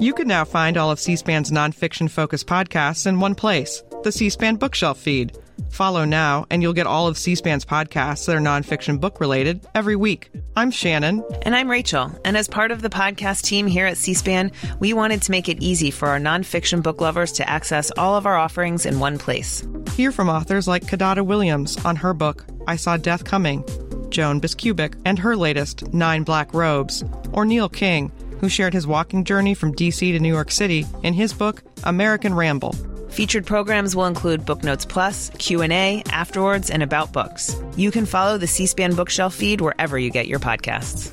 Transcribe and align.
You 0.00 0.12
can 0.14 0.26
now 0.26 0.44
find 0.44 0.76
all 0.76 0.90
of 0.90 0.98
C 0.98 1.14
SPAN's 1.14 1.50
nonfiction 1.52 2.10
focused 2.10 2.46
podcasts 2.46 3.06
in 3.06 3.20
one 3.20 3.34
place 3.34 3.82
the 4.02 4.12
C 4.12 4.28
SPAN 4.30 4.56
Bookshelf 4.56 4.98
feed. 4.98 5.38
Follow 5.70 6.04
now, 6.04 6.44
and 6.50 6.60
you'll 6.60 6.72
get 6.72 6.86
all 6.86 7.06
of 7.06 7.16
C 7.16 7.34
SPAN's 7.34 7.64
podcasts 7.64 8.26
that 8.26 8.36
are 8.36 8.40
nonfiction 8.40 9.00
book 9.00 9.20
related 9.20 9.66
every 9.74 9.96
week. 9.96 10.30
I'm 10.56 10.70
Shannon. 10.70 11.24
And 11.42 11.54
I'm 11.54 11.70
Rachel. 11.70 12.10
And 12.24 12.36
as 12.36 12.48
part 12.48 12.72
of 12.72 12.82
the 12.82 12.90
podcast 12.90 13.42
team 13.42 13.66
here 13.66 13.86
at 13.86 13.96
C 13.96 14.12
SPAN, 14.12 14.50
we 14.80 14.92
wanted 14.92 15.22
to 15.22 15.30
make 15.30 15.48
it 15.48 15.62
easy 15.62 15.90
for 15.90 16.08
our 16.08 16.18
nonfiction 16.18 16.82
book 16.82 17.00
lovers 17.00 17.32
to 17.32 17.48
access 17.48 17.92
all 17.96 18.16
of 18.16 18.26
our 18.26 18.36
offerings 18.36 18.86
in 18.86 18.98
one 18.98 19.18
place. 19.18 19.66
Hear 19.94 20.10
from 20.10 20.28
authors 20.28 20.66
like 20.66 20.84
Kidada 20.84 21.24
Williams 21.24 21.82
on 21.84 21.96
her 21.96 22.12
book, 22.12 22.44
I 22.66 22.76
Saw 22.76 22.96
Death 22.96 23.24
Coming, 23.24 23.64
Joan 24.12 24.40
Biskupic 24.40 24.94
and 25.04 25.18
her 25.18 25.34
latest, 25.34 25.92
Nine 25.92 26.22
Black 26.22 26.54
Robes, 26.54 27.02
or 27.32 27.44
Neil 27.44 27.68
King, 27.68 28.12
who 28.40 28.48
shared 28.48 28.72
his 28.74 28.86
walking 28.86 29.24
journey 29.24 29.54
from 29.54 29.72
D.C. 29.72 30.12
to 30.12 30.20
New 30.20 30.32
York 30.32 30.50
City 30.50 30.86
in 31.02 31.14
his 31.14 31.32
book, 31.32 31.62
American 31.84 32.34
Ramble. 32.34 32.72
Featured 33.08 33.46
programs 33.46 33.94
will 33.94 34.06
include 34.06 34.46
Book 34.46 34.62
Notes 34.62 34.84
Plus, 34.84 35.30
Q&A, 35.38 36.02
Afterwards, 36.10 36.70
and 36.70 36.82
About 36.82 37.12
Books. 37.12 37.54
You 37.76 37.90
can 37.90 38.06
follow 38.06 38.38
the 38.38 38.46
C-SPAN 38.46 38.94
Bookshelf 38.94 39.34
feed 39.34 39.60
wherever 39.60 39.98
you 39.98 40.10
get 40.10 40.28
your 40.28 40.38
podcasts. 40.38 41.12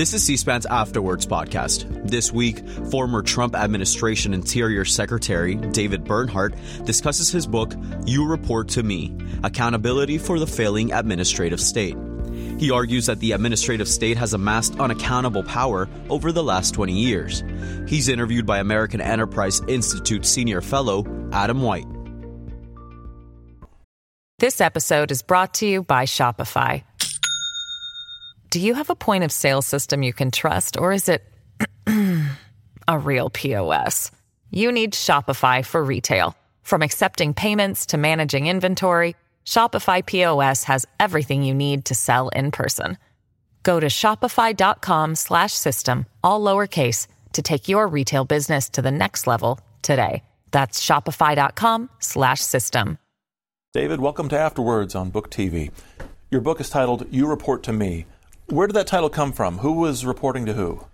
This 0.00 0.14
is 0.14 0.24
C 0.24 0.38
SPAN's 0.38 0.64
Afterwards 0.64 1.26
podcast. 1.26 2.08
This 2.08 2.32
week, 2.32 2.66
former 2.90 3.20
Trump 3.20 3.54
administration 3.54 4.32
Interior 4.32 4.86
Secretary 4.86 5.56
David 5.56 6.04
Bernhardt 6.04 6.54
discusses 6.86 7.30
his 7.30 7.46
book, 7.46 7.74
You 8.06 8.26
Report 8.26 8.66
to 8.68 8.82
Me 8.82 9.14
Accountability 9.44 10.16
for 10.16 10.38
the 10.38 10.46
Failing 10.46 10.90
Administrative 10.90 11.60
State. 11.60 11.98
He 12.58 12.70
argues 12.70 13.04
that 13.04 13.20
the 13.20 13.32
administrative 13.32 13.86
state 13.88 14.16
has 14.16 14.32
amassed 14.32 14.80
unaccountable 14.80 15.42
power 15.42 15.86
over 16.08 16.32
the 16.32 16.42
last 16.42 16.72
20 16.72 16.94
years. 16.94 17.44
He's 17.86 18.08
interviewed 18.08 18.46
by 18.46 18.56
American 18.58 19.02
Enterprise 19.02 19.60
Institute 19.68 20.24
senior 20.24 20.62
fellow 20.62 21.04
Adam 21.30 21.60
White. 21.60 21.84
This 24.38 24.62
episode 24.62 25.10
is 25.10 25.20
brought 25.20 25.52
to 25.56 25.66
you 25.66 25.82
by 25.82 26.06
Shopify. 26.06 26.84
Do 28.50 28.58
you 28.58 28.74
have 28.74 28.90
a 28.90 28.96
point 28.96 29.22
of 29.22 29.30
sale 29.30 29.62
system 29.62 30.02
you 30.02 30.12
can 30.12 30.32
trust, 30.32 30.76
or 30.76 30.92
is 30.92 31.08
it 31.08 31.22
a 32.88 32.98
real 32.98 33.30
POS? 33.30 34.10
You 34.50 34.72
need 34.72 34.92
Shopify 34.92 35.64
for 35.64 35.84
retail. 35.84 36.36
From 36.62 36.82
accepting 36.82 37.32
payments 37.32 37.86
to 37.86 37.96
managing 37.96 38.48
inventory, 38.48 39.14
Shopify 39.46 40.04
POS 40.04 40.64
has 40.64 40.84
everything 40.98 41.44
you 41.44 41.54
need 41.54 41.84
to 41.84 41.94
sell 41.94 42.28
in 42.30 42.50
person. 42.50 42.98
Go 43.62 43.78
to 43.78 43.86
shopify.com 43.86 45.14
slash 45.14 45.52
system, 45.52 46.06
all 46.24 46.40
lowercase, 46.40 47.06
to 47.34 47.42
take 47.42 47.68
your 47.68 47.86
retail 47.86 48.24
business 48.24 48.68
to 48.70 48.82
the 48.82 48.90
next 48.90 49.28
level 49.28 49.60
today. 49.82 50.24
That's 50.50 50.84
shopify.com 50.84 51.88
slash 52.00 52.40
system. 52.40 52.98
David, 53.72 54.00
welcome 54.00 54.28
to 54.30 54.36
Afterwards 54.36 54.96
on 54.96 55.10
Book 55.10 55.30
TV. 55.30 55.70
Your 56.32 56.40
book 56.40 56.60
is 56.60 56.68
titled 56.68 57.06
You 57.12 57.28
Report 57.28 57.62
to 57.62 57.72
Me. 57.72 58.06
Where 58.50 58.66
did 58.66 58.74
that 58.74 58.86
title 58.86 59.10
come 59.10 59.32
from? 59.32 59.58
Who 59.58 59.74
was 59.74 60.04
reporting 60.04 60.46
to 60.46 60.52
who? 60.52 60.84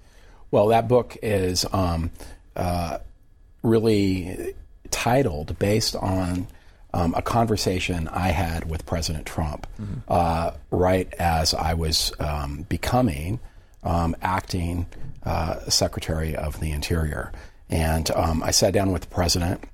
Well, 0.50 0.68
that 0.68 0.88
book 0.88 1.16
is 1.22 1.64
um, 1.72 2.10
uh, 2.54 2.98
really 3.62 4.54
titled 4.90 5.58
based 5.58 5.96
on 5.96 6.46
um, 6.92 7.14
a 7.14 7.22
conversation 7.22 8.08
I 8.08 8.28
had 8.28 8.68
with 8.68 8.86
President 8.86 9.26
Trump 9.26 9.66
mm-hmm. 9.80 10.00
uh, 10.08 10.52
right 10.70 11.12
as 11.14 11.54
I 11.54 11.74
was 11.74 12.12
um, 12.20 12.66
becoming 12.68 13.40
um, 13.82 14.16
acting 14.22 14.86
uh, 15.24 15.60
Secretary 15.68 16.36
of 16.36 16.60
the 16.60 16.72
Interior. 16.72 17.32
And 17.68 18.10
um, 18.12 18.42
I 18.42 18.50
sat 18.50 18.72
down 18.72 18.92
with 18.92 19.02
the 19.02 19.08
president 19.08 19.64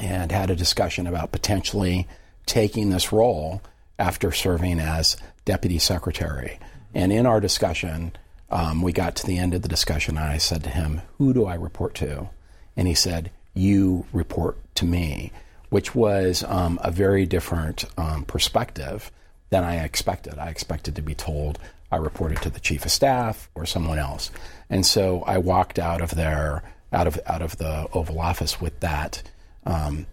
and 0.00 0.30
had 0.30 0.50
a 0.50 0.56
discussion 0.56 1.06
about 1.06 1.32
potentially 1.32 2.06
taking 2.46 2.90
this 2.90 3.12
role 3.12 3.60
after 3.98 4.32
serving 4.32 4.80
as 4.80 5.16
deputy 5.44 5.78
secretary. 5.78 6.58
And 6.94 7.12
in 7.12 7.26
our 7.26 7.40
discussion, 7.40 8.12
um, 8.50 8.82
we 8.82 8.92
got 8.92 9.16
to 9.16 9.26
the 9.26 9.38
end 9.38 9.54
of 9.54 9.62
the 9.62 9.68
discussion, 9.68 10.16
and 10.16 10.26
I 10.26 10.38
said 10.38 10.64
to 10.64 10.70
him, 10.70 11.02
Who 11.18 11.32
do 11.32 11.46
I 11.46 11.54
report 11.54 11.94
to? 11.96 12.30
And 12.76 12.88
he 12.88 12.94
said, 12.94 13.30
You 13.54 14.06
report 14.12 14.58
to 14.76 14.84
me, 14.84 15.32
which 15.68 15.94
was 15.94 16.42
um, 16.44 16.78
a 16.82 16.90
very 16.90 17.26
different 17.26 17.84
um, 17.96 18.24
perspective 18.24 19.10
than 19.50 19.64
I 19.64 19.84
expected. 19.84 20.38
I 20.38 20.48
expected 20.48 20.96
to 20.96 21.02
be 21.02 21.14
told 21.14 21.58
I 21.92 21.96
reported 21.96 22.40
to 22.42 22.50
the 22.50 22.60
chief 22.60 22.84
of 22.84 22.90
staff 22.90 23.48
or 23.54 23.66
someone 23.66 23.98
else. 23.98 24.30
And 24.68 24.86
so 24.86 25.22
I 25.22 25.38
walked 25.38 25.78
out 25.78 26.00
of 26.00 26.14
there, 26.14 26.62
out 26.92 27.06
of, 27.06 27.18
out 27.26 27.42
of 27.42 27.56
the 27.56 27.88
Oval 27.92 28.20
Office 28.20 28.60
with 28.60 28.78
that 28.80 29.22
um, 29.66 30.06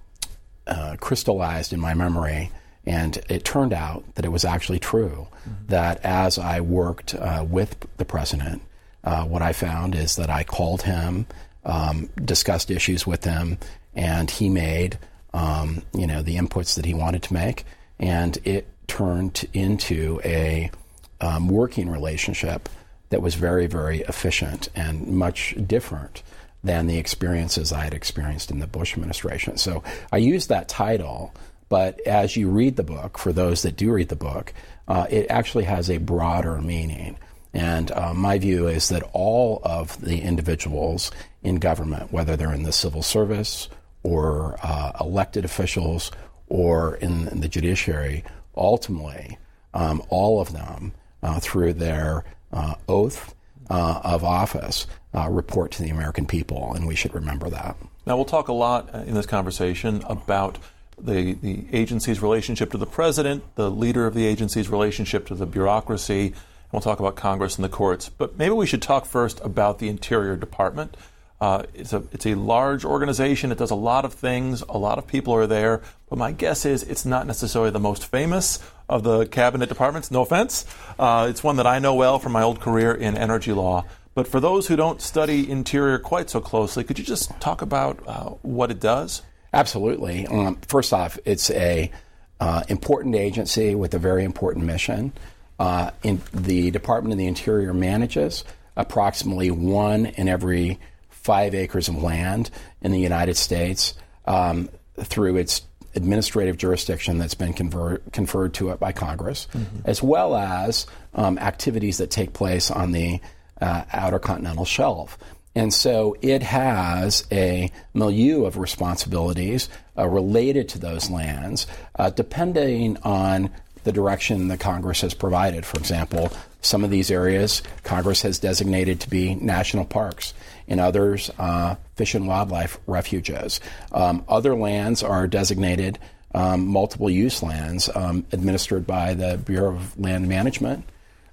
uh, 0.66 0.95
crystallized 0.99 1.73
in 1.73 1.79
my 1.79 1.93
memory 1.93 2.51
and 2.87 3.17
it 3.29 3.43
turned 3.43 3.73
out 3.73 4.03
that 4.15 4.23
it 4.23 4.29
was 4.29 4.45
actually 4.45 4.79
true 4.79 5.27
mm-hmm. 5.41 5.67
that 5.67 5.99
as 6.05 6.39
I 6.39 6.61
worked 6.61 7.13
uh, 7.13 7.45
with 7.47 7.75
the 7.97 8.05
president, 8.05 8.61
uh, 9.03 9.25
what 9.25 9.41
I 9.41 9.51
found 9.51 9.93
is 9.93 10.15
that 10.15 10.29
I 10.29 10.43
called 10.43 10.83
him, 10.83 11.27
um, 11.65 12.09
discussed 12.23 12.71
issues 12.71 13.05
with 13.05 13.25
him, 13.25 13.57
and 13.93 14.31
he 14.31 14.47
made 14.49 14.97
um, 15.33 15.83
you 15.93 16.07
know 16.07 16.21
the 16.21 16.37
inputs 16.37 16.75
that 16.75 16.85
he 16.85 16.93
wanted 16.93 17.23
to 17.23 17.33
make, 17.33 17.65
and 17.99 18.37
it 18.45 18.67
turned 18.87 19.45
into 19.53 20.21
a 20.23 20.71
um, 21.19 21.49
working 21.49 21.89
relationship 21.89 22.69
that 23.09 23.21
was 23.21 23.35
very 23.35 23.67
very 23.67 23.99
efficient 24.01 24.69
and 24.75 25.07
much 25.07 25.55
different 25.67 26.23
than 26.63 26.87
the 26.87 26.97
experiences 26.97 27.71
I 27.71 27.83
had 27.83 27.93
experienced 27.93 28.49
in 28.49 28.59
the 28.59 28.67
Bush 28.67 28.93
administration. 28.93 29.57
So 29.57 29.83
I 30.11 30.17
used 30.17 30.49
that 30.49 30.67
title 30.67 31.33
but 31.69 32.00
as 32.01 32.35
you 32.35 32.50
read 32.50 32.75
the 32.75 32.83
book, 32.83 33.17
for 33.17 33.33
those 33.33 33.61
that 33.63 33.75
do 33.75 33.91
read 33.91 34.09
the 34.09 34.16
book, 34.16 34.53
uh, 34.88 35.05
it 35.09 35.28
actually 35.29 35.66
has 35.66 35.89
a 35.89 35.97
broader 35.97 36.61
meaning. 36.61 37.17
And 37.53 37.91
uh, 37.91 38.13
my 38.13 38.38
view 38.38 38.67
is 38.67 38.89
that 38.89 39.03
all 39.13 39.61
of 39.63 40.00
the 40.01 40.22
individuals 40.22 41.11
in 41.44 41.55
government, 41.55 42.11
whether 42.11 42.35
they're 42.35 42.53
in 42.53 42.63
the 42.63 42.72
civil 42.72 43.01
service 43.01 43.67
or 44.03 44.57
uh, 44.63 44.91
elected 45.01 45.44
officials 45.44 46.11
or 46.47 46.95
in, 46.95 47.41
the 47.41 47.47
judiciary, 47.47 48.23
ultimately, 48.55 49.38
um, 49.73 50.01
all 50.09 50.39
of 50.39 50.53
them, 50.53 50.94
uh, 51.23 51.39
through 51.39 51.73
their 51.73 52.23
uh, 52.53 52.75
oath 52.88 53.34
uh, 53.69 54.01
of 54.03 54.23
office, 54.23 54.88
report 55.29 55.72
to 55.72 55.81
the 55.81 55.89
American 55.89 56.28
people. 56.28 56.73
And 56.75 56.85
we 56.85 56.94
should 56.94 57.16
remember 57.16 57.49
that. 57.49 57.75
Now, 58.05 58.16
we'll 58.16 58.25
talk 58.25 58.49
a 58.49 58.53
lot 58.53 58.94
in 58.94 59.16
this 59.16 59.25
conversation 59.25 60.03
about 60.07 60.59
the, 61.00 61.34
the 61.34 61.66
agency's 61.72 62.22
relationship 62.22 62.72
to 62.72 62.78
the 62.78 62.85
president, 62.85 63.44
the 63.56 63.69
leader 63.69 64.06
of 64.06 64.13
the 64.13 64.25
agency's 64.25 64.69
relationship 64.69 65.28
to 65.28 65.35
the 65.35 65.46
bureaucracy. 65.46 66.28
And 66.28 66.35
we'll 66.72 66.81
talk 66.81 67.00
about 67.00 67.16
Congress 67.16 67.56
and 67.56 67.63
the 67.63 67.69
courts. 67.69 68.09
But 68.09 68.38
maybe 68.38 68.53
we 68.53 68.66
should 68.66 68.81
talk 68.81 69.06
first 69.06 69.40
about 69.44 69.80
the 69.80 69.88
Interior 69.90 70.35
Department. 70.35 70.97
Uh, 71.40 71.63
it's, 71.75 71.94
a, 71.94 72.03
it's 72.12 72.25
a 72.25 72.34
large 72.34 72.84
organization. 72.84 73.52
It 73.52 73.59
does 73.59 73.69
a 73.69 73.75
lot 73.75 74.06
of 74.06 74.13
things. 74.13 74.63
A 74.68 74.78
lot 74.78 74.97
of 74.97 75.06
people 75.06 75.34
are 75.35 75.46
there. 75.46 75.81
But 76.09 76.18
my 76.18 76.31
guess 76.31 76.66
is 76.66 76.84
it's 76.84 77.06
not 77.06 77.28
necessarily 77.28 77.69
the 77.69 77.79
most 77.79 78.06
famous 78.06 78.59
of 78.90 79.03
the 79.03 79.25
cabinet 79.28 79.69
departments. 79.69 80.09
No 80.09 80.22
offense. 80.22 80.66
Uh, 80.97 81.28
it's 81.29 81.44
one 81.44 81.58
that 81.58 81.68
I 81.68 81.78
know 81.78 81.94
well 81.94 82.18
from 82.18 82.31
my 82.31 82.41
old 82.41 82.59
career 82.59 82.94
in 82.94 83.16
energy 83.16 83.53
law. 83.53 83.85
But 84.16 84.28
for 84.28 84.40
those 84.40 84.68
who 84.68 84.75
don't 84.75 85.00
study 85.00 85.47
interior 85.47 86.00
quite 86.00 86.31
so 86.31 86.41
closely, 86.41 86.84
could 86.84 86.97
you 86.97 87.06
just 87.06 87.40
talk 87.40 87.62
about 87.62 88.00
uh, 88.08 88.29
what 88.41 88.72
it 88.72 88.79
does? 88.79 89.22
Absolutely. 89.53 90.28
Um, 90.28 90.58
first 90.68 90.94
off, 90.94 91.18
it's 91.25 91.50
a 91.52 91.91
uh, 92.40 92.63
important 92.68 93.16
agency 93.16 93.76
with 93.76 93.94
a 93.94 93.99
very 93.99 94.23
important 94.23 94.66
mission. 94.66 95.14
Uh, 95.59 95.91
in 96.03 96.22
the 96.34 96.70
Department 96.70 97.14
of 97.14 97.17
the 97.17 97.26
Interior 97.26 97.73
manages 97.73 98.44
approximately 98.76 99.49
one 99.49 100.05
in 100.05 100.29
every 100.29 100.79
five 101.09 101.55
acres 101.55 101.90
of 101.90 102.02
land 102.02 102.52
in 102.82 102.91
the 102.91 102.99
United 102.99 103.35
States 103.35 103.96
um, 104.26 104.70
through 104.99 105.38
its 105.38 105.64
administrative 105.96 106.58
jurisdiction 106.58 107.17
that's 107.17 107.34
been 107.34 107.53
confer- 107.53 107.97
conferred 108.11 108.53
to 108.53 108.70
it 108.70 108.79
by 108.79 108.91
Congress, 108.91 109.47
mm-hmm. 109.53 109.79
as 109.85 110.03
well 110.03 110.35
as 110.35 110.85
um, 111.16 111.40
activities 111.40 111.97
that 111.97 112.11
take 112.11 112.34
place 112.34 112.70
on 112.70 112.91
the 112.91 113.20
uh, 113.59 113.84
outer 113.91 114.20
continental 114.20 114.66
shelf. 114.66 115.17
And 115.57 115.73
so 115.73 116.15
it 116.21 116.43
has 116.43 117.25
a 117.31 117.71
milieu 117.95 118.45
of 118.45 118.57
responsibilities 118.57 119.69
uh, 119.97 120.07
related 120.07 120.69
to 120.69 120.79
those 120.79 121.09
lands, 121.09 121.65
uh, 121.95 122.11
depending 122.11 122.97
on 122.97 123.49
the 123.83 123.91
direction 123.91 124.49
that 124.49 124.59
Congress 124.59 125.01
has 125.01 125.15
provided. 125.15 125.65
For 125.65 125.79
example, 125.79 126.31
some 126.61 126.83
of 126.83 126.91
these 126.91 127.09
areas 127.09 127.63
Congress 127.83 128.21
has 128.21 128.37
designated 128.37 128.99
to 128.99 129.09
be 129.09 129.33
national 129.33 129.85
parks, 129.85 130.35
in 130.67 130.79
others 130.79 131.31
uh, 131.39 131.73
fish 131.95 132.13
and 132.13 132.27
wildlife 132.27 132.77
refuges. 132.85 133.59
Um, 133.91 134.25
other 134.29 134.53
lands 134.53 135.01
are 135.01 135.25
designated 135.25 135.97
um, 136.35 136.67
multiple 136.67 137.09
use 137.09 137.41
lands 137.41 137.89
um, 137.95 138.27
administered 138.31 138.85
by 138.85 139.15
the 139.15 139.39
Bureau 139.39 139.75
of 139.75 139.99
Land 139.99 140.27
Management. 140.27 140.83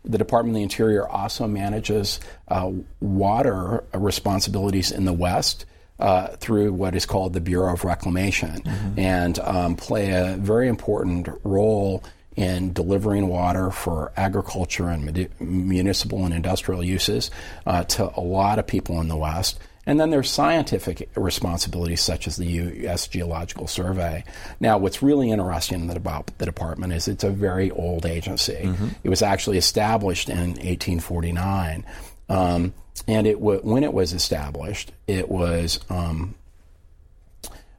The 0.04 0.18
Department 0.18 0.54
of 0.54 0.58
the 0.58 0.62
Interior 0.62 1.08
also 1.08 1.46
manages 1.46 2.20
uh, 2.48 2.70
water 3.00 3.84
responsibilities 3.94 4.90
in 4.90 5.04
the 5.04 5.12
West. 5.12 5.66
Uh, 5.96 6.26
through 6.38 6.72
what 6.72 6.96
is 6.96 7.06
called 7.06 7.32
the 7.32 7.40
Bureau 7.40 7.72
of 7.72 7.84
Reclamation, 7.84 8.62
mm-hmm. 8.62 8.98
and 8.98 9.38
um, 9.38 9.76
play 9.76 10.10
a 10.10 10.36
very 10.36 10.66
important 10.66 11.28
role 11.44 12.02
in 12.36 12.72
delivering 12.72 13.28
water 13.28 13.70
for 13.70 14.12
agriculture 14.16 14.88
and 14.88 15.28
municipal 15.38 16.24
and 16.24 16.34
industrial 16.34 16.82
uses 16.82 17.30
uh, 17.66 17.84
to 17.84 18.10
a 18.16 18.20
lot 18.20 18.58
of 18.58 18.66
people 18.66 19.00
in 19.00 19.08
the 19.08 19.16
West. 19.16 19.58
And 19.86 20.00
then 20.00 20.10
there's 20.10 20.31
scientific 20.31 21.10
responsibilities 21.14 22.00
such 22.00 22.26
as 22.26 22.36
the 22.36 22.46
U.S. 22.46 23.06
Geological 23.06 23.66
Survey. 23.66 24.25
Now, 24.60 24.78
what's 24.78 25.02
really 25.02 25.31
interesting 25.31 25.90
about 25.90 26.31
the 26.38 26.46
department 26.46 26.92
is 26.92 27.06
it's 27.08 27.25
a 27.25 27.31
very 27.31 27.70
old 27.70 28.06
agency. 28.06 28.62
Mm-hmm. 28.62 28.88
It 29.02 29.08
was 29.10 29.22
actually 29.22 29.58
established 29.58 30.28
in 30.28 30.50
1849. 30.54 31.84
Um, 32.28 32.72
and 33.06 33.26
it 33.26 33.34
w- 33.34 33.60
when 33.60 33.84
it 33.84 33.92
was 33.92 34.12
established, 34.12 34.92
it 35.06 35.28
was 35.28 35.81
um, 35.90 36.34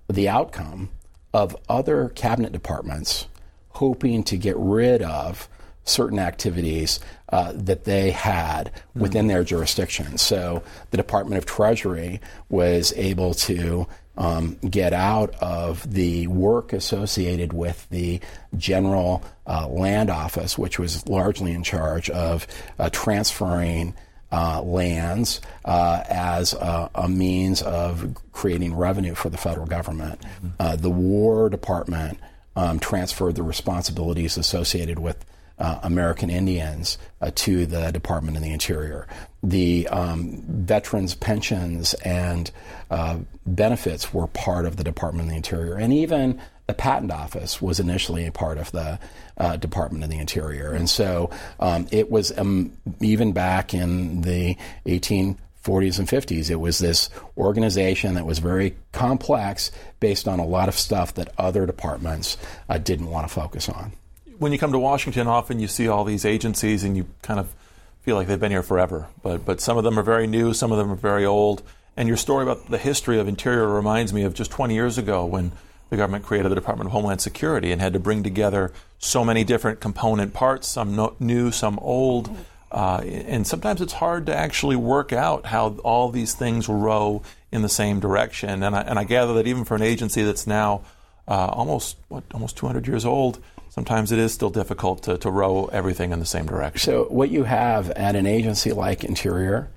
the 0.07 0.29
outcome 0.29 0.89
of 1.33 1.55
other 1.67 2.09
cabinet 2.09 2.51
departments 2.51 3.27
hoping 3.69 4.23
to 4.23 4.37
get 4.37 4.55
rid 4.57 5.01
of 5.01 5.49
certain 5.85 6.19
activities 6.19 6.99
uh, 7.29 7.53
that 7.55 7.85
they 7.85 8.11
had 8.11 8.71
within 8.95 9.27
their 9.27 9.43
jurisdiction. 9.43 10.17
So 10.17 10.63
the 10.91 10.97
Department 10.97 11.37
of 11.37 11.45
Treasury 11.45 12.19
was 12.49 12.93
able 12.95 13.33
to 13.35 13.87
um, 14.17 14.57
get 14.69 14.93
out 14.93 15.35
of 15.41 15.91
the 15.91 16.27
work 16.27 16.73
associated 16.73 17.53
with 17.53 17.87
the 17.89 18.19
General 18.57 19.23
uh, 19.45 19.67
Land 19.67 20.09
Office, 20.09 20.57
which 20.57 20.79
was 20.79 21.07
largely 21.07 21.51
in 21.51 21.63
charge 21.63 22.09
of 22.09 22.47
uh, 22.79 22.89
transferring. 22.89 23.93
Uh, 24.31 24.61
lands 24.63 25.39
uh, 25.63 26.03
as 26.09 26.53
a, 26.55 26.89
a, 26.95 27.07
means 27.07 27.61
of 27.61 28.17
creating 28.33 28.75
revenue 28.75 29.13
for 29.13 29.29
the 29.29 29.37
federal 29.37 29.67
government. 29.67 30.19
Mm-hmm. 30.19 30.47
Uh, 30.59 30.75
the 30.75 30.89
War 30.89 31.47
Department 31.47 32.19
um, 32.55 32.79
transferred 32.79 33.35
the 33.35 33.43
responsibilities 33.43 34.35
associated 34.35 34.99
with 34.99 35.23
uh, 35.59 35.79
American 35.83 36.29
Indians 36.29 36.97
uh, 37.21 37.31
to 37.35 37.65
the 37.65 37.91
Department 37.91 38.37
of 38.37 38.43
the 38.43 38.51
Interior. 38.51 39.07
The 39.41 39.87
um, 39.89 40.43
veterans' 40.47 41.15
pensions 41.15 41.93
and 41.95 42.51
uh, 42.89 43.19
benefits 43.45 44.13
were 44.13 44.27
part 44.27 44.65
of 44.65 44.77
the 44.77 44.83
Department 44.83 45.27
of 45.27 45.29
the 45.29 45.37
Interior, 45.37 45.75
and 45.75 45.93
even 45.93 46.41
the 46.67 46.73
Patent 46.73 47.11
Office 47.11 47.61
was 47.61 47.79
initially 47.79 48.25
a 48.25 48.31
part 48.31 48.57
of 48.57 48.71
the 48.71 48.99
uh, 49.37 49.55
Department 49.57 50.03
of 50.03 50.09
the 50.09 50.17
Interior. 50.17 50.71
And 50.71 50.89
so 50.89 51.29
um, 51.59 51.87
it 51.91 52.09
was 52.09 52.35
um, 52.37 52.75
even 53.01 53.33
back 53.33 53.73
in 53.73 54.21
the 54.21 54.57
18 54.85 55.37
40s 55.65 55.97
and 55.97 56.07
50s. 56.07 56.51
It 56.51 56.55
was 56.57 56.77
this 56.77 57.09
organization 57.37 58.13
that 58.13 58.25
was 58.25 58.37
very 58.37 58.75
complex 58.91 59.71
based 59.99 60.27
on 60.27 60.39
a 60.39 60.45
lot 60.45 60.69
of 60.69 60.75
stuff 60.75 61.15
that 61.15 61.33
other 61.39 61.65
departments 61.65 62.37
uh, 62.69 62.77
didn't 62.77 63.09
want 63.09 63.27
to 63.27 63.33
focus 63.33 63.67
on. 63.67 63.91
When 64.37 64.51
you 64.51 64.57
come 64.57 64.71
to 64.71 64.79
Washington, 64.79 65.27
often 65.27 65.59
you 65.59 65.67
see 65.67 65.87
all 65.87 66.03
these 66.03 66.25
agencies 66.25 66.83
and 66.83 66.97
you 66.97 67.05
kind 67.21 67.39
of 67.39 67.53
feel 68.01 68.15
like 68.15 68.27
they've 68.27 68.39
been 68.39 68.51
here 68.51 68.63
forever. 68.63 69.07
But, 69.23 69.45
but 69.45 69.61
some 69.61 69.77
of 69.77 69.83
them 69.83 69.97
are 69.97 70.03
very 70.03 70.27
new, 70.27 70.53
some 70.53 70.71
of 70.71 70.77
them 70.77 70.91
are 70.91 70.95
very 70.95 71.25
old. 71.25 71.63
And 71.97 72.07
your 72.07 72.17
story 72.17 72.43
about 72.43 72.69
the 72.69 72.77
history 72.77 73.19
of 73.19 73.27
Interior 73.27 73.67
reminds 73.67 74.11
me 74.13 74.23
of 74.23 74.33
just 74.33 74.51
20 74.51 74.73
years 74.73 74.97
ago 74.97 75.25
when 75.25 75.53
the 75.89 75.97
government 75.97 76.25
created 76.25 76.49
the 76.49 76.55
Department 76.55 76.87
of 76.87 76.91
Homeland 76.91 77.21
Security 77.21 77.71
and 77.71 77.81
had 77.81 77.93
to 77.93 77.99
bring 77.99 78.23
together 78.23 78.73
so 78.99 79.23
many 79.23 79.43
different 79.43 79.79
component 79.79 80.33
parts, 80.33 80.67
some 80.67 80.95
no, 80.95 81.15
new, 81.19 81.51
some 81.51 81.79
old. 81.79 82.29
Uh, 82.71 82.97
and 83.05 83.47
sometimes 83.47 83.79
it's 83.79 83.93
hard 83.93 84.25
to 84.25 84.35
actually 84.35 84.75
work 84.75 85.13
out 85.13 85.45
how 85.45 85.69
all 85.83 86.09
these 86.09 86.33
things 86.33 86.67
row 86.67 87.21
in 87.51 87.61
the 87.61 87.69
same 87.69 87.99
direction. 87.99 88.63
And 88.63 88.75
I, 88.75 88.81
and 88.81 88.99
I 88.99 89.03
gather 89.05 89.33
that 89.35 89.47
even 89.47 89.63
for 89.63 89.75
an 89.75 89.81
agency 89.81 90.23
that's 90.23 90.45
now 90.45 90.81
uh, 91.27 91.47
almost 91.47 91.97
what 92.09 92.23
almost 92.33 92.57
200 92.57 92.87
years 92.87 93.05
old, 93.05 93.39
sometimes 93.75 94.11
it 94.11 94.19
is 94.19 94.33
still 94.33 94.49
difficult 94.49 95.03
to, 95.03 95.17
to 95.19 95.29
row 95.29 95.65
everything 95.65 96.11
in 96.11 96.19
the 96.19 96.25
same 96.25 96.47
direction. 96.47 96.79
So 96.79 97.05
what 97.05 97.29
you 97.29 97.43
have 97.43 97.91
at 97.91 98.15
an 98.15 98.25
agency 98.25 98.71
like 98.71 99.03
Interior 99.03 99.69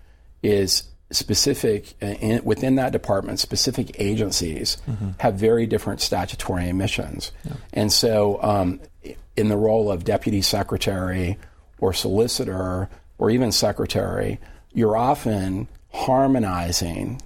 is 0.42 0.84
specific 1.10 1.94
uh, 2.02 2.06
in, 2.06 2.44
within 2.44 2.76
that 2.76 2.92
department 2.92 3.40
specific 3.40 3.96
agencies 3.98 4.76
mm-hmm. 4.86 5.10
have 5.18 5.34
very 5.34 5.66
different 5.66 6.02
statutory 6.02 6.70
missions 6.70 7.32
yeah. 7.46 7.54
and 7.72 7.90
so 7.90 8.38
um, 8.42 8.78
in 9.38 9.48
the 9.48 9.56
role 9.56 9.90
of 9.90 10.02
deputy 10.04 10.42
secretary 10.42 11.38
or 11.78 11.92
solicitor 11.92 12.90
or 13.18 13.30
even 13.30 13.52
secretary, 13.52 14.40
you're 14.72 14.96
often 14.96 15.68
harmonizing 15.92 17.22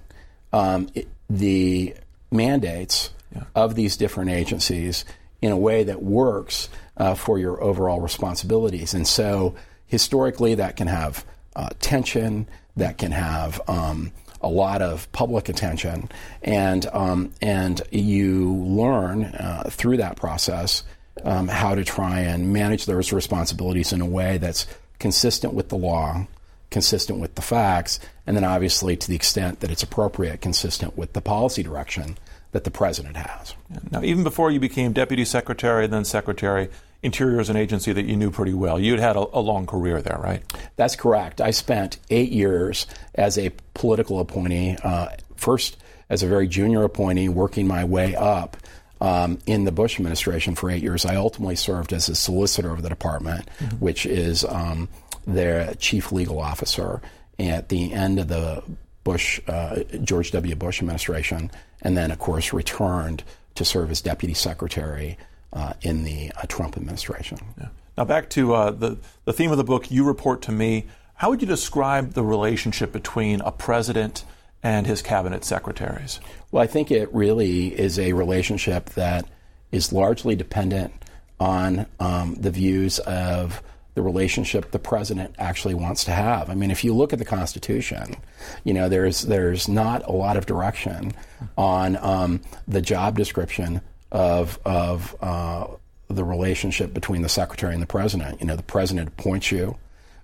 um, 0.51 0.87
the 1.27 1.95
mandates 2.31 3.09
yeah. 3.35 3.43
of 3.55 3.73
these 3.73 3.97
different 3.97 4.29
agencies 4.29 5.05
in 5.43 5.51
a 5.51 5.57
way 5.57 5.83
that 5.83 6.01
works 6.01 6.69
uh, 6.95 7.13
for 7.15 7.37
your 7.37 7.61
overall 7.61 7.99
responsibilities. 7.99 8.93
And 8.93 9.05
so 9.05 9.55
historically, 9.87 10.55
that 10.55 10.77
can 10.77 10.87
have 10.87 11.25
uh, 11.53 11.67
tension, 11.81 12.47
that 12.77 12.97
can 12.97 13.11
have 13.11 13.59
um, 13.67 14.13
a 14.39 14.47
lot 14.47 14.81
of 14.81 15.11
public 15.11 15.49
attention, 15.49 16.07
and 16.43 16.85
um, 16.93 17.33
and 17.41 17.81
you 17.91 18.53
learn 18.53 19.25
uh, 19.25 19.63
through 19.69 19.97
that 19.97 20.15
process 20.15 20.83
um, 21.25 21.49
how 21.49 21.75
to 21.75 21.83
try 21.83 22.21
and 22.21 22.53
manage 22.53 22.85
those 22.85 23.11
responsibilities 23.11 23.91
in 23.91 23.99
a 23.99 24.05
way 24.05 24.37
that's 24.37 24.65
consistent 24.97 25.53
with 25.53 25.67
the 25.67 25.77
law, 25.77 26.25
consistent 26.71 27.19
with 27.19 27.35
the 27.35 27.41
facts, 27.41 27.99
and 28.25 28.37
then 28.37 28.45
obviously 28.45 28.95
to 28.95 29.09
the 29.09 29.15
extent 29.15 29.59
that 29.59 29.71
it's 29.71 29.83
appropriate, 29.83 30.39
consistent 30.39 30.97
with 30.97 31.11
the 31.11 31.21
policy 31.21 31.63
direction 31.63 32.17
that 32.53 32.63
the 32.63 32.71
president 32.71 33.17
has. 33.17 33.53
Now, 33.91 34.01
even 34.01 34.23
before 34.23 34.49
you 34.49 34.59
became 34.59 34.93
deputy 34.93 35.25
secretary 35.25 35.83
and 35.83 35.93
then 35.93 36.05
secretary, 36.05 36.69
Interior 37.03 37.41
is 37.41 37.49
an 37.49 37.57
agency 37.57 37.91
that 37.91 38.05
you 38.05 38.15
knew 38.15 38.31
pretty 38.31 38.53
well. 38.53 38.79
You'd 38.79 38.99
had 38.99 39.17
a, 39.17 39.19
a, 39.19 39.41
long 39.41 39.65
career 39.65 40.01
there, 40.01 40.17
right? 40.17 40.41
That's 40.77 40.95
correct. 40.95 41.41
I 41.41 41.51
spent 41.51 41.97
eight 42.09 42.31
years 42.31 42.87
as 43.13 43.37
a 43.37 43.51
political 43.73 44.21
appointee, 44.21 44.77
uh, 44.81 45.09
first 45.35 45.75
as 46.09 46.23
a 46.23 46.27
very 46.27 46.47
junior 46.47 46.83
appointee, 46.83 47.27
working 47.27 47.67
my 47.67 47.83
way 47.83 48.15
up 48.15 48.55
um, 49.01 49.37
in 49.45 49.65
the 49.65 49.71
Bush 49.73 49.99
administration 49.99 50.55
for 50.55 50.71
eight 50.71 50.81
years. 50.81 51.05
I 51.05 51.17
ultimately 51.17 51.57
served 51.57 51.91
as 51.91 52.07
a 52.07 52.15
solicitor 52.15 52.71
of 52.71 52.83
the 52.83 52.89
department, 52.89 53.49
mm-hmm. 53.59 53.75
which 53.77 54.05
is 54.05 54.45
um, 54.45 54.87
their 55.27 55.73
chief 55.73 56.13
legal 56.13 56.39
officer 56.39 57.01
at 57.37 57.67
the 57.67 57.91
end 57.91 58.17
of 58.17 58.29
the 58.29 58.63
Bush, 59.03 59.39
uh, 59.47 59.83
George 60.03 60.31
W. 60.31 60.55
Bush 60.55 60.79
administration, 60.79 61.51
and 61.81 61.97
then, 61.97 62.11
of 62.11 62.19
course, 62.19 62.53
returned 62.53 63.23
to 63.55 63.65
serve 63.65 63.91
as 63.91 64.01
deputy 64.01 64.33
secretary 64.33 65.17
uh, 65.51 65.73
in 65.81 66.03
the 66.03 66.31
uh, 66.31 66.45
Trump 66.47 66.77
administration. 66.77 67.37
Yeah. 67.59 67.67
Now, 67.97 68.05
back 68.05 68.29
to 68.31 68.53
uh, 68.53 68.71
the, 68.71 68.97
the 69.25 69.33
theme 69.33 69.51
of 69.51 69.57
the 69.57 69.63
book, 69.63 69.91
You 69.91 70.03
Report 70.03 70.41
to 70.43 70.51
Me. 70.51 70.85
How 71.15 71.29
would 71.29 71.41
you 71.41 71.47
describe 71.47 72.13
the 72.13 72.23
relationship 72.23 72.91
between 72.91 73.41
a 73.41 73.51
president 73.51 74.25
and 74.63 74.87
his 74.87 75.01
cabinet 75.01 75.45
secretaries? 75.45 76.19
Well, 76.51 76.63
I 76.63 76.67
think 76.67 76.89
it 76.89 77.13
really 77.13 77.67
is 77.67 77.99
a 77.99 78.13
relationship 78.13 78.89
that 78.91 79.25
is 79.71 79.93
largely 79.93 80.35
dependent 80.35 80.93
on 81.39 81.85
um, 81.99 82.35
the 82.35 82.51
views 82.51 82.99
of 82.99 83.61
the 83.95 84.01
relationship 84.01 84.71
the 84.71 84.79
president 84.79 85.35
actually 85.37 85.73
wants 85.73 86.03
to 86.05 86.11
have. 86.11 86.49
I 86.49 86.55
mean, 86.55 86.71
if 86.71 86.83
you 86.83 86.93
look 86.93 87.13
at 87.13 87.19
the 87.19 87.25
Constitution, 87.25 88.15
you 88.63 88.73
know, 88.73 88.89
there's 88.89 89.23
there's 89.23 89.67
not 89.67 90.07
a 90.07 90.11
lot 90.11 90.37
of 90.37 90.45
direction 90.45 91.13
on 91.57 91.97
um, 91.97 92.41
the 92.67 92.81
job 92.81 93.17
description 93.17 93.81
of 94.11 94.59
of 94.65 95.15
uh, 95.21 95.67
the 96.07 96.23
relationship 96.23 96.93
between 96.93 97.21
the 97.21 97.29
secretary 97.29 97.73
and 97.73 97.81
the 97.81 97.87
president. 97.87 98.41
You 98.41 98.47
know, 98.47 98.55
the 98.55 98.63
president 98.63 99.09
appoints 99.09 99.51
you. 99.51 99.77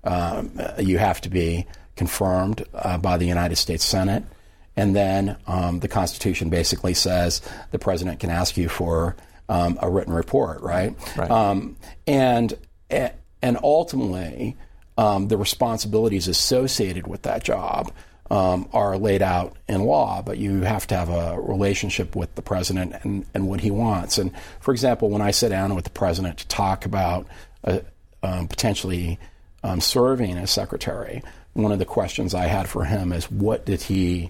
Um, 0.04 0.60
you 0.80 0.98
have 0.98 1.22
to 1.22 1.30
be 1.30 1.66
confirmed 1.96 2.64
uh, 2.74 2.98
by 2.98 3.18
the 3.18 3.26
United 3.26 3.58
States 3.58 3.84
Senate. 3.84 4.24
And 4.78 4.96
then 4.96 5.36
um, 5.46 5.82
the 5.82 5.90
Constitution 5.90 6.50
basically 6.50 6.94
says 6.94 7.42
the 7.72 7.80
president 7.80 8.22
can 8.22 8.30
ask 8.30 8.56
you 8.56 8.70
for 8.70 9.18
um, 9.50 9.78
a 9.82 9.90
written 9.90 10.14
report, 10.14 10.62
right? 10.62 10.96
right. 11.18 11.30
Um, 11.30 11.76
and 12.08 12.54
and 13.42 13.58
ultimately, 13.64 14.58
um, 14.98 15.28
the 15.28 15.38
responsibilities 15.38 16.28
associated 16.28 17.08
with 17.08 17.22
that 17.24 17.44
job 17.44 17.92
um, 18.30 18.70
are 18.74 18.98
laid 18.98 19.22
out 19.22 19.56
in 19.68 19.82
law, 19.82 20.22
but 20.22 20.38
you 20.38 20.62
have 20.62 20.86
to 20.88 20.96
have 20.96 21.10
a 21.10 21.40
relationship 21.40 22.16
with 22.16 22.34
the 22.36 22.42
president 22.42 22.94
and, 23.04 23.26
and 23.34 23.48
what 23.48 23.62
he 23.62 23.72
wants. 23.72 24.18
And 24.18 24.32
for 24.60 24.72
example, 24.72 25.10
when 25.10 25.22
I 25.22 25.32
sit 25.32 25.50
down 25.50 25.74
with 25.74 25.86
the 25.86 25.90
president 25.90 26.38
to 26.40 26.48
talk 26.48 26.86
about 26.86 27.28
uh, 27.64 27.80
um, 28.22 28.48
potentially 28.48 29.20
um, 29.64 29.82
serving 29.82 30.38
as 30.38 30.52
secretary, 30.52 31.24
one 31.54 31.72
of 31.72 31.80
the 31.80 31.86
questions 31.86 32.34
I 32.34 32.46
had 32.46 32.70
for 32.70 32.86
him 32.86 33.12
is 33.12 33.32
what 33.32 33.66
did 33.66 33.82
he 33.82 34.30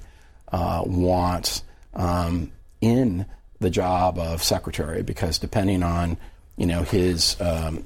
uh, 0.52 0.84
want 0.86 1.62
um, 1.94 2.52
in 2.80 3.26
the 3.60 3.70
job 3.70 4.18
of 4.18 4.42
secretary 4.42 5.04
because 5.04 5.38
depending 5.38 5.84
on 5.84 6.18
you 6.56 6.66
know 6.66 6.84
his 6.84 7.40
um, 7.42 7.86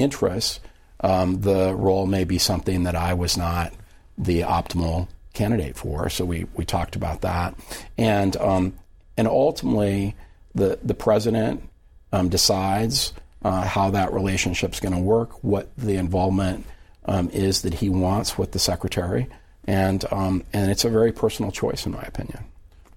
interests, 0.00 0.60
um, 1.00 1.40
the 1.40 1.74
role 1.74 2.06
may 2.06 2.24
be 2.24 2.38
something 2.38 2.84
that 2.84 2.96
I 2.96 3.14
was 3.14 3.36
not 3.36 3.72
the 4.18 4.40
optimal 4.40 5.08
candidate 5.32 5.76
for. 5.76 6.08
So 6.10 6.24
we, 6.24 6.46
we 6.54 6.64
talked 6.64 6.96
about 6.96 7.22
that, 7.22 7.54
and 7.96 8.36
um, 8.36 8.74
and 9.16 9.26
ultimately 9.26 10.14
the 10.54 10.78
the 10.82 10.94
president 10.94 11.68
um, 12.12 12.28
decides 12.28 13.12
uh, 13.42 13.62
how 13.62 13.90
that 13.90 14.12
relationship 14.12 14.72
is 14.72 14.80
going 14.80 14.94
to 14.94 15.00
work, 15.00 15.42
what 15.42 15.70
the 15.76 15.96
involvement 15.96 16.66
um, 17.06 17.30
is 17.30 17.62
that 17.62 17.74
he 17.74 17.88
wants 17.88 18.36
with 18.36 18.52
the 18.52 18.58
secretary, 18.58 19.26
and 19.64 20.04
um, 20.10 20.44
and 20.52 20.70
it's 20.70 20.84
a 20.84 20.90
very 20.90 21.12
personal 21.12 21.50
choice 21.50 21.86
in 21.86 21.92
my 21.92 22.02
opinion. 22.02 22.44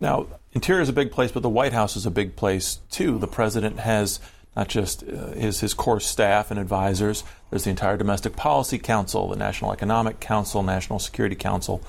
Now, 0.01 0.27
interior 0.51 0.81
is 0.81 0.89
a 0.89 0.93
big 0.93 1.11
place, 1.11 1.31
but 1.31 1.43
the 1.43 1.49
White 1.49 1.71
House 1.71 1.95
is 1.95 2.05
a 2.05 2.11
big 2.11 2.35
place 2.35 2.79
too. 2.89 3.17
The 3.19 3.27
president 3.27 3.79
has 3.79 4.19
not 4.55 4.67
just 4.67 5.03
uh, 5.03 5.31
his, 5.31 5.59
his 5.61 5.73
core 5.73 5.99
staff 5.99 6.51
and 6.51 6.59
advisors, 6.59 7.23
there's 7.49 7.63
the 7.63 7.69
entire 7.69 7.97
Domestic 7.97 8.35
Policy 8.35 8.77
Council, 8.77 9.29
the 9.29 9.35
National 9.35 9.71
Economic 9.71 10.19
Council, 10.19 10.63
National 10.63 10.99
Security 10.99 11.35
Council, 11.35 11.81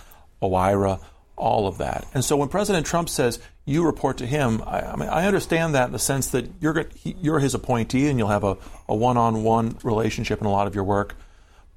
OIRA, 0.43 1.01
all 1.37 1.67
of 1.67 1.79
that. 1.79 2.07
And 2.15 2.25
so 2.25 2.37
when 2.37 2.49
President 2.49 2.87
Trump 2.87 3.09
says 3.09 3.41
you 3.65 3.85
report 3.85 4.19
to 4.19 4.27
him, 4.27 4.63
I, 4.67 4.81
I 4.81 4.97
mean, 4.97 5.09
I 5.09 5.27
understand 5.27 5.75
that 5.75 5.87
in 5.87 5.93
the 5.93 5.99
sense 5.99 6.29
that 6.29 6.49
you're, 6.61 6.87
you're 7.03 7.41
his 7.41 7.55
appointee 7.55 8.09
and 8.09 8.19
you'll 8.19 8.29
have 8.29 8.45
a, 8.45 8.57
a 8.89 8.95
one-on-one 8.95 9.79
relationship 9.83 10.41
in 10.41 10.47
a 10.47 10.51
lot 10.51 10.67
of 10.67 10.75
your 10.75 10.85
work, 10.85 11.17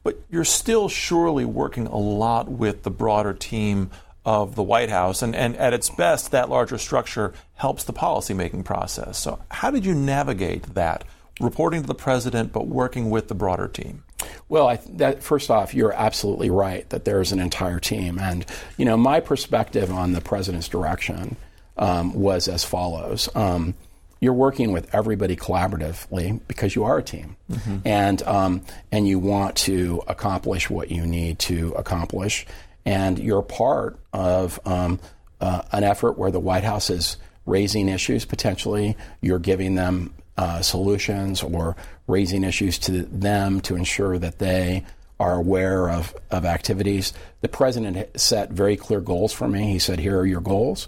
but 0.03 0.20
you're 0.29 0.46
still 0.46 0.89
surely 0.89 1.44
working 1.44 1.88
a 1.88 1.98
lot 1.98 2.50
with 2.50 2.84
the 2.84 2.91
broader 2.91 3.34
team 3.34 3.89
of 4.27 4.55
the 4.55 4.62
White 4.62 4.89
House. 4.89 5.22
And, 5.22 5.34
and 5.34 5.55
at 5.55 5.74
its 5.74 5.89
best, 5.89 6.31
that 6.31 6.50
larger 6.50 6.77
structure 6.77 7.34
helps 7.55 7.86
the 7.86 7.93
policymaking 7.93 8.65
process. 8.65 9.17
So, 9.17 9.39
how 9.50 9.72
did 9.72 9.86
you 9.86 9.96
navigate 9.96 10.75
that? 10.75 11.05
Reporting 11.39 11.81
to 11.81 11.88
the 11.88 11.96
president, 11.96 12.51
but 12.51 12.67
working 12.67 13.10
with 13.10 13.29
the 13.29 13.36
broader 13.36 13.67
team? 13.67 14.03
Well, 14.50 14.67
I, 14.67 14.79
that, 14.96 15.24
first 15.24 15.50
off, 15.50 15.74
you're 15.74 15.93
absolutely 15.93 16.50
right 16.50 16.89
that 16.89 17.05
there's 17.05 17.31
an 17.31 17.39
entire 17.39 17.79
team. 17.79 18.19
And, 18.19 18.46
you 18.75 18.86
know, 18.86 18.98
my 18.98 19.19
perspective 19.22 19.91
on 19.91 20.12
the 20.12 20.22
president's 20.22 20.67
direction 20.67 21.38
um, 21.77 22.13
was 22.13 22.48
as 22.48 22.65
follows. 22.65 23.29
Um, 23.34 23.75
you're 24.19 24.34
working 24.34 24.72
with 24.72 24.93
everybody 24.96 25.36
collaboratively 25.36 26.41
because 26.48 26.75
you 26.75 26.84
are 26.86 26.98
a 26.98 27.03
team, 27.03 27.38
mm-hmm. 27.51 27.77
and 27.86 28.24
um, 28.24 28.63
and 28.91 29.07
you 29.07 29.19
want 29.19 29.55
to 29.57 30.01
accomplish 30.07 30.72
what 30.72 30.89
you 30.89 31.05
need 31.05 31.38
to 31.38 31.72
accomplish, 31.74 32.48
and 32.88 33.20
you're 33.20 33.41
part 33.41 34.00
of 34.13 34.62
um, 34.65 34.98
uh, 35.41 35.62
an 35.74 35.84
effort 35.84 36.17
where 36.17 36.32
the 36.32 36.39
White 36.39 36.63
House 36.63 36.89
is 36.89 37.17
raising 37.46 37.89
issues 37.89 38.24
potentially. 38.24 38.96
You're 39.20 39.39
giving 39.39 39.75
them 39.75 40.13
uh, 40.38 40.62
solutions 40.62 41.44
or 41.44 41.75
raising 42.08 42.46
issues 42.46 42.79
to 42.79 43.03
them 43.03 43.60
to 43.62 43.75
ensure 43.75 44.17
that 44.17 44.39
they 44.39 44.86
are 45.20 45.36
aware 45.36 45.89
of, 45.89 46.15
of 46.32 46.46
activities. 46.46 47.12
The 47.41 47.50
president 47.50 48.17
set 48.17 48.51
very 48.51 48.77
clear 48.77 49.01
goals 49.01 49.34
for 49.34 49.50
me. 49.50 49.70
He 49.70 49.79
said, 49.79 50.00
Here 50.00 50.17
are 50.17 50.25
your 50.25 50.39
goals. 50.39 50.88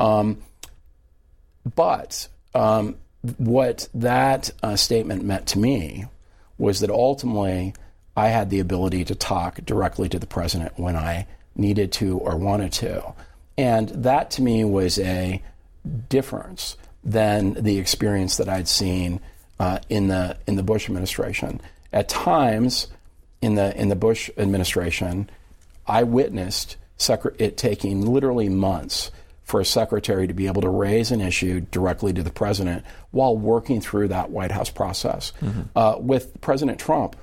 Um, 0.00 0.38
but 1.74 2.26
um, 2.54 2.96
what 3.36 3.86
that 3.92 4.50
uh, 4.62 4.76
statement 4.76 5.24
meant 5.24 5.48
to 5.48 5.58
me 5.58 6.06
was 6.56 6.80
that 6.80 6.88
ultimately 6.88 7.74
I 8.16 8.28
had 8.28 8.50
the 8.50 8.60
ability 8.60 9.04
to 9.06 9.14
talk 9.14 9.64
directly 9.64 10.08
to 10.08 10.18
the 10.18 10.26
president 10.26 10.78
when 10.78 10.96
I 10.96 11.26
needed 11.56 11.92
to 11.92 12.18
or 12.18 12.36
wanted 12.36 12.72
to. 12.74 13.14
And 13.56 13.88
that 13.90 14.30
to 14.32 14.42
me 14.42 14.64
was 14.64 14.98
a 14.98 15.42
difference 16.08 16.76
than 17.02 17.54
the 17.54 17.78
experience 17.78 18.36
that 18.38 18.48
I'd 18.48 18.68
seen 18.68 19.20
uh, 19.60 19.78
in 19.88 20.08
the 20.08 20.36
in 20.46 20.56
the 20.56 20.62
Bush 20.62 20.88
administration. 20.88 21.60
At 21.92 22.08
times, 22.08 22.88
in 23.40 23.54
the 23.54 23.78
in 23.80 23.88
the 23.88 23.96
Bush 23.96 24.30
administration, 24.36 25.30
I 25.86 26.02
witnessed 26.02 26.76
it 27.38 27.56
taking 27.56 28.06
literally 28.06 28.48
months 28.48 29.10
for 29.42 29.60
a 29.60 29.64
secretary 29.64 30.26
to 30.26 30.32
be 30.32 30.46
able 30.46 30.62
to 30.62 30.70
raise 30.70 31.10
an 31.10 31.20
issue 31.20 31.60
directly 31.60 32.12
to 32.14 32.22
the 32.22 32.30
president 32.30 32.82
while 33.10 33.36
working 33.36 33.80
through 33.80 34.08
that 34.08 34.30
White 34.30 34.50
House 34.50 34.70
process. 34.70 35.32
Mm-hmm. 35.42 35.62
Uh, 35.76 35.96
with 35.98 36.40
President 36.40 36.78
Trump, 36.78 37.16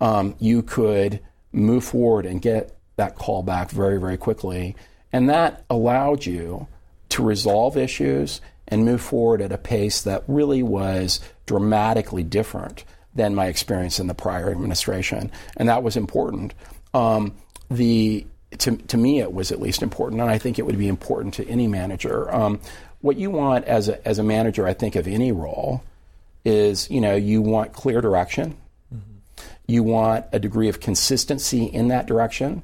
um, 0.00 0.34
you 0.38 0.62
could 0.62 1.20
move 1.52 1.84
forward 1.84 2.26
and 2.26 2.40
get 2.40 2.76
that 2.96 3.16
call 3.16 3.42
back 3.42 3.70
very, 3.70 3.98
very 3.98 4.16
quickly. 4.16 4.76
And 5.12 5.28
that 5.28 5.64
allowed 5.68 6.26
you 6.26 6.68
to 7.10 7.22
resolve 7.22 7.76
issues 7.76 8.40
and 8.68 8.84
move 8.84 9.00
forward 9.00 9.42
at 9.42 9.52
a 9.52 9.58
pace 9.58 10.02
that 10.02 10.22
really 10.28 10.62
was 10.62 11.20
dramatically 11.46 12.22
different 12.22 12.84
than 13.14 13.34
my 13.34 13.46
experience 13.46 13.98
in 13.98 14.06
the 14.06 14.14
prior 14.14 14.50
administration. 14.50 15.30
And 15.56 15.68
that 15.68 15.82
was 15.82 15.96
important. 15.96 16.54
Um, 16.94 17.34
the 17.70 18.26
to, 18.58 18.76
to 18.76 18.96
me, 18.96 19.20
it 19.20 19.32
was 19.32 19.52
at 19.52 19.60
least 19.60 19.82
important, 19.82 20.20
and 20.20 20.30
I 20.30 20.38
think 20.38 20.58
it 20.58 20.66
would 20.66 20.78
be 20.78 20.88
important 20.88 21.34
to 21.34 21.48
any 21.48 21.68
manager. 21.68 22.32
Um, 22.34 22.60
what 23.00 23.16
you 23.16 23.30
want 23.30 23.64
as 23.66 23.88
a, 23.88 24.06
as 24.06 24.18
a 24.18 24.24
manager, 24.24 24.66
I 24.66 24.74
think, 24.74 24.96
of 24.96 25.06
any 25.06 25.30
role 25.30 25.82
is, 26.44 26.90
you 26.90 27.00
know, 27.00 27.14
you 27.14 27.42
want 27.42 27.72
clear 27.72 28.00
direction. 28.00 28.56
You 29.70 29.84
want 29.84 30.26
a 30.32 30.40
degree 30.40 30.68
of 30.68 30.80
consistency 30.80 31.64
in 31.64 31.88
that 31.88 32.06
direction. 32.06 32.62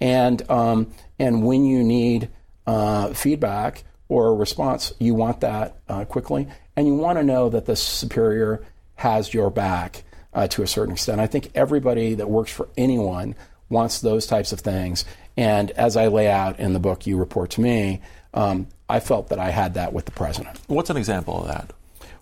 And, 0.00 0.48
um, 0.50 0.92
and 1.18 1.44
when 1.44 1.64
you 1.64 1.84
need 1.84 2.30
uh, 2.66 3.12
feedback 3.12 3.84
or 4.08 4.28
a 4.28 4.32
response, 4.32 4.94
you 4.98 5.14
want 5.14 5.40
that 5.40 5.76
uh, 5.88 6.06
quickly. 6.06 6.48
And 6.74 6.86
you 6.86 6.94
want 6.94 7.18
to 7.18 7.22
know 7.22 7.50
that 7.50 7.66
the 7.66 7.76
superior 7.76 8.64
has 8.94 9.34
your 9.34 9.50
back 9.50 10.04
uh, 10.32 10.46
to 10.48 10.62
a 10.62 10.66
certain 10.66 10.92
extent. 10.92 11.20
I 11.20 11.26
think 11.26 11.50
everybody 11.54 12.14
that 12.14 12.30
works 12.30 12.50
for 12.50 12.68
anyone 12.76 13.34
wants 13.68 14.00
those 14.00 14.26
types 14.26 14.50
of 14.50 14.60
things. 14.60 15.04
And 15.36 15.70
as 15.72 15.96
I 15.96 16.06
lay 16.06 16.28
out 16.28 16.58
in 16.58 16.72
the 16.72 16.80
book, 16.80 17.06
You 17.06 17.18
Report 17.18 17.50
to 17.50 17.60
Me, 17.60 18.00
um, 18.32 18.68
I 18.88 19.00
felt 19.00 19.28
that 19.28 19.38
I 19.38 19.50
had 19.50 19.74
that 19.74 19.92
with 19.92 20.06
the 20.06 20.12
president. 20.12 20.58
What's 20.66 20.88
an 20.88 20.96
example 20.96 21.42
of 21.42 21.48
that? 21.48 21.72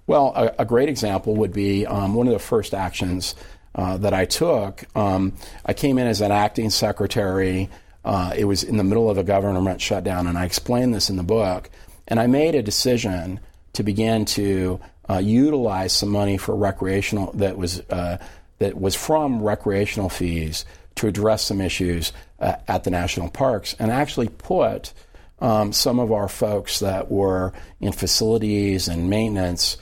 Well, 0.09 0.33
a, 0.35 0.63
a 0.63 0.65
great 0.65 0.89
example 0.89 1.37
would 1.37 1.53
be 1.53 1.87
um, 1.87 2.15
one 2.15 2.27
of 2.27 2.33
the 2.33 2.39
first 2.39 2.75
actions 2.75 3.35
uh, 3.77 3.99
that 3.99 4.15
I 4.15 4.25
took. 4.25 4.85
Um, 4.97 5.35
I 5.65 5.75
came 5.75 5.99
in 5.99 6.07
as 6.07 6.23
an 6.23 6.33
acting 6.33 6.71
secretary. 6.71 7.69
Uh, 8.05 8.33
it 8.35 8.47
was 8.47 8.65
in 8.65 8.79
the 8.79 8.85
middle 8.85 9.11
of 9.11 9.19
a 9.19 9.23
government 9.23 9.83
shutdown, 9.83 10.27
and 10.27 10.39
I 10.39 10.47
explained 10.47 10.95
this 10.95 11.11
in 11.11 11.17
the 11.17 11.23
book. 11.23 11.69
And 12.09 12.19
I 12.19 12.27
made 12.27 12.55
a 12.55 12.63
decision 12.63 13.39
to 13.75 13.83
begin 13.83 14.25
to 14.25 14.81
uh, 15.11 15.19
utilize 15.19 15.93
some 15.93 16.09
money 16.09 16.39
for 16.39 16.57
recreational 16.57 17.33
that 17.33 17.59
was 17.59 17.81
uh, 17.91 18.17
that 18.59 18.81
was 18.81 18.95
from 18.95 19.43
recreational 19.43 20.09
fees 20.09 20.65
to 20.95 21.07
address 21.07 21.43
some 21.43 21.61
issues 21.61 22.15
uh, 22.41 22.57
at 22.67 22.85
the 22.85 22.91
national 22.91 23.29
parks, 23.29 23.77
and 23.79 23.91
actually 23.91 24.29
put 24.29 24.95
um, 25.41 25.75
some 25.75 25.99
of 25.99 26.13
our 26.13 26.29
folks 26.29 26.79
that 26.81 27.11
were 27.11 27.53
in 27.81 27.93
facilities 27.93 28.89
and 28.89 29.11
maintenance 29.11 29.77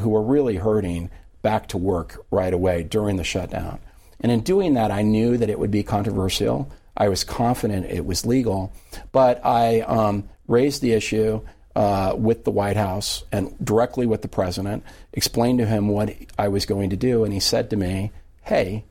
who 0.00 0.08
were 0.08 0.22
really 0.22 0.56
hurting 0.56 1.10
back 1.42 1.68
to 1.68 1.78
work 1.78 2.24
right 2.30 2.52
away 2.52 2.82
during 2.82 3.16
the 3.16 3.24
shutdown. 3.24 3.78
And 4.20 4.32
in 4.32 4.40
doing 4.40 4.74
that, 4.74 4.90
I 4.90 5.02
knew 5.02 5.36
that 5.36 5.48
it 5.48 5.58
would 5.58 5.70
be 5.70 5.82
controversial. 5.82 6.70
I 6.96 7.08
was 7.08 7.22
confident 7.22 7.86
it 7.86 8.04
was 8.04 8.26
legal, 8.26 8.72
but 9.12 9.44
I 9.44 9.80
um, 9.82 10.28
raised 10.48 10.82
the 10.82 10.92
issue 10.92 11.40
uh, 11.76 12.12
with 12.16 12.42
the 12.42 12.50
White 12.50 12.76
House 12.76 13.22
and 13.30 13.54
directly 13.64 14.06
with 14.06 14.22
the 14.22 14.28
president, 14.28 14.82
explained 15.12 15.60
to 15.60 15.66
him 15.66 15.88
what 15.88 16.12
I 16.36 16.48
was 16.48 16.66
going 16.66 16.90
to 16.90 16.96
do, 16.96 17.22
and 17.22 17.32
he 17.32 17.38
said 17.38 17.70
to 17.70 17.76
me, 17.76 18.10
Hey, 18.42 18.84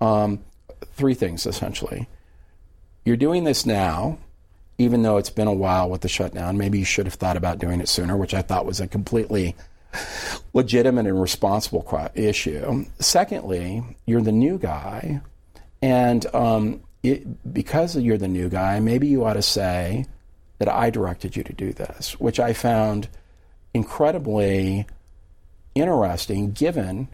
um, 0.00 0.40
three 0.94 1.14
things 1.14 1.46
essentially. 1.46 2.08
You're 3.04 3.16
doing 3.16 3.44
this 3.44 3.64
now, 3.64 4.18
even 4.78 5.02
though 5.02 5.18
it's 5.18 5.30
been 5.30 5.46
a 5.46 5.52
while 5.52 5.88
with 5.88 6.00
the 6.00 6.08
shutdown. 6.08 6.58
Maybe 6.58 6.78
you 6.78 6.84
should 6.84 7.06
have 7.06 7.14
thought 7.14 7.36
about 7.36 7.58
doing 7.58 7.80
it 7.80 7.88
sooner, 7.88 8.16
which 8.16 8.34
I 8.34 8.42
thought 8.42 8.66
was 8.66 8.80
a 8.80 8.88
completely 8.88 9.54
legitimate 10.52 11.06
and 11.06 11.20
responsible 11.20 12.10
issue. 12.14 12.84
Secondly, 12.98 13.82
you're 14.06 14.22
the 14.22 14.32
new 14.32 14.58
guy, 14.58 15.20
and 15.82 16.26
um, 16.34 16.82
it, 17.02 17.52
because 17.52 17.96
you're 17.96 18.18
the 18.18 18.28
new 18.28 18.48
guy, 18.48 18.80
maybe 18.80 19.06
you 19.06 19.24
ought 19.24 19.34
to 19.34 19.42
say 19.42 20.06
that 20.58 20.68
I 20.68 20.90
directed 20.90 21.36
you 21.36 21.42
to 21.44 21.52
do 21.52 21.72
this, 21.72 22.18
which 22.18 22.40
I 22.40 22.52
found 22.52 23.08
incredibly 23.74 24.86
interesting 25.74 26.52
given 26.52 27.08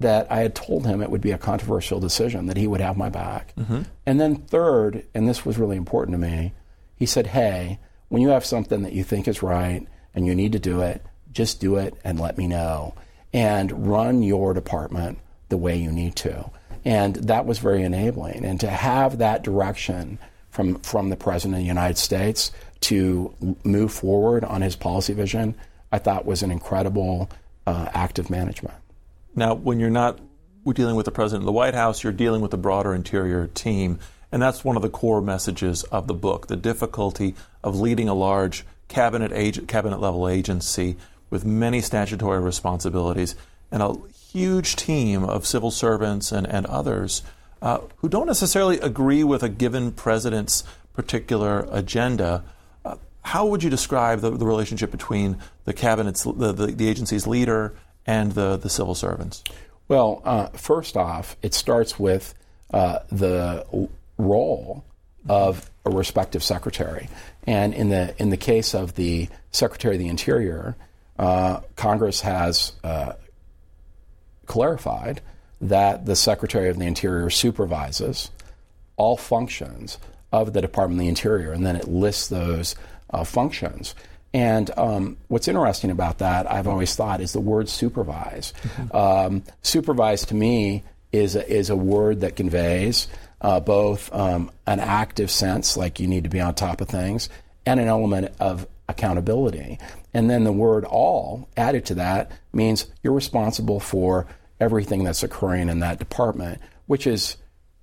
that 0.00 0.30
I 0.30 0.38
had 0.38 0.54
told 0.54 0.86
him 0.86 1.02
it 1.02 1.10
would 1.10 1.20
be 1.20 1.32
a 1.32 1.38
controversial 1.38 2.00
decision, 2.00 2.46
that 2.46 2.56
he 2.56 2.66
would 2.66 2.80
have 2.80 2.96
my 2.96 3.08
back. 3.08 3.54
Mm-hmm. 3.56 3.82
And 4.06 4.20
then, 4.20 4.36
third, 4.36 5.04
and 5.14 5.28
this 5.28 5.44
was 5.44 5.58
really 5.58 5.76
important 5.76 6.14
to 6.14 6.18
me, 6.18 6.52
he 6.96 7.06
said, 7.06 7.28
Hey, 7.28 7.78
when 8.08 8.22
you 8.22 8.28
have 8.28 8.44
something 8.44 8.82
that 8.82 8.92
you 8.92 9.04
think 9.04 9.28
is 9.28 9.42
right 9.42 9.86
and 10.14 10.26
you 10.26 10.34
need 10.34 10.52
to 10.52 10.58
do 10.58 10.80
it, 10.80 11.04
just 11.38 11.60
do 11.60 11.76
it 11.76 11.94
and 12.04 12.20
let 12.20 12.36
me 12.36 12.46
know. 12.46 12.94
And 13.32 13.88
run 13.88 14.22
your 14.22 14.52
department 14.52 15.18
the 15.48 15.56
way 15.56 15.76
you 15.76 15.92
need 15.92 16.16
to. 16.16 16.50
And 16.84 17.14
that 17.16 17.46
was 17.46 17.58
very 17.58 17.82
enabling. 17.82 18.44
And 18.44 18.58
to 18.60 18.68
have 18.68 19.18
that 19.18 19.44
direction 19.44 20.18
from, 20.50 20.80
from 20.80 21.10
the 21.10 21.16
President 21.16 21.54
of 21.54 21.60
the 21.60 21.66
United 21.66 21.96
States 21.96 22.50
to 22.80 23.34
move 23.64 23.92
forward 23.92 24.44
on 24.44 24.62
his 24.62 24.76
policy 24.76 25.12
vision 25.12 25.54
I 25.90 25.98
thought 25.98 26.26
was 26.26 26.42
an 26.42 26.50
incredible 26.50 27.30
uh, 27.66 27.88
act 27.94 28.18
of 28.18 28.30
management. 28.30 28.76
Now, 29.34 29.54
when 29.54 29.80
you're 29.80 29.90
not 29.90 30.18
dealing 30.74 30.96
with 30.96 31.06
the 31.06 31.12
president 31.12 31.42
of 31.42 31.46
the 31.46 31.52
White 31.52 31.74
House, 31.74 32.02
you're 32.02 32.12
dealing 32.12 32.42
with 32.42 32.50
the 32.50 32.58
broader 32.58 32.94
interior 32.94 33.46
team. 33.46 33.98
And 34.30 34.42
that's 34.42 34.64
one 34.64 34.76
of 34.76 34.82
the 34.82 34.90
core 34.90 35.22
messages 35.22 35.84
of 35.84 36.06
the 36.08 36.14
book 36.14 36.48
the 36.48 36.56
difficulty 36.56 37.34
of 37.64 37.80
leading 37.80 38.08
a 38.08 38.14
large 38.14 38.66
cabinet, 38.88 39.66
cabinet 39.66 40.00
level 40.00 40.28
agency 40.28 40.96
with 41.30 41.44
many 41.44 41.80
statutory 41.80 42.40
responsibilities 42.40 43.34
and 43.70 43.82
a 43.82 43.94
huge 44.32 44.76
team 44.76 45.24
of 45.24 45.46
civil 45.46 45.70
servants 45.70 46.32
and, 46.32 46.46
and 46.46 46.66
others 46.66 47.22
uh, 47.60 47.78
who 47.96 48.08
don't 48.08 48.26
necessarily 48.26 48.78
agree 48.80 49.24
with 49.24 49.42
a 49.42 49.48
given 49.48 49.92
president's 49.92 50.64
particular 50.94 51.66
agenda. 51.70 52.44
Uh, 52.84 52.96
how 53.22 53.46
would 53.46 53.62
you 53.62 53.70
describe 53.70 54.20
the, 54.20 54.30
the, 54.30 54.46
relationship 54.46 54.90
between 54.90 55.36
the 55.64 55.72
cabinet's, 55.72 56.24
the, 56.24 56.52
the, 56.52 56.66
the, 56.66 56.88
agency's 56.88 57.26
leader 57.26 57.74
and 58.06 58.32
the, 58.32 58.56
the 58.56 58.68
civil 58.68 58.94
servants? 58.94 59.42
Well, 59.88 60.22
uh, 60.24 60.46
first 60.48 60.96
off, 60.96 61.36
it 61.42 61.54
starts 61.54 61.98
with 61.98 62.34
uh, 62.72 63.00
the 63.10 63.88
role 64.18 64.84
of 65.28 65.70
a 65.84 65.90
respective 65.90 66.42
secretary. 66.42 67.08
And 67.46 67.74
in 67.74 67.88
the 67.88 68.14
in 68.20 68.30
the 68.30 68.36
case 68.36 68.74
of 68.74 68.94
the 68.94 69.28
Secretary 69.52 69.94
of 69.94 70.00
the 70.00 70.08
Interior, 70.08 70.76
uh, 71.18 71.60
Congress 71.76 72.20
has 72.20 72.72
uh, 72.84 73.12
clarified 74.46 75.20
that 75.60 76.06
the 76.06 76.16
Secretary 76.16 76.68
of 76.68 76.78
the 76.78 76.86
Interior 76.86 77.30
supervises 77.30 78.30
all 78.96 79.16
functions 79.16 79.98
of 80.32 80.52
the 80.52 80.60
Department 80.60 81.00
of 81.00 81.04
the 81.04 81.08
Interior, 81.08 81.52
and 81.52 81.64
then 81.64 81.76
it 81.76 81.88
lists 81.88 82.28
those 82.28 82.76
uh, 83.10 83.24
functions. 83.24 83.94
And 84.34 84.70
um, 84.76 85.16
what's 85.28 85.48
interesting 85.48 85.90
about 85.90 86.18
that, 86.18 86.50
I've 86.50 86.68
always 86.68 86.94
thought, 86.94 87.20
is 87.20 87.32
the 87.32 87.40
word 87.40 87.68
supervise. 87.68 88.52
Mm-hmm. 88.62 88.96
Um, 88.96 89.42
supervise 89.62 90.26
to 90.26 90.34
me 90.34 90.84
is 91.12 91.34
a, 91.34 91.50
is 91.50 91.70
a 91.70 91.76
word 91.76 92.20
that 92.20 92.36
conveys 92.36 93.08
uh, 93.40 93.60
both 93.60 94.12
um, 94.12 94.50
an 94.66 94.80
active 94.80 95.30
sense, 95.30 95.76
like 95.76 95.98
you 95.98 96.06
need 96.06 96.24
to 96.24 96.30
be 96.30 96.40
on 96.40 96.54
top 96.54 96.80
of 96.80 96.88
things, 96.88 97.30
and 97.64 97.80
an 97.80 97.88
element 97.88 98.34
of 98.38 98.66
accountability. 98.88 99.78
And 100.14 100.30
then 100.30 100.44
the 100.44 100.52
word 100.52 100.84
all 100.84 101.48
added 101.56 101.84
to 101.86 101.94
that 101.96 102.32
means 102.52 102.86
you're 103.02 103.12
responsible 103.12 103.80
for 103.80 104.26
everything 104.60 105.04
that's 105.04 105.22
occurring 105.22 105.68
in 105.68 105.80
that 105.80 105.98
department, 105.98 106.60
which 106.86 107.06
is 107.06 107.36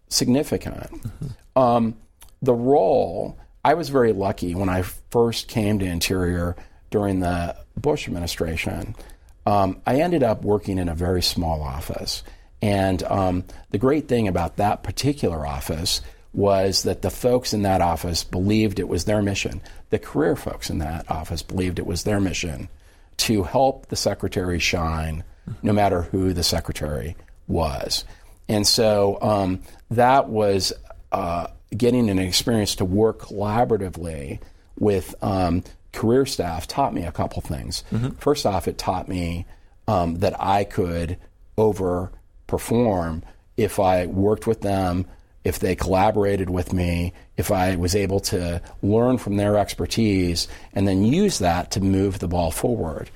significant. 0.09 0.91
Mm-hmm. 0.91 1.59
Um, 1.61 1.97
the 2.41 2.53
role, 2.53 3.37
I 3.63 3.73
was 3.75 3.89
very 3.89 4.13
lucky 4.13 4.55
when 4.55 4.69
I 4.69 4.81
first 4.81 5.47
came 5.47 5.79
to 5.79 5.85
Interior 5.85 6.55
during 6.89 7.19
the 7.19 7.55
Bush 7.77 8.07
administration. 8.07 8.95
Um, 9.45 9.81
I 9.85 10.01
ended 10.01 10.23
up 10.23 10.43
working 10.43 10.77
in 10.77 10.89
a 10.89 10.95
very 10.95 11.21
small 11.21 11.61
office. 11.61 12.23
And 12.61 13.03
um, 13.03 13.43
the 13.69 13.77
great 13.77 14.07
thing 14.07 14.27
about 14.27 14.57
that 14.57 14.83
particular 14.83 15.45
office 15.45 16.01
was 16.35 16.83
that 16.83 17.01
the 17.01 17.09
folks 17.09 17.53
in 17.53 17.61
that 17.61 17.81
office 17.81 18.23
believed 18.23 18.79
it 18.79 18.87
was 18.87 19.05
their 19.05 19.21
mission. 19.21 19.61
The 19.89 19.99
career 19.99 20.35
folks 20.35 20.69
in 20.69 20.79
that 20.79 21.09
office 21.09 21.41
believed 21.41 21.79
it 21.79 21.85
was 21.85 22.03
their 22.03 22.19
mission 22.19 22.67
to 23.17 23.43
help 23.43 23.87
the 23.87 23.95
secretary 23.95 24.59
shine, 24.59 25.23
no 25.63 25.71
matter 25.71 26.03
who 26.03 26.33
the 26.33 26.43
secretary 26.43 27.15
was. 27.47 28.03
And 28.49 28.67
so 28.67 29.17
um, 29.21 29.61
that 29.91 30.27
was 30.27 30.73
uh, 31.11 31.47
getting 31.75 32.09
an 32.09 32.19
experience 32.19 32.75
to 32.75 32.85
work 32.85 33.19
collaboratively 33.19 34.39
with 34.77 35.15
um, 35.23 35.63
career 35.93 36.25
staff 36.25 36.67
taught 36.67 36.93
me 36.93 37.03
a 37.03 37.11
couple 37.11 37.41
things. 37.41 37.83
Mm-hmm. 37.91 38.09
First 38.17 38.45
off, 38.45 38.67
it 38.67 38.77
taught 38.77 39.07
me 39.07 39.45
um, 39.87 40.15
that 40.19 40.39
I 40.41 40.65
could 40.65 41.17
overperform 41.57 43.23
if 43.55 43.79
I 43.79 44.05
worked 44.07 44.45
with 44.45 44.59
them 44.59 45.05
if 45.45 45.59
they 45.59 45.75
collaborated 45.75 46.49
with 46.49 46.73
me, 46.73 47.13
if 47.37 47.51
I 47.51 47.75
was 47.75 47.95
able 47.95 48.19
to 48.21 48.61
learn 48.81 49.19
from 49.19 49.37
their 49.37 49.57
expertise 49.57 50.47
and 50.73 50.87
then 50.87 51.05
use 51.05 51.37
that 51.37 51.71
to 51.71 51.81
move 51.81 52.17
the 52.17 52.27
ball 52.27 52.49
forward. 52.49 53.11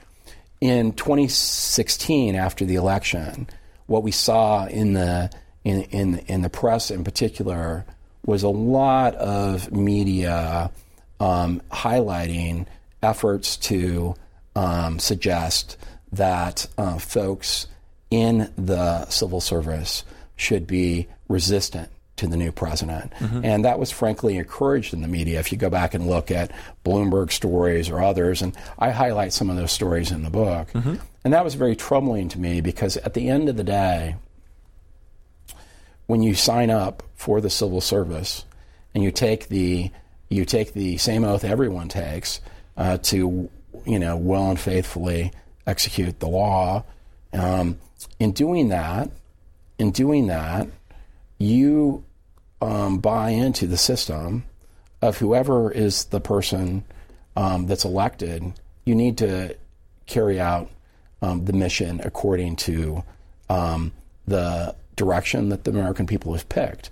In 0.61 0.93
2016, 0.93 2.35
after 2.35 2.65
the 2.65 2.75
election, 2.75 3.47
what 3.87 4.03
we 4.03 4.11
saw 4.11 4.67
in 4.67 4.93
the 4.93 5.31
in, 5.63 5.81
in, 5.83 6.19
in 6.27 6.41
the 6.41 6.49
press 6.49 6.89
in 6.91 7.03
particular 7.03 7.85
was 8.25 8.43
a 8.43 8.49
lot 8.49 9.15
of 9.15 9.71
media 9.71 10.71
um, 11.19 11.61
highlighting 11.71 12.65
efforts 13.01 13.57
to 13.57 14.15
um, 14.55 14.99
suggest 14.99 15.77
that 16.11 16.67
uh, 16.77 16.97
folks 16.97 17.67
in 18.11 18.51
the 18.57 19.05
civil 19.07 19.41
service 19.41 20.03
should 20.37 20.65
be 20.65 21.07
resistant 21.27 21.89
to 22.19 22.27
the 22.27 22.37
new 22.37 22.51
president. 22.51 23.11
Mm-hmm. 23.19 23.43
And 23.43 23.65
that 23.65 23.79
was 23.79 23.91
frankly 23.91 24.37
encouraged 24.37 24.93
in 24.93 25.01
the 25.01 25.07
media. 25.07 25.39
If 25.39 25.51
you 25.51 25.57
go 25.57 25.69
back 25.69 25.93
and 25.93 26.07
look 26.07 26.31
at 26.31 26.51
Bloomberg 26.85 27.31
stories 27.31 27.89
or 27.89 28.01
others, 28.01 28.41
and 28.41 28.55
I 28.77 28.91
highlight 28.91 29.33
some 29.33 29.49
of 29.49 29.55
those 29.55 29.71
stories 29.71 30.11
in 30.11 30.23
the 30.23 30.29
book. 30.29 30.71
Mm-hmm. 30.71 30.95
And 31.23 31.33
that 31.33 31.43
was 31.43 31.55
very 31.55 31.75
troubling 31.75 32.29
to 32.29 32.39
me 32.39 32.61
because 32.61 32.97
at 32.97 33.13
the 33.13 33.29
end 33.29 33.49
of 33.49 33.57
the 33.57 33.63
day, 33.63 34.15
when 36.07 36.23
you 36.23 36.33
sign 36.33 36.69
up 36.69 37.03
for 37.15 37.41
the 37.41 37.49
civil 37.49 37.81
service 37.81 38.45
and 38.95 39.03
you 39.03 39.11
take 39.11 39.47
the 39.49 39.91
you 40.29 40.45
take 40.45 40.73
the 40.73 40.97
same 40.97 41.23
oath 41.23 41.43
everyone 41.43 41.87
takes 41.87 42.39
uh, 42.77 42.97
to 42.97 43.49
you 43.85 43.99
know 43.99 44.17
well 44.17 44.49
and 44.49 44.59
faithfully 44.59 45.31
execute 45.67 46.19
the 46.19 46.27
law. 46.27 46.83
Um, 47.31 47.77
in 48.19 48.31
doing 48.31 48.69
that, 48.69 49.11
in 49.77 49.91
doing 49.91 50.27
that, 50.27 50.67
you 51.37 52.03
um, 52.61 52.99
buy 52.99 53.29
into 53.29 53.67
the 53.67 53.77
system 53.77 54.43
of 55.01 55.17
whoever 55.17 55.71
is 55.71 56.05
the 56.05 56.19
person 56.19 56.83
um, 57.35 57.67
that's 57.67 57.85
elected, 57.85 58.53
you 58.85 58.95
need 58.95 59.17
to 59.19 59.55
carry 60.05 60.39
out 60.39 60.69
um, 61.21 61.45
the 61.45 61.53
mission 61.53 62.01
according 62.03 62.55
to 62.55 63.03
um, 63.49 63.91
the 64.27 64.75
direction 64.95 65.49
that 65.49 65.63
the 65.63 65.71
American 65.71 66.05
people 66.05 66.33
have 66.33 66.49
picked. 66.49 66.89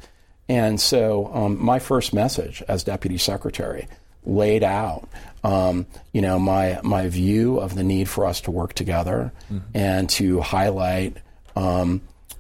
And 0.49 0.80
so, 0.80 1.30
um, 1.34 1.62
my 1.62 1.80
first 1.80 2.13
message 2.13 2.63
as 2.69 2.84
deputy 2.84 3.17
secretary 3.17 3.88
laid 4.23 4.63
out, 4.63 5.10
um, 5.43 5.86
you 6.13 6.21
know, 6.21 6.39
my 6.39 6.80
my 6.84 7.10
view 7.10 7.60
of 7.60 7.75
the 7.75 7.84
need 7.84 8.08
for 8.08 8.25
us 8.25 8.39
to 8.41 8.51
work 8.51 8.73
together 8.73 9.34
mm-hmm. 9.51 9.60
and 9.73 10.10
to 10.12 10.39
highlight, 10.39 11.17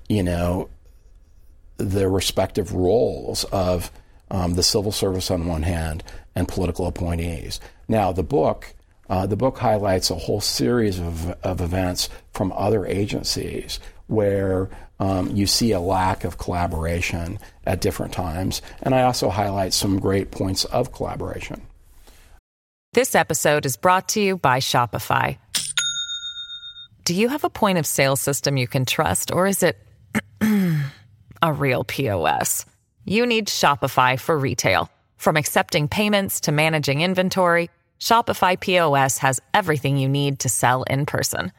you 0.07 0.23
know, 0.23 0.69
the 1.77 2.09
respective 2.09 2.73
roles 2.73 3.43
of 3.45 3.91
um, 4.29 4.53
the 4.55 4.63
civil 4.63 4.91
service 4.91 5.31
on 5.31 5.47
one 5.47 5.63
hand 5.63 6.03
and 6.35 6.47
political 6.47 6.87
appointees. 6.87 7.59
Now, 7.87 8.11
the 8.11 8.23
book. 8.23 8.73
Uh, 9.09 9.25
the 9.25 9.37
book 9.37 9.57
highlights 9.57 10.09
a 10.11 10.15
whole 10.15 10.41
series 10.41 10.99
of, 10.99 11.29
of 11.41 11.61
events 11.61 12.09
from 12.33 12.51
other 12.51 12.85
agencies 12.85 13.79
where 14.07 14.69
um, 14.99 15.29
you 15.35 15.47
see 15.47 15.71
a 15.71 15.79
lack 15.79 16.23
of 16.23 16.37
collaboration 16.37 17.39
at 17.65 17.81
different 17.81 18.13
times. 18.13 18.61
And 18.81 18.95
I 18.95 19.03
also 19.03 19.29
highlight 19.29 19.73
some 19.73 19.99
great 19.99 20.31
points 20.31 20.65
of 20.65 20.91
collaboration. 20.91 21.61
This 22.93 23.15
episode 23.15 23.65
is 23.65 23.77
brought 23.77 24.09
to 24.09 24.21
you 24.21 24.37
by 24.37 24.59
Shopify. 24.59 25.37
Do 27.03 27.13
you 27.13 27.29
have 27.29 27.43
a 27.43 27.49
point 27.49 27.77
of 27.77 27.85
sale 27.85 28.15
system 28.15 28.57
you 28.57 28.67
can 28.67 28.85
trust, 28.85 29.31
or 29.31 29.47
is 29.47 29.63
it 29.63 29.77
a 31.41 31.51
real 31.53 31.83
POS. 31.83 32.65
You 33.05 33.25
need 33.25 33.47
Shopify 33.47 34.19
for 34.19 34.37
retail. 34.37 34.91
From 35.17 35.37
accepting 35.37 35.87
payments 35.87 36.41
to 36.41 36.51
managing 36.51 37.01
inventory, 37.01 37.71
Shopify 37.99 38.59
POS 38.59 39.17
has 39.19 39.39
everything 39.53 39.97
you 39.97 40.09
need 40.09 40.39
to 40.39 40.49
sell 40.49 40.81
in 40.83 41.05
person. 41.05 41.53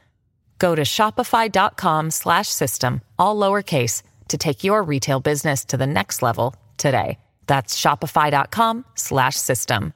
Go 0.58 0.74
to 0.74 0.82
shopify.com/system 0.82 3.00
all 3.18 3.36
lowercase 3.36 4.02
to 4.28 4.36
take 4.36 4.62
your 4.64 4.82
retail 4.82 5.20
business 5.20 5.64
to 5.66 5.76
the 5.76 5.86
next 5.86 6.22
level 6.22 6.56
today. 6.76 7.18
That's 7.46 7.80
shopify.com/system. 7.80 9.94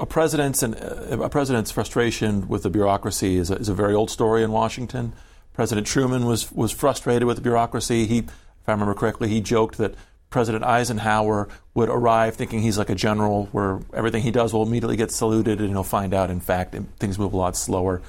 A 0.00 0.06
president's 0.06 0.62
and 0.62 0.74
a 0.74 1.28
president's 1.28 1.72
frustration 1.72 2.46
with 2.46 2.62
the 2.62 2.70
bureaucracy 2.70 3.36
is 3.36 3.50
a, 3.50 3.56
is 3.56 3.68
a 3.68 3.74
very 3.74 3.94
old 3.94 4.10
story 4.10 4.44
in 4.44 4.52
Washington. 4.52 5.12
President 5.58 5.88
Truman 5.88 6.24
was, 6.24 6.52
was 6.52 6.70
frustrated 6.70 7.24
with 7.24 7.38
the 7.38 7.42
bureaucracy. 7.42 8.06
He, 8.06 8.18
if 8.18 8.68
I 8.68 8.70
remember 8.70 8.94
correctly, 8.94 9.28
he 9.28 9.40
joked 9.40 9.76
that 9.78 9.96
President 10.30 10.62
Eisenhower 10.62 11.48
would 11.74 11.88
arrive 11.88 12.36
thinking 12.36 12.62
he's 12.62 12.78
like 12.78 12.90
a 12.90 12.94
general 12.94 13.46
where 13.50 13.80
everything 13.92 14.22
he 14.22 14.30
does 14.30 14.54
will 14.54 14.62
immediately 14.62 14.94
get 14.94 15.10
saluted 15.10 15.60
and 15.60 15.70
he'll 15.70 15.82
find 15.82 16.14
out, 16.14 16.30
in 16.30 16.38
fact, 16.38 16.76
things 17.00 17.18
move 17.18 17.32
a 17.32 17.36
lot 17.36 17.56
slower. 17.56 18.00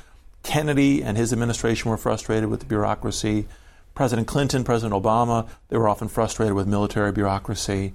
Kennedy 0.43 1.01
and 1.01 1.17
his 1.17 1.33
administration 1.33 1.89
were 1.89 1.97
frustrated 1.97 2.51
with 2.51 2.59
the 2.59 2.67
bureaucracy. 2.67 3.47
President 3.95 4.27
Clinton, 4.27 4.63
President 4.63 4.93
Obama, 4.93 5.49
they 5.69 5.77
were 5.79 5.89
often 5.89 6.07
frustrated 6.07 6.53
with 6.53 6.67
military 6.67 7.12
bureaucracy. 7.12 7.93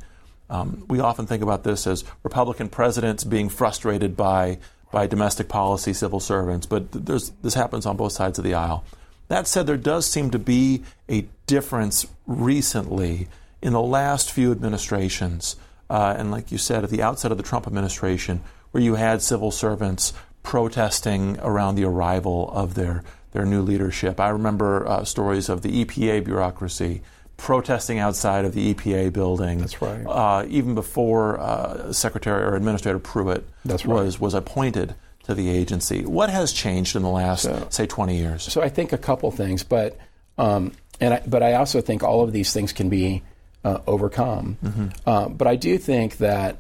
Um, 0.51 0.85
we 0.89 0.99
often 0.99 1.29
think 1.29 1.45
about 1.45 1.63
this 1.63 1.87
as 1.87 2.03
Republican 2.25 2.69
presidents 2.71 3.23
being 3.23 3.49
frustrated 3.49 4.17
by 4.17 4.59
by 4.91 5.07
domestic 5.07 5.49
policy 5.49 5.93
civil 5.93 6.19
servants, 6.19 6.67
but 6.67 6.91
this 6.91 7.55
happens 7.55 7.87
on 7.87 7.97
both 7.97 8.13
sides 8.13 8.39
of 8.39 8.45
the 8.45 8.55
aisle. 8.55 8.85
That 9.29 9.47
said, 9.47 9.67
there 9.67 9.77
does 9.77 10.07
seem 10.07 10.31
to 10.31 10.39
be 10.39 10.83
a 11.09 11.27
difference 11.47 12.07
recently 12.27 13.29
in 13.63 13.73
the 13.73 13.81
last 13.81 14.31
few 14.31 14.53
administrations, 14.53 15.57
uh, 15.89 16.15
and 16.19 16.31
like 16.31 16.53
you 16.53 16.59
said, 16.59 16.85
at 16.85 16.91
the 16.91 17.03
outset 17.03 17.33
of 17.33 17.39
the 17.39 17.43
Trump 17.43 17.67
administration, 17.67 18.43
where 18.71 18.83
you 18.83 18.97
had 18.97 19.23
civil 19.23 19.51
servants 19.51 20.13
protesting 20.43 21.39
around 21.41 21.75
the 21.75 21.85
arrival 21.85 22.51
of 22.53 22.75
their, 22.75 23.03
their 23.33 23.47
new 23.47 23.63
leadership. 23.63 24.21
I 24.21 24.29
remember 24.29 24.87
uh, 24.87 25.05
stories 25.05 25.49
of 25.49 25.63
the 25.63 25.85
EPA 25.85 26.25
bureaucracy 26.25 27.03
protesting 27.37 27.99
outside 27.99 28.45
of 28.45 28.55
the 28.55 28.75
EPA 28.75 29.13
building. 29.13 29.59
That's 29.59 29.81
right. 29.83 30.05
Uh, 30.07 30.45
even 30.49 30.75
before 30.75 31.41
uh, 31.41 31.93
Secretary 31.93 32.43
or 32.45 32.55
Administrator 32.55 32.99
Pruitt 32.99 33.47
That's 33.65 33.85
right. 33.85 34.05
was 34.05 34.21
was 34.21 34.35
appointed 34.35 34.95
to 35.25 35.35
the 35.35 35.49
agency. 35.51 36.05
What 36.05 36.31
has 36.31 36.53
changed 36.53 36.97
in 36.97 37.03
the 37.03 37.09
last, 37.09 37.43
So- 37.43 37.67
say, 37.71 37.87
20 37.87 38.17
years? 38.17 38.43
So 38.45 38.63
I 38.63 38.69
think 38.69 38.93
a 38.93 38.99
couple 38.99 39.31
things, 39.31 39.63
but 39.63 39.97
um, 40.37 40.73
and 41.01 41.15
I, 41.15 41.23
but 41.27 41.43
I 41.43 41.55
also 41.55 41.81
think 41.81 42.03
all 42.03 42.23
of 42.23 42.33
these 42.33 42.53
things 42.53 42.73
can 42.73 42.89
be 42.89 43.23
uh, 43.65 43.79
overcome. 43.87 44.91
Uh, 45.07 45.29
but 45.29 45.47
I 45.49 45.57
do 45.57 45.79
think 45.79 46.19
that 46.19 46.59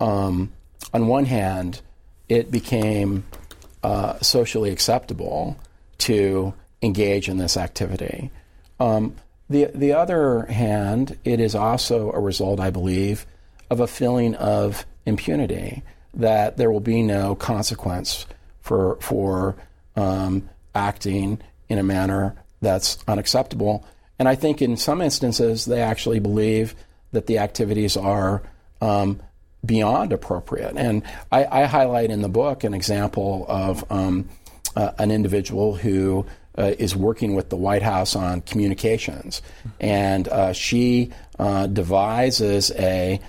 um, 0.00 0.52
on 0.94 1.06
one 1.08 1.24
hand, 1.26 1.80
it 2.28 2.50
became 2.50 3.24
uh, 3.82 4.18
socially 4.20 4.70
acceptable 4.70 5.56
to 5.98 6.54
engage 6.82 7.28
in 7.28 7.38
this 7.38 7.56
activity. 7.56 8.30
Um, 8.80 9.16
the 9.50 9.70
the 9.74 9.92
other 9.94 10.42
hand, 10.46 11.18
it 11.24 11.40
is 11.40 11.54
also 11.54 12.12
a 12.12 12.20
result, 12.20 12.60
I 12.60 12.70
believe, 12.70 13.26
of 13.70 13.80
a 13.80 13.86
feeling 13.86 14.34
of 14.36 14.86
impunity 15.06 15.82
that 16.18 16.56
there 16.56 16.70
will 16.70 16.80
be 16.80 17.02
no 17.02 17.34
consequence 17.34 18.26
for 18.60 18.96
for 19.00 19.56
um, 19.96 20.48
acting 20.74 21.40
in 21.68 21.78
a 21.78 21.82
manner 21.82 22.34
that's 22.60 22.98
unacceptable. 23.06 23.86
And 24.18 24.28
I 24.28 24.34
think 24.34 24.60
in 24.60 24.76
some 24.76 25.00
instances 25.00 25.64
they 25.64 25.80
actually 25.80 26.18
believe 26.18 26.74
that 27.12 27.26
the 27.26 27.38
activities 27.38 27.96
are 27.96 28.42
um, 28.80 29.20
beyond 29.64 30.12
appropriate. 30.12 30.74
And 30.76 31.02
I, 31.32 31.62
I 31.62 31.64
highlight 31.64 32.10
in 32.10 32.22
the 32.22 32.28
book 32.28 32.64
an 32.64 32.74
example 32.74 33.46
of 33.48 33.84
um, 33.90 34.28
uh, 34.76 34.92
an 34.98 35.10
individual 35.10 35.74
who 35.74 36.26
uh, 36.56 36.74
is 36.78 36.94
working 36.94 37.34
with 37.34 37.50
the 37.50 37.56
White 37.56 37.82
House 37.82 38.16
on 38.16 38.40
communications, 38.40 39.42
and 39.80 40.26
uh, 40.28 40.52
she 40.52 41.12
uh, 41.38 41.68
devises 41.68 42.72
a 42.72 43.20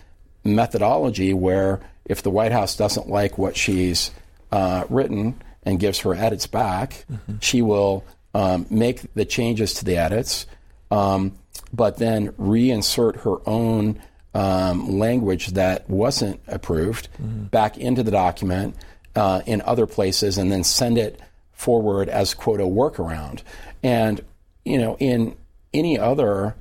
methodology 0.43 1.33
where 1.33 1.79
if 2.09 2.21
the 2.21 2.31
White 2.31 2.51
House 2.51 2.75
doesn't 2.75 3.07
like 3.07 3.37
what 3.37 3.55
she's 3.55 4.11
uh, 4.51 4.83
written 4.89 5.41
and 5.63 5.79
gives 5.79 5.99
her 5.99 6.13
edits 6.13 6.47
back, 6.47 7.05
she 7.39 7.61
will 7.61 8.03
um, 8.33 8.65
make 8.69 9.13
the 9.13 9.25
changes 9.25 9.75
to 9.75 9.85
the 9.85 9.97
edits, 9.97 10.45
um, 10.91 11.37
but 11.71 11.97
then 11.97 12.31
reinsert 12.33 13.21
her 13.21 13.37
own 13.47 14.01
um, 14.33 14.99
language 14.99 15.47
that 15.49 15.89
wasn't 15.89 16.39
approved 16.47 17.07
back 17.51 17.77
into 17.77 18.03
the 18.03 18.11
document 18.11 18.75
uh, 19.15 19.41
in 19.45 19.61
other 19.61 19.85
places, 19.85 20.37
and 20.37 20.51
then 20.51 20.63
send 20.63 20.97
it 20.97 21.19
forward 21.51 22.09
as 22.09 22.33
quote 22.33 22.59
a 22.59 22.63
workaround. 22.63 23.41
And 23.83 24.23
you 24.65 24.77
know, 24.77 24.97
in 24.99 25.35
any 25.73 25.97
other 25.99 26.55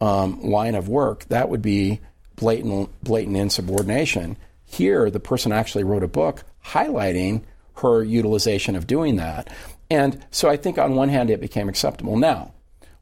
um, 0.00 0.42
line 0.42 0.74
of 0.74 0.88
work, 0.88 1.24
that 1.26 1.48
would 1.48 1.62
be 1.62 2.00
blatant, 2.36 2.90
blatant 3.02 3.36
insubordination. 3.36 4.36
Here, 4.72 5.10
the 5.10 5.20
person 5.20 5.52
actually 5.52 5.84
wrote 5.84 6.02
a 6.02 6.08
book 6.08 6.44
highlighting 6.64 7.42
her 7.76 8.02
utilization 8.02 8.74
of 8.76 8.86
doing 8.86 9.16
that. 9.16 9.48
And 9.90 10.24
so 10.30 10.48
I 10.48 10.56
think 10.56 10.78
on 10.78 10.94
one 10.94 11.10
hand, 11.10 11.30
it 11.30 11.40
became 11.40 11.68
acceptable. 11.68 12.16
Now, 12.16 12.52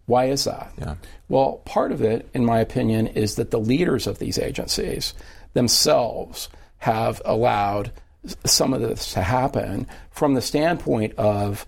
why 0.07 0.27
is 0.27 0.45
that? 0.45 0.73
Yeah. 0.79 0.97
Well, 1.29 1.63
part 1.65 1.93
of 1.93 2.03
it, 2.03 2.29
in 2.35 2.45
my 2.45 2.59
opinion, 2.59 3.07
is 3.07 3.37
that 3.37 3.53
the 3.53 3.61
leaders 3.61 4.09
of 4.09 4.19
these 4.19 4.39
agencies 4.39 5.15
themselves 5.53 6.49
have 6.79 7.23
allowed 7.25 7.93
some 8.45 8.75
of 8.75 8.81
this 8.81 9.13
to 9.13 9.23
happen 9.23 9.87
from 10.11 10.35
the 10.35 10.43
standpoint 10.43 11.15
of 11.17 11.67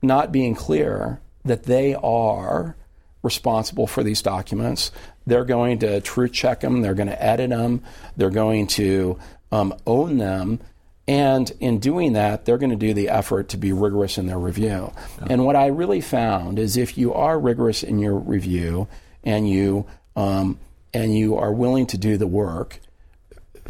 not 0.00 0.32
being 0.32 0.54
clear 0.54 1.20
that 1.44 1.64
they 1.64 1.94
are 1.94 2.76
responsible 3.22 3.86
for 3.86 4.02
these 4.02 4.22
documents. 4.22 4.90
They're 5.26 5.44
going 5.44 5.80
to 5.80 6.00
truth 6.00 6.32
check 6.32 6.60
them, 6.60 6.82
they're 6.82 6.94
going 6.94 7.08
to 7.08 7.22
edit 7.22 7.50
them, 7.50 7.82
they're 8.16 8.30
going 8.30 8.66
to 8.68 9.18
um, 9.52 9.74
own 9.86 10.18
them. 10.18 10.60
And 11.06 11.50
in 11.60 11.80
doing 11.80 12.14
that, 12.14 12.44
they're 12.44 12.58
going 12.58 12.70
to 12.70 12.76
do 12.76 12.94
the 12.94 13.10
effort 13.10 13.50
to 13.50 13.58
be 13.58 13.72
rigorous 13.72 14.16
in 14.16 14.26
their 14.26 14.38
review. 14.38 14.92
And 15.28 15.44
what 15.44 15.54
I 15.54 15.66
really 15.66 16.00
found 16.00 16.58
is 16.58 16.76
if 16.76 16.96
you 16.96 17.12
are 17.12 17.38
rigorous 17.38 17.82
in 17.82 17.98
your 17.98 18.16
review 18.16 18.88
and 19.22 19.48
you 19.48 19.86
um, 20.16 20.58
and 20.94 21.16
you 21.16 21.36
are 21.36 21.52
willing 21.52 21.86
to 21.88 21.98
do 21.98 22.16
the 22.16 22.26
work, 22.26 22.78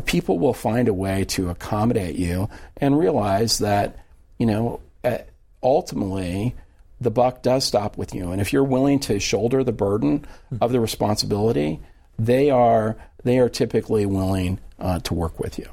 people 0.05 0.39
will 0.39 0.55
find 0.55 0.89
a 0.89 0.95
way 0.95 1.25
to 1.25 1.51
accommodate 1.51 2.17
you 2.17 2.49
and 2.77 2.99
realize 2.99 3.59
that 3.59 3.97
you 4.39 4.47
know 4.47 4.81
ultimately 5.63 6.55
the 7.01 7.11
buck 7.11 7.43
does 7.43 7.65
stop 7.65 7.97
with 7.97 8.15
you 8.15 8.31
and 8.31 8.41
if 8.41 8.53
you're 8.53 8.65
willing 8.65 8.99
to 8.99 9.21
shoulder 9.21 9.63
the 9.63 9.73
burden 9.73 10.25
of 10.61 10.73
the 10.73 10.81
responsibility 10.81 11.81
they 12.19 12.51
are 12.51 12.97
they 13.23 13.39
are 13.39 13.49
typically 13.49 14.07
willing 14.07 14.61
uh, 14.79 14.99
to 15.01 15.15
work 15.15 15.39
with 15.39 15.59
you 15.59 15.69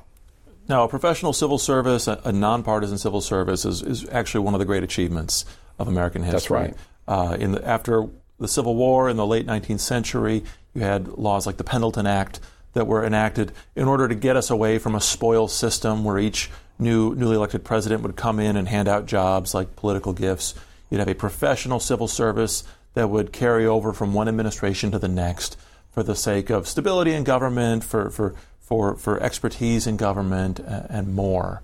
Now, 0.72 0.86
a 0.86 0.88
professional 0.88 1.34
civil 1.34 1.58
service, 1.58 2.08
a, 2.08 2.22
a 2.24 2.32
nonpartisan 2.32 2.98
civil 2.98 3.20
service, 3.20 3.66
is, 3.66 3.82
is 3.82 4.08
actually 4.10 4.46
one 4.46 4.54
of 4.54 4.60
the 4.60 4.66
great 4.66 4.84
achievements 4.84 5.44
of 5.78 5.90
American 5.90 6.24
history. 6.24 6.60
That's 6.60 6.78
right. 7.10 7.32
Uh, 7.32 7.36
in 7.38 7.52
the, 7.52 7.68
after 7.68 8.08
the 8.40 8.48
Civil 8.48 8.76
War 8.76 9.10
in 9.10 9.18
the 9.18 9.26
late 9.26 9.46
19th 9.46 9.82
century, 9.82 10.44
you 10.74 10.82
had 10.82 11.10
laws 11.10 11.46
like 11.46 11.58
the 11.58 11.66
Pendleton 11.66 12.08
Act 12.08 12.40
that 12.72 12.88
were 12.88 13.04
enacted 13.04 13.52
in 13.76 13.88
order 13.88 14.08
to 14.08 14.16
get 14.16 14.38
us 14.38 14.50
away 14.50 14.78
from 14.78 14.96
a 14.96 15.02
spoil 15.02 15.48
system 15.50 16.06
where 16.06 16.18
each 16.18 16.50
new 16.80 17.14
newly 17.16 17.36
elected 17.36 17.66
president 17.66 18.02
would 18.02 18.16
come 18.16 18.40
in 18.40 18.56
and 18.56 18.70
hand 18.70 18.88
out 18.88 19.06
jobs 19.06 19.54
like 19.54 19.76
political 19.76 20.14
gifts. 20.14 20.56
You'd 20.90 21.00
have 21.00 21.10
a 21.10 21.16
professional 21.16 21.80
civil 21.80 22.08
service 22.08 22.64
that 22.94 23.10
would 23.10 23.34
carry 23.34 23.66
over 23.66 23.92
from 23.92 24.14
one 24.14 24.28
administration 24.28 24.92
to 24.92 25.00
the 25.00 25.08
next 25.08 25.58
for 25.92 26.04
the 26.04 26.16
sake 26.16 26.50
of 26.50 26.68
stability 26.68 27.14
in 27.14 27.24
government, 27.24 27.84
for, 27.84 28.10
for, 28.10 28.34
for, 28.60 28.96
for 28.96 29.22
expertise 29.22 29.86
in 29.88 29.98
government, 29.98 30.60
and 30.60 31.14
more. 31.14 31.62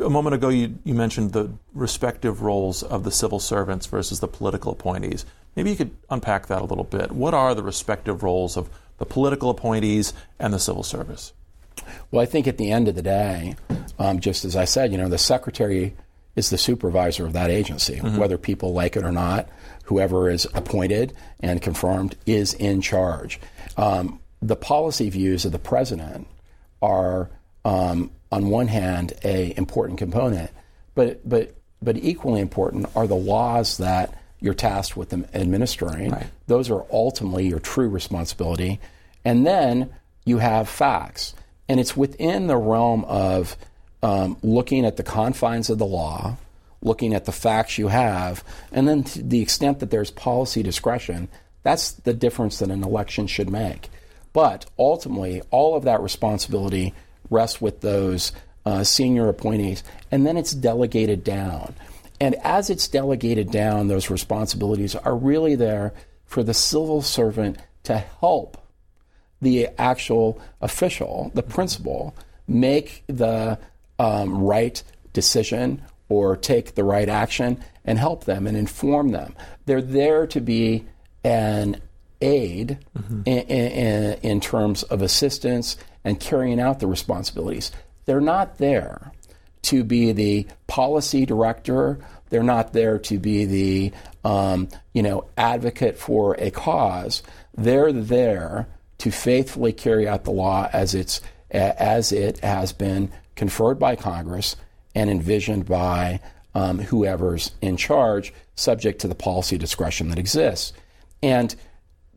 A 0.00 0.10
moment 0.10 0.34
ago, 0.34 0.48
you, 0.48 0.78
you 0.84 0.94
mentioned 0.94 1.32
the 1.32 1.50
respective 1.74 2.42
roles 2.42 2.82
of 2.82 3.04
the 3.04 3.10
civil 3.10 3.38
servants 3.38 3.86
versus 3.86 4.20
the 4.20 4.28
political 4.28 4.72
appointees. 4.72 5.26
Maybe 5.54 5.70
you 5.70 5.76
could 5.76 5.90
unpack 6.10 6.46
that 6.46 6.62
a 6.62 6.64
little 6.64 6.84
bit. 6.84 7.12
What 7.12 7.34
are 7.34 7.54
the 7.54 7.62
respective 7.62 8.22
roles 8.22 8.56
of 8.56 8.68
the 8.98 9.06
political 9.06 9.50
appointees 9.50 10.12
and 10.38 10.52
the 10.52 10.58
civil 10.58 10.82
service? 10.82 11.32
Well, 12.10 12.22
I 12.22 12.26
think 12.26 12.46
at 12.46 12.58
the 12.58 12.70
end 12.70 12.88
of 12.88 12.94
the 12.94 13.02
day, 13.02 13.56
um, 13.98 14.20
just 14.20 14.44
as 14.44 14.56
I 14.56 14.64
said, 14.64 14.92
you 14.92 14.98
know, 14.98 15.08
the 15.08 15.18
secretary 15.18 15.94
is 16.36 16.50
the 16.50 16.58
supervisor 16.58 17.26
of 17.26 17.32
that 17.32 17.50
agency, 17.50 17.96
whether 17.98 18.38
people 18.38 18.72
like 18.72 18.94
it 18.96 19.04
or 19.04 19.12
not. 19.12 19.48
Whoever 19.84 20.28
is 20.30 20.46
appointed 20.54 21.14
and 21.40 21.62
confirmed 21.62 22.16
is 22.26 22.54
in 22.54 22.82
charge. 22.82 23.40
Um, 23.76 24.20
the 24.42 24.56
policy 24.56 25.10
views 25.10 25.44
of 25.44 25.52
the 25.52 25.58
president 25.58 26.26
are, 26.82 27.30
um, 27.64 28.10
on 28.30 28.50
one 28.50 28.68
hand, 28.68 29.14
a 29.24 29.56
important 29.56 29.98
component, 29.98 30.50
but 30.94 31.26
but 31.28 31.54
but 31.82 31.96
equally 31.96 32.40
important 32.40 32.88
are 32.94 33.06
the 33.06 33.14
laws 33.16 33.78
that 33.78 34.14
you're 34.40 34.54
tasked 34.54 34.96
with 34.96 35.12
administering. 35.34 36.10
Right. 36.10 36.26
Those 36.46 36.70
are 36.70 36.84
ultimately 36.92 37.48
your 37.48 37.60
true 37.60 37.88
responsibility, 37.88 38.80
and 39.24 39.46
then 39.46 39.90
you 40.24 40.38
have 40.38 40.68
facts, 40.68 41.34
and 41.68 41.80
it's 41.80 41.96
within 41.96 42.46
the 42.46 42.56
realm 42.56 43.04
of 43.04 43.56
um, 44.02 44.36
looking 44.42 44.84
at 44.84 44.96
the 44.96 45.02
confines 45.02 45.70
of 45.70 45.78
the 45.78 45.86
law, 45.86 46.36
looking 46.82 47.14
at 47.14 47.24
the 47.24 47.32
facts 47.32 47.78
you 47.78 47.88
have, 47.88 48.44
and 48.72 48.86
then 48.86 49.04
to 49.04 49.22
the 49.22 49.40
extent 49.40 49.80
that 49.80 49.90
there's 49.90 50.10
policy 50.10 50.62
discretion, 50.62 51.28
that's 51.62 51.92
the 51.92 52.14
difference 52.14 52.58
that 52.58 52.70
an 52.70 52.84
election 52.84 53.26
should 53.26 53.50
make. 53.50 53.88
But 54.32 54.66
ultimately, 54.78 55.42
all 55.50 55.76
of 55.76 55.84
that 55.84 56.02
responsibility 56.02 56.94
rests 57.30 57.60
with 57.60 57.80
those 57.80 58.32
uh, 58.64 58.84
senior 58.84 59.28
appointees, 59.28 59.82
and 60.10 60.26
then 60.26 60.36
it's 60.36 60.52
delegated 60.52 61.24
down. 61.24 61.74
And 62.20 62.34
as 62.36 62.70
it's 62.70 62.88
delegated 62.88 63.50
down, 63.50 63.88
those 63.88 64.10
responsibilities 64.10 64.94
are 64.94 65.16
really 65.16 65.54
there 65.54 65.92
for 66.24 66.42
the 66.42 66.54
civil 66.54 67.02
servant 67.02 67.58
to 67.84 67.98
help 68.20 68.58
the 69.40 69.68
actual 69.78 70.40
official, 70.60 71.30
the 71.34 71.42
principal, 71.42 72.14
make 72.48 73.04
the 73.06 73.58
um, 73.98 74.42
right 74.42 74.82
decision 75.12 75.82
or 76.08 76.36
take 76.36 76.74
the 76.74 76.84
right 76.84 77.08
action 77.08 77.62
and 77.84 77.98
help 77.98 78.24
them 78.24 78.46
and 78.46 78.56
inform 78.56 79.10
them. 79.10 79.34
They're 79.64 79.82
there 79.82 80.26
to 80.28 80.40
be 80.40 80.86
an 81.24 81.80
aid 82.20 82.78
in, 83.24 83.38
in, 83.38 84.18
in 84.22 84.40
terms 84.40 84.82
of 84.84 85.02
assistance 85.02 85.76
and 86.04 86.20
carrying 86.20 86.60
out 86.60 86.80
the 86.80 86.86
responsibilities. 86.86 87.72
They're 88.04 88.20
not 88.20 88.58
there 88.58 89.12
to 89.62 89.82
be 89.82 90.12
the 90.12 90.46
policy 90.68 91.26
director. 91.26 91.98
They're 92.30 92.42
not 92.42 92.72
there 92.72 92.98
to 93.00 93.18
be 93.18 93.44
the 93.44 93.92
um, 94.24 94.68
you 94.92 95.02
know 95.02 95.26
advocate 95.36 95.98
for 95.98 96.34
a 96.34 96.50
cause. 96.50 97.22
They're 97.54 97.92
there 97.92 98.68
to 98.98 99.10
faithfully 99.10 99.72
carry 99.72 100.08
out 100.08 100.24
the 100.24 100.30
law 100.30 100.68
as 100.72 100.94
it's 100.94 101.20
as 101.50 102.12
it 102.12 102.38
has 102.40 102.72
been 102.72 103.12
conferred 103.36 103.78
by 103.78 103.94
Congress 103.94 104.56
and 104.94 105.08
envisioned 105.10 105.66
by 105.66 106.20
um, 106.54 106.78
whoever's 106.78 107.52
in 107.60 107.76
charge, 107.76 108.32
subject 108.54 109.00
to 109.02 109.08
the 109.08 109.14
policy 109.14 109.58
discretion 109.58 110.08
that 110.08 110.18
exists. 110.18 110.72
And 111.22 111.54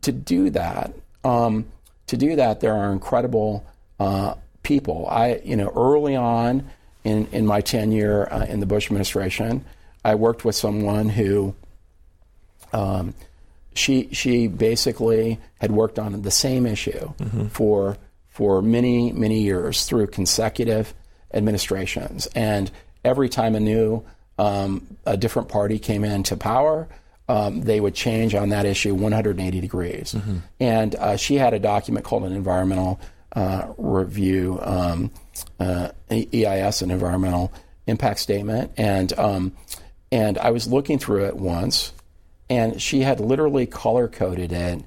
to 0.00 0.12
do 0.12 0.50
that, 0.50 0.94
um, 1.24 1.66
to 2.06 2.16
do 2.16 2.36
that, 2.36 2.60
there 2.60 2.72
are 2.72 2.90
incredible 2.90 3.64
uh, 3.98 4.34
people. 4.62 5.06
I, 5.08 5.40
you 5.44 5.56
know, 5.56 5.70
early 5.76 6.16
on 6.16 6.70
in, 7.04 7.26
in 7.32 7.46
my 7.46 7.60
tenure 7.60 8.32
uh, 8.32 8.46
in 8.46 8.60
the 8.60 8.66
Bush 8.66 8.86
administration, 8.86 9.64
I 10.04 10.14
worked 10.14 10.44
with 10.44 10.54
someone 10.54 11.10
who 11.10 11.54
um, 12.72 13.14
she 13.74 14.08
she 14.12 14.48
basically 14.48 15.38
had 15.60 15.70
worked 15.70 15.98
on 15.98 16.22
the 16.22 16.30
same 16.30 16.66
issue 16.66 17.12
mm-hmm. 17.18 17.46
for 17.48 17.96
for 18.28 18.62
many 18.62 19.12
many 19.12 19.40
years 19.42 19.84
through 19.84 20.06
consecutive 20.08 20.94
administrations, 21.32 22.26
and 22.34 22.70
every 23.04 23.28
time 23.28 23.54
a 23.54 23.60
new 23.60 24.04
um, 24.38 24.86
a 25.04 25.16
different 25.16 25.48
party 25.48 25.78
came 25.78 26.02
into 26.02 26.36
power, 26.36 26.88
um, 27.28 27.60
they 27.60 27.78
would 27.78 27.94
change 27.94 28.34
on 28.34 28.48
that 28.48 28.64
issue 28.64 28.94
180 28.94 29.60
degrees. 29.60 30.14
Mm-hmm. 30.14 30.38
And 30.58 30.94
uh, 30.96 31.16
she 31.16 31.36
had 31.36 31.52
a 31.52 31.58
document 31.58 32.04
called 32.04 32.24
an 32.24 32.32
environmental 32.32 33.00
uh, 33.32 33.72
review, 33.76 34.58
um, 34.62 35.12
uh, 35.60 35.90
EIS, 36.10 36.82
an 36.82 36.90
environmental 36.90 37.52
impact 37.86 38.18
statement, 38.20 38.72
and 38.76 39.12
um, 39.18 39.52
and 40.10 40.38
I 40.38 40.50
was 40.50 40.66
looking 40.66 40.98
through 40.98 41.26
it 41.26 41.36
once, 41.36 41.92
and 42.48 42.80
she 42.82 43.00
had 43.00 43.20
literally 43.20 43.66
color 43.66 44.08
coded 44.08 44.52
it, 44.52 44.84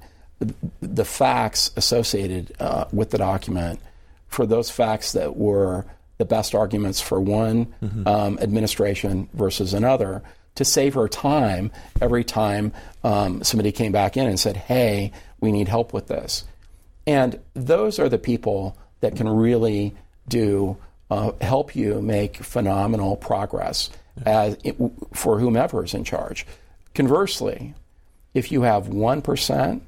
the 0.82 1.04
facts 1.04 1.70
associated 1.76 2.54
uh, 2.60 2.84
with 2.92 3.10
the 3.10 3.18
document 3.18 3.80
for 4.28 4.46
those 4.46 4.70
facts 4.70 5.12
that 5.12 5.36
were 5.36 5.86
the 6.18 6.24
best 6.24 6.54
arguments 6.54 7.00
for 7.00 7.20
one 7.20 7.66
mm-hmm. 7.82 8.06
um, 8.06 8.38
administration 8.40 9.28
versus 9.32 9.74
another 9.74 10.22
to 10.54 10.64
save 10.64 10.94
her 10.94 11.08
time 11.08 11.72
every 12.00 12.24
time 12.24 12.72
um, 13.02 13.42
somebody 13.42 13.72
came 13.72 13.92
back 13.92 14.16
in 14.16 14.26
and 14.26 14.38
said, 14.38 14.56
hey, 14.56 15.10
we 15.40 15.50
need 15.50 15.68
help 15.68 15.92
with 15.92 16.06
this. 16.06 16.44
And 17.06 17.40
those 17.54 17.98
are 17.98 18.08
the 18.08 18.18
people 18.18 18.78
that 19.00 19.16
can 19.16 19.28
really 19.28 19.94
do 20.28 20.76
uh, 21.10 21.32
help 21.40 21.76
you 21.76 22.00
make 22.00 22.36
phenomenal 22.36 23.16
progress 23.16 23.90
as 24.24 24.56
for 25.12 25.38
whomever 25.38 25.84
is 25.84 25.92
in 25.92 26.04
charge. 26.04 26.46
Conversely, 26.94 27.74
if 28.32 28.52
you 28.52 28.62
have 28.62 28.86
1% 28.86 29.80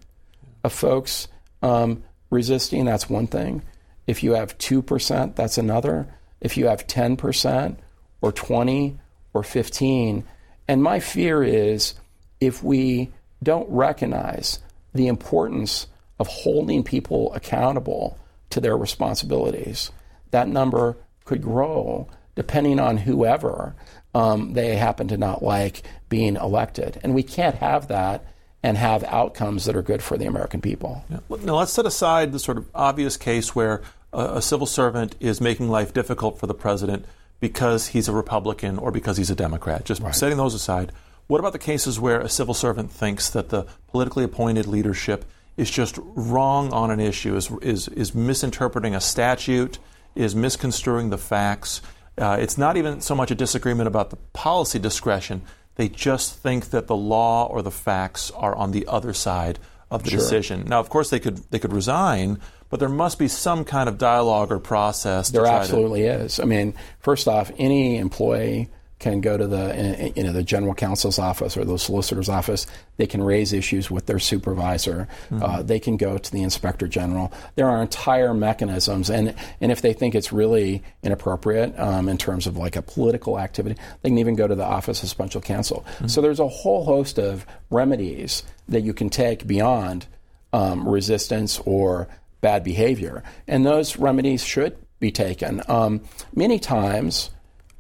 of 0.64 0.72
folks 0.72 1.28
um, 1.62 2.02
resisting, 2.30 2.84
that's 2.84 3.08
one 3.08 3.26
thing. 3.26 3.62
If 4.06 4.22
you 4.22 4.34
have 4.34 4.56
2%, 4.58 5.34
that's 5.34 5.58
another. 5.58 6.06
If 6.40 6.56
you 6.56 6.66
have 6.66 6.86
10% 6.86 7.76
or 8.20 8.32
20 8.32 8.98
or 9.34 9.42
15, 9.42 10.24
and 10.68 10.82
my 10.82 11.00
fear 11.00 11.42
is 11.42 11.94
if 12.40 12.62
we 12.62 13.10
don't 13.42 13.68
recognize 13.70 14.60
the 14.94 15.08
importance 15.08 15.86
of 16.18 16.26
holding 16.26 16.82
people 16.82 17.34
accountable 17.34 18.18
to 18.50 18.60
their 18.60 18.76
responsibilities, 18.76 19.90
that 20.30 20.48
number 20.48 20.96
could 21.24 21.42
grow 21.42 22.08
depending 22.34 22.78
on 22.78 22.98
whoever 22.98 23.74
um, 24.14 24.52
they 24.54 24.76
happen 24.76 25.08
to 25.08 25.16
not 25.16 25.42
like 25.42 25.82
being 26.08 26.36
elected. 26.36 27.00
And 27.02 27.14
we 27.14 27.22
can't 27.22 27.56
have 27.56 27.88
that 27.88 28.24
and 28.62 28.76
have 28.76 29.04
outcomes 29.04 29.64
that 29.64 29.76
are 29.76 29.82
good 29.82 30.02
for 30.02 30.16
the 30.16 30.26
American 30.26 30.60
people. 30.60 31.04
Yeah. 31.10 31.18
Now, 31.42 31.56
let's 31.56 31.72
set 31.72 31.86
aside 31.86 32.32
the 32.32 32.38
sort 32.38 32.58
of 32.58 32.66
obvious 32.74 33.16
case 33.16 33.54
where 33.54 33.82
a, 34.16 34.38
a 34.38 34.42
civil 34.42 34.66
servant 34.66 35.14
is 35.20 35.40
making 35.40 35.68
life 35.68 35.92
difficult 35.92 36.38
for 36.38 36.46
the 36.46 36.54
president 36.54 37.04
because 37.38 37.88
he's 37.88 38.08
a 38.08 38.12
Republican 38.12 38.78
or 38.78 38.90
because 38.90 39.18
he's 39.18 39.30
a 39.30 39.34
Democrat. 39.34 39.84
Just 39.84 40.02
right. 40.02 40.14
setting 40.14 40.38
those 40.38 40.54
aside. 40.54 40.90
What 41.26 41.38
about 41.38 41.52
the 41.52 41.58
cases 41.58 42.00
where 42.00 42.20
a 42.20 42.28
civil 42.28 42.54
servant 42.54 42.90
thinks 42.90 43.30
that 43.30 43.50
the 43.50 43.66
politically 43.88 44.24
appointed 44.24 44.66
leadership 44.66 45.24
is 45.56 45.70
just 45.70 45.98
wrong 45.98 46.72
on 46.72 46.90
an 46.90 47.00
issue, 47.00 47.36
is, 47.36 47.50
is, 47.62 47.88
is 47.88 48.14
misinterpreting 48.14 48.94
a 48.94 49.00
statute, 49.00 49.78
is 50.14 50.34
misconstruing 50.34 51.10
the 51.10 51.18
facts? 51.18 51.82
Uh, 52.18 52.36
it's 52.40 52.56
not 52.56 52.76
even 52.76 53.00
so 53.00 53.14
much 53.14 53.30
a 53.30 53.34
disagreement 53.34 53.86
about 53.86 54.10
the 54.10 54.16
policy 54.32 54.78
discretion. 54.78 55.42
They 55.74 55.88
just 55.88 56.34
think 56.34 56.70
that 56.70 56.86
the 56.86 56.96
law 56.96 57.46
or 57.46 57.60
the 57.60 57.70
facts 57.70 58.30
are 58.30 58.54
on 58.54 58.70
the 58.72 58.86
other 58.86 59.12
side 59.12 59.58
of 59.90 60.04
the 60.04 60.10
sure. 60.10 60.18
decision. 60.18 60.64
Now, 60.66 60.80
of 60.80 60.88
course, 60.88 61.10
they 61.10 61.20
could 61.20 61.38
they 61.50 61.58
could 61.58 61.72
resign, 61.72 62.40
but 62.70 62.80
there 62.80 62.88
must 62.88 63.18
be 63.18 63.28
some 63.28 63.64
kind 63.64 63.88
of 63.88 63.98
dialogue 63.98 64.50
or 64.50 64.58
process. 64.58 65.30
There 65.30 65.46
absolutely 65.46 66.02
to... 66.02 66.24
is. 66.24 66.40
I 66.40 66.44
mean, 66.44 66.74
first 67.00 67.28
off, 67.28 67.50
any 67.58 67.98
employee 67.98 68.70
can 68.98 69.20
go 69.20 69.36
to 69.36 69.46
the 69.46 70.12
you 70.16 70.22
know 70.22 70.32
the 70.32 70.42
general 70.42 70.74
counsel's 70.74 71.18
office 71.18 71.56
or 71.56 71.64
the 71.64 71.78
solicitor's 71.78 72.30
office. 72.30 72.66
They 72.96 73.06
can 73.06 73.22
raise 73.22 73.52
issues 73.52 73.90
with 73.90 74.06
their 74.06 74.18
supervisor. 74.18 75.06
Mm-hmm. 75.30 75.42
Uh, 75.42 75.62
they 75.62 75.78
can 75.78 75.98
go 75.98 76.16
to 76.16 76.32
the 76.32 76.42
inspector 76.42 76.88
general. 76.88 77.30
There 77.56 77.68
are 77.68 77.82
entire 77.82 78.32
mechanisms, 78.32 79.10
and 79.10 79.34
and 79.60 79.70
if 79.70 79.82
they 79.82 79.92
think 79.92 80.14
it's 80.14 80.32
really 80.32 80.82
inappropriate 81.02 81.78
um, 81.78 82.08
in 82.08 82.16
terms 82.16 82.46
of 82.46 82.56
like 82.56 82.76
a 82.76 82.82
political 82.82 83.38
activity, 83.38 83.78
they 84.00 84.08
can 84.08 84.18
even 84.18 84.34
go 84.34 84.46
to 84.46 84.54
the 84.54 84.64
office 84.64 85.02
of 85.02 85.10
special 85.10 85.42
counsel. 85.42 85.84
Mm-hmm. 85.96 86.06
So 86.06 86.22
there's 86.22 86.40
a 86.40 86.48
whole 86.48 86.84
host 86.84 87.18
of 87.18 87.44
remedies 87.68 88.44
that 88.68 88.80
you 88.80 88.94
can 88.94 89.10
take 89.10 89.46
beyond 89.46 90.06
um, 90.54 90.88
resistance 90.88 91.60
or 91.66 92.08
bad 92.40 92.64
behavior, 92.64 93.22
and 93.46 93.64
those 93.64 93.96
remedies 93.96 94.44
should 94.44 94.76
be 94.98 95.10
taken. 95.10 95.62
Um, 95.68 96.02
many 96.34 96.58
times. 96.58 97.30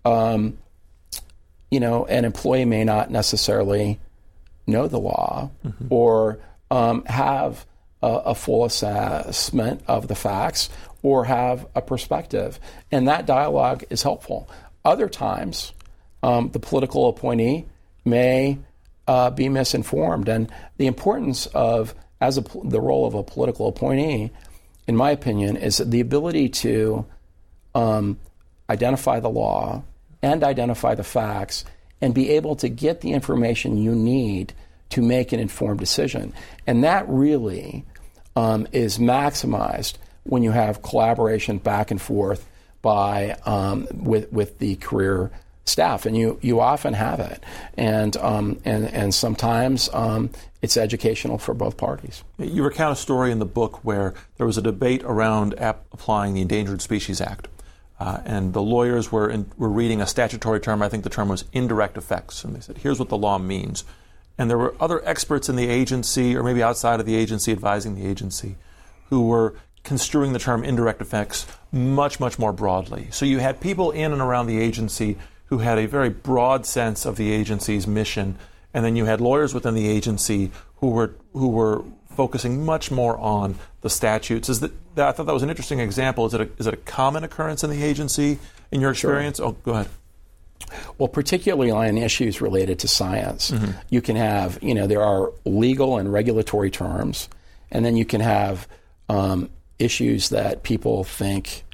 Um, 0.04 0.58
you 1.70 1.80
know, 1.80 2.06
an 2.06 2.24
employee 2.24 2.64
may 2.64 2.84
not 2.84 3.10
necessarily 3.10 3.98
know 4.66 4.88
the 4.88 4.98
law 4.98 5.50
mm-hmm. 5.64 5.86
or 5.90 6.38
um, 6.70 7.04
have 7.06 7.66
a, 8.02 8.08
a, 8.08 8.34
full 8.34 8.64
assessment 8.64 9.82
of 9.86 10.08
the 10.08 10.14
facts 10.14 10.68
or 11.02 11.24
have 11.24 11.66
a 11.74 11.82
perspective. 11.82 12.58
And 12.90 13.08
that 13.08 13.26
dialogue 13.26 13.84
is 13.90 14.02
helpful. 14.02 14.48
Other 14.84 15.08
times, 15.08 15.72
um, 16.22 16.50
the 16.50 16.58
political 16.58 17.08
appointee 17.08 17.66
may 18.04 18.58
uh, 19.06 19.30
be 19.30 19.48
misinformed. 19.48 20.28
And 20.28 20.50
the 20.78 20.86
importance 20.86 21.46
of, 21.46 21.94
as 22.20 22.38
a, 22.38 22.44
the 22.64 22.80
role 22.80 23.06
of 23.06 23.14
a 23.14 23.22
political 23.22 23.68
appointee, 23.68 24.30
in 24.86 24.96
my 24.96 25.10
opinion, 25.10 25.56
is 25.56 25.78
the 25.78 26.00
ability 26.00 26.48
to 26.48 27.06
um, 27.74 28.18
identify 28.70 29.20
the 29.20 29.28
law 29.28 29.82
and 30.22 30.42
identify 30.42 30.94
the 30.94 31.04
facts 31.04 31.64
and 32.00 32.14
be 32.14 32.30
able 32.30 32.56
to 32.56 32.68
get 32.68 33.00
the 33.00 33.12
information 33.12 33.78
you 33.78 33.94
need 33.94 34.52
to 34.90 35.02
make 35.02 35.32
an 35.32 35.40
informed 35.40 35.80
decision. 35.80 36.32
And 36.66 36.84
that 36.84 37.08
really 37.08 37.84
um, 38.34 38.66
is 38.72 38.98
maximized 38.98 39.94
when 40.24 40.42
you 40.42 40.50
have 40.50 40.82
collaboration 40.82 41.58
back 41.58 41.90
and 41.90 42.00
forth 42.00 42.46
by 42.82 43.36
um, 43.46 43.88
with 43.92 44.30
with 44.32 44.58
the 44.58 44.76
career 44.76 45.30
staff, 45.66 46.06
and 46.06 46.16
you 46.16 46.38
you 46.40 46.60
often 46.60 46.94
have 46.94 47.20
it, 47.20 47.42
and 47.76 48.16
um, 48.16 48.58
and 48.64 48.86
and 48.86 49.14
sometimes 49.14 49.90
um, 49.92 50.30
it's 50.62 50.76
educational 50.76 51.38
for 51.38 51.54
both 51.54 51.76
parties. 51.76 52.24
You 52.38 52.64
recount 52.64 52.92
a 52.92 53.00
story 53.00 53.30
in 53.30 53.38
the 53.38 53.46
book 53.46 53.84
where 53.84 54.14
there 54.36 54.46
was 54.46 54.56
a 54.56 54.62
debate 54.62 55.02
around 55.04 55.58
ap- 55.58 55.84
applying 55.92 56.34
the 56.34 56.40
Endangered 56.40 56.80
Species 56.80 57.20
Act. 57.20 57.48
Uh, 57.98 58.20
and 58.26 58.52
the 58.52 58.60
lawyers 58.60 59.10
were, 59.10 59.30
in, 59.30 59.50
were 59.56 59.70
reading 59.70 60.02
a 60.02 60.06
statutory 60.06 60.60
term. 60.60 60.82
I 60.82 60.88
think 60.90 61.02
the 61.02 61.08
term 61.08 61.30
was 61.30 61.44
indirect 61.52 61.96
effects. 61.96 62.44
And 62.44 62.54
they 62.54 62.60
said, 62.60 62.76
here's 62.76 62.98
what 62.98 63.08
the 63.08 63.16
law 63.16 63.38
means. 63.38 63.84
And 64.36 64.50
there 64.50 64.58
were 64.58 64.74
other 64.78 65.02
experts 65.08 65.48
in 65.48 65.56
the 65.56 65.68
agency, 65.70 66.36
or 66.36 66.42
maybe 66.42 66.62
outside 66.62 67.00
of 67.00 67.06
the 67.06 67.16
agency, 67.16 67.52
advising 67.52 67.94
the 67.94 68.06
agency, 68.06 68.56
who 69.08 69.26
were 69.26 69.54
construing 69.82 70.34
the 70.34 70.38
term 70.38 70.62
indirect 70.62 71.00
effects 71.00 71.46
much, 71.72 72.20
much 72.20 72.38
more 72.38 72.52
broadly. 72.52 73.08
So 73.12 73.24
you 73.24 73.38
had 73.38 73.60
people 73.60 73.92
in 73.92 74.12
and 74.12 74.20
around 74.20 74.46
the 74.46 74.60
agency 74.60 75.16
who 75.46 75.58
had 75.58 75.78
a 75.78 75.86
very 75.86 76.10
broad 76.10 76.66
sense 76.66 77.06
of 77.06 77.16
the 77.16 77.32
agency's 77.32 77.86
mission, 77.86 78.36
and 78.74 78.84
then 78.84 78.96
you 78.96 79.04
had 79.04 79.20
lawyers 79.20 79.54
within 79.54 79.74
the 79.74 79.88
agency 79.88 80.50
who 80.76 80.90
were 80.90 81.14
who 81.32 81.48
were 81.48 81.84
focusing 82.10 82.64
much 82.64 82.90
more 82.90 83.18
on 83.18 83.54
the 83.82 83.90
statutes. 83.90 84.48
Is 84.48 84.60
that, 84.60 84.72
I 84.96 85.12
thought 85.12 85.26
that 85.26 85.34
was 85.34 85.42
an 85.42 85.50
interesting 85.50 85.80
example. 85.80 86.24
Is 86.26 86.34
it 86.34 86.40
a, 86.40 86.48
is 86.58 86.66
it 86.66 86.74
a 86.74 86.78
common 86.78 87.24
occurrence 87.24 87.62
in 87.62 87.70
the 87.70 87.82
agency 87.82 88.38
in 88.72 88.80
your 88.80 88.90
experience? 88.92 89.36
Sure. 89.36 89.48
Oh, 89.48 89.56
go 89.62 89.72
ahead. 89.72 89.88
Well, 90.96 91.08
particularly 91.08 91.70
on 91.70 91.98
issues 91.98 92.40
related 92.40 92.78
to 92.80 92.88
science, 92.88 93.50
mm-hmm. 93.50 93.72
you 93.90 94.00
can 94.00 94.16
have, 94.16 94.58
you 94.62 94.74
know, 94.74 94.86
there 94.86 95.02
are 95.02 95.30
legal 95.44 95.98
and 95.98 96.10
regulatory 96.10 96.70
terms, 96.70 97.28
and 97.70 97.84
then 97.84 97.96
you 97.96 98.06
can 98.06 98.22
have 98.22 98.66
um, 99.10 99.50
issues 99.78 100.30
that 100.30 100.62
people 100.62 101.04
think 101.04 101.64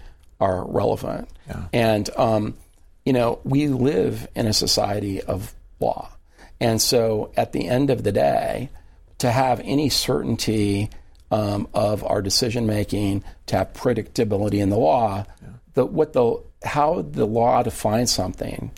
are 0.40 0.66
relevant. 0.66 1.28
Yeah. 1.46 1.64
And 1.72 2.10
um, 2.16 2.54
you 3.04 3.12
know, 3.12 3.40
we 3.44 3.68
live 3.68 4.28
in 4.34 4.46
a 4.46 4.52
society 4.52 5.20
of 5.22 5.54
law. 5.80 6.10
And 6.60 6.80
so 6.80 7.32
at 7.36 7.52
the 7.52 7.68
end 7.68 7.90
of 7.90 8.04
the 8.04 8.12
day, 8.12 8.70
to 9.18 9.30
have 9.30 9.60
any 9.64 9.88
certainty 9.88 10.90
um, 11.30 11.66
of 11.74 12.04
our 12.04 12.22
decision 12.22 12.66
making, 12.66 13.24
to 13.46 13.56
have 13.56 13.72
predictability 13.72 14.60
in 14.60 14.70
the 14.70 14.76
law, 14.76 15.24
yeah. 15.40 15.48
the, 15.74 15.86
what 15.86 16.12
the, 16.12 16.42
how 16.64 17.02
the 17.02 17.26
law 17.26 17.62
defines 17.62 18.12
something 18.12 18.70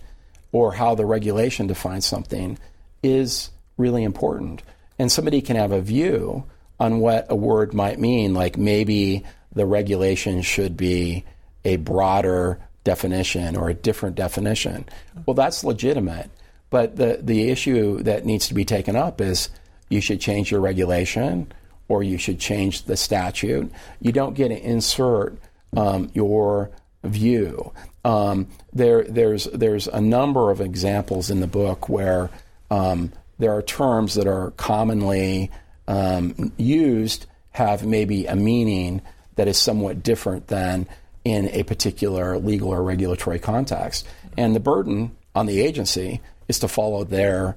or 0.53 0.73
how 0.73 0.95
the 0.95 1.05
regulation 1.05 1.67
defines 1.67 2.07
something 2.07 2.59
is 3.03 3.51
really 3.77 4.05
important. 4.05 4.63
And 4.99 5.11
somebody 5.11 5.43
can 5.43 5.57
have 5.57 5.73
a 5.73 5.81
view 5.81 6.45
on 6.79 7.01
what 7.01 7.27
a 7.29 7.37
word 7.37 7.75
might 7.75 7.99
mean, 7.99 8.35
like 8.35 8.57
maybe 8.57 9.25
the 9.53 9.67
regulation 9.67 10.43
should 10.43 10.77
be 10.77 11.25
a 11.65 11.77
broader 11.77 12.61
definition 12.85 13.57
or 13.57 13.69
a 13.69 13.75
different 13.75 14.15
definition. 14.17 14.87
Well, 15.27 15.35
that's 15.35 15.65
legitimate. 15.65 16.31
But 16.71 16.97
the, 16.97 17.19
the 17.23 17.51
issue 17.51 18.03
that 18.03 18.25
needs 18.25 18.49
to 18.49 18.55
be 18.55 18.65
taken 18.65 18.97
up 18.97 19.21
is 19.21 19.49
you 19.89 20.01
should 20.01 20.21
change 20.21 20.51
your 20.51 20.61
regulation 20.61 21.53
or 21.89 22.03
you 22.03 22.19
should 22.19 22.39
change 22.39 22.85
the 22.85 22.97
statute. 22.97 23.71
You 24.01 24.13
don't 24.13 24.35
get 24.35 24.49
to 24.49 24.61
insert 24.61 25.39
um, 25.77 26.11
your 26.15 26.71
view. 27.03 27.73
Um, 28.05 28.49
there, 28.73 29.05
there's, 29.05 29.45
there's 29.45 29.87
a 29.87 30.01
number 30.01 30.51
of 30.51 30.61
examples 30.61 31.31
in 31.31 31.41
the 31.41 31.47
book 31.47 31.89
where 31.89 32.31
um, 32.71 33.13
there 33.39 33.53
are 33.53 33.63
terms 33.63 34.15
that 34.15 34.27
are 34.27 34.51
commonly 34.53 35.51
um, 35.87 36.53
used 36.57 37.27
have 37.51 37.87
maybe 37.87 38.27
a 38.27 38.35
meaning 38.35 39.01
that 39.37 39.49
is 39.49 39.59
somewhat 39.59 40.03
different 40.03 40.49
than 40.49 40.89
in 41.25 41.49
a 41.51 41.63
particular 41.63 42.39
legal 42.39 42.69
or 42.69 42.83
regulatory 42.83 43.39
context. 43.39 44.07
And 44.37 44.55
the 44.55 44.61
burden 44.61 45.17
on 45.35 45.47
the 45.47 45.61
agency 45.61 46.21
is 46.49 46.59
to 46.61 46.69
follow 46.69 47.05
their 47.05 47.57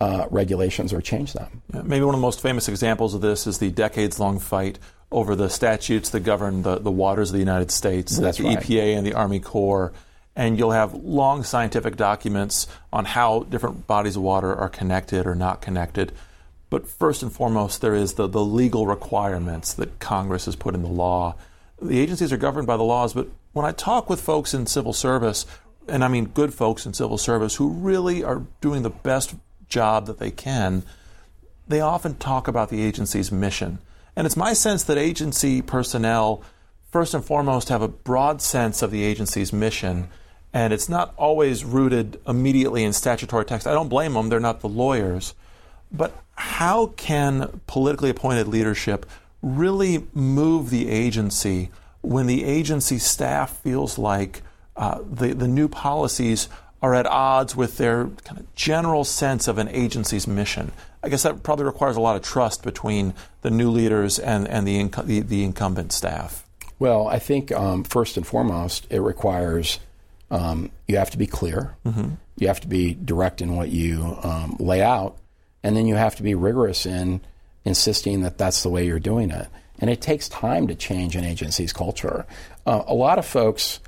uh, 0.00 0.26
regulations 0.30 0.92
or 0.92 1.00
change 1.00 1.32
them. 1.32 1.62
Maybe 1.72 2.04
one 2.04 2.14
of 2.14 2.20
the 2.20 2.26
most 2.26 2.40
famous 2.40 2.68
examples 2.68 3.14
of 3.14 3.20
this 3.20 3.46
is 3.46 3.58
the 3.58 3.70
decades 3.70 4.20
long 4.20 4.38
fight 4.38 4.78
over 5.10 5.34
the 5.34 5.48
statutes 5.48 6.10
that 6.10 6.20
govern 6.20 6.62
the, 6.62 6.78
the 6.78 6.90
waters 6.90 7.30
of 7.30 7.32
the 7.32 7.40
United 7.40 7.70
States, 7.70 8.16
That's 8.16 8.38
the 8.38 8.44
right. 8.44 8.58
EPA 8.58 8.96
and 8.96 9.06
the 9.06 9.14
Army 9.14 9.40
Corps. 9.40 9.92
And 10.36 10.56
you'll 10.56 10.70
have 10.70 10.94
long 10.94 11.42
scientific 11.42 11.96
documents 11.96 12.68
on 12.92 13.04
how 13.04 13.40
different 13.44 13.88
bodies 13.88 14.14
of 14.14 14.22
water 14.22 14.54
are 14.54 14.68
connected 14.68 15.26
or 15.26 15.34
not 15.34 15.60
connected. 15.60 16.12
But 16.70 16.86
first 16.86 17.22
and 17.22 17.32
foremost, 17.32 17.80
there 17.80 17.94
is 17.94 18.14
the, 18.14 18.28
the 18.28 18.44
legal 18.44 18.86
requirements 18.86 19.72
that 19.74 19.98
Congress 19.98 20.44
has 20.44 20.54
put 20.54 20.74
in 20.74 20.82
the 20.82 20.88
law. 20.88 21.34
The 21.80 21.98
agencies 22.00 22.32
are 22.32 22.36
governed 22.36 22.66
by 22.66 22.76
the 22.76 22.82
laws, 22.82 23.14
but 23.14 23.28
when 23.52 23.64
I 23.64 23.72
talk 23.72 24.10
with 24.10 24.20
folks 24.20 24.52
in 24.54 24.66
civil 24.66 24.92
service, 24.92 25.46
and 25.88 26.04
I 26.04 26.08
mean 26.08 26.26
good 26.26 26.52
folks 26.52 26.86
in 26.86 26.92
civil 26.92 27.18
service 27.18 27.56
who 27.56 27.70
really 27.70 28.22
are 28.24 28.42
doing 28.60 28.82
the 28.82 28.90
best 28.90 29.34
job 29.68 30.06
that 30.06 30.18
they 30.18 30.30
can, 30.30 30.84
they 31.66 31.80
often 31.80 32.16
talk 32.16 32.48
about 32.48 32.70
the 32.70 32.82
agency's 32.82 33.30
mission. 33.30 33.78
And 34.16 34.26
it's 34.26 34.36
my 34.36 34.52
sense 34.52 34.82
that 34.84 34.98
agency 34.98 35.62
personnel, 35.62 36.42
first 36.90 37.14
and 37.14 37.24
foremost, 37.24 37.68
have 37.68 37.82
a 37.82 37.88
broad 37.88 38.42
sense 38.42 38.82
of 38.82 38.90
the 38.90 39.04
agency's 39.04 39.52
mission, 39.52 40.08
and 40.52 40.72
it's 40.72 40.88
not 40.88 41.14
always 41.16 41.64
rooted 41.64 42.20
immediately 42.26 42.82
in 42.82 42.92
statutory 42.92 43.44
text. 43.44 43.66
I 43.66 43.72
don't 43.72 43.88
blame 43.88 44.14
them, 44.14 44.28
they're 44.28 44.40
not 44.40 44.60
the 44.60 44.68
lawyers. 44.68 45.34
But 45.92 46.14
how 46.34 46.86
can 46.96 47.60
politically 47.66 48.10
appointed 48.10 48.48
leadership 48.48 49.06
really 49.42 50.06
move 50.14 50.70
the 50.70 50.88
agency 50.88 51.70
when 52.00 52.26
the 52.26 52.44
agency 52.44 52.98
staff 52.98 53.56
feels 53.58 53.98
like 53.98 54.42
uh, 54.76 55.00
the, 55.10 55.32
the 55.32 55.48
new 55.48 55.68
policies 55.68 56.48
are 56.80 56.94
at 56.94 57.06
odds 57.06 57.56
with 57.56 57.76
their 57.76 58.06
kind 58.24 58.38
of 58.38 58.54
general 58.54 59.04
sense 59.04 59.48
of 59.48 59.58
an 59.58 59.68
agency's 59.68 60.26
mission. 60.26 60.70
I 61.02 61.08
guess 61.08 61.24
that 61.24 61.42
probably 61.42 61.64
requires 61.64 61.96
a 61.96 62.00
lot 62.00 62.16
of 62.16 62.22
trust 62.22 62.62
between 62.62 63.14
the 63.42 63.50
new 63.50 63.70
leaders 63.70 64.18
and, 64.18 64.46
and 64.48 64.66
the, 64.66 64.82
inc- 64.82 65.04
the, 65.04 65.20
the 65.20 65.44
incumbent 65.44 65.92
staff. 65.92 66.44
Well, 66.78 67.08
I 67.08 67.18
think 67.18 67.50
um, 67.50 67.82
first 67.84 68.16
and 68.16 68.26
foremost, 68.26 68.86
it 68.90 69.00
requires 69.00 69.80
um, 70.30 70.70
you 70.86 70.96
have 70.96 71.10
to 71.10 71.18
be 71.18 71.26
clear, 71.26 71.74
mm-hmm. 71.84 72.10
you 72.36 72.46
have 72.48 72.60
to 72.60 72.68
be 72.68 72.94
direct 72.94 73.40
in 73.40 73.56
what 73.56 73.70
you 73.70 74.18
um, 74.22 74.56
lay 74.60 74.82
out, 74.82 75.16
and 75.62 75.76
then 75.76 75.86
you 75.86 75.96
have 75.96 76.16
to 76.16 76.22
be 76.22 76.34
rigorous 76.34 76.86
in 76.86 77.20
insisting 77.68 78.22
that 78.22 78.38
that's 78.38 78.62
the 78.62 78.70
way 78.70 78.86
you're 78.86 78.98
doing 78.98 79.30
it. 79.30 79.46
And 79.78 79.90
it 79.90 80.00
takes 80.00 80.26
time 80.28 80.66
to 80.68 80.74
change 80.74 81.14
an 81.14 81.22
agency's 81.22 81.72
culture. 81.72 82.24
Uh, 82.66 82.82
a 82.86 82.94
lot 82.94 83.18
of 83.18 83.26
folks, 83.26 83.78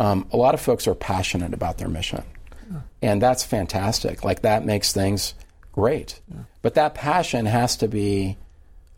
um, 0.00 0.28
a 0.32 0.36
lot 0.36 0.54
of 0.54 0.60
folks 0.60 0.88
are 0.88 0.94
passionate 0.94 1.54
about 1.54 1.78
their 1.78 1.88
mission, 1.88 2.24
yeah. 2.70 2.80
and 3.00 3.22
that's 3.22 3.44
fantastic. 3.44 4.24
Like 4.24 4.42
that 4.42 4.66
makes 4.66 4.92
things 4.92 5.34
great. 5.72 6.20
Yeah. 6.28 6.40
But 6.62 6.74
that 6.74 6.94
passion 6.94 7.46
has 7.46 7.76
to 7.76 7.88
be 7.88 8.36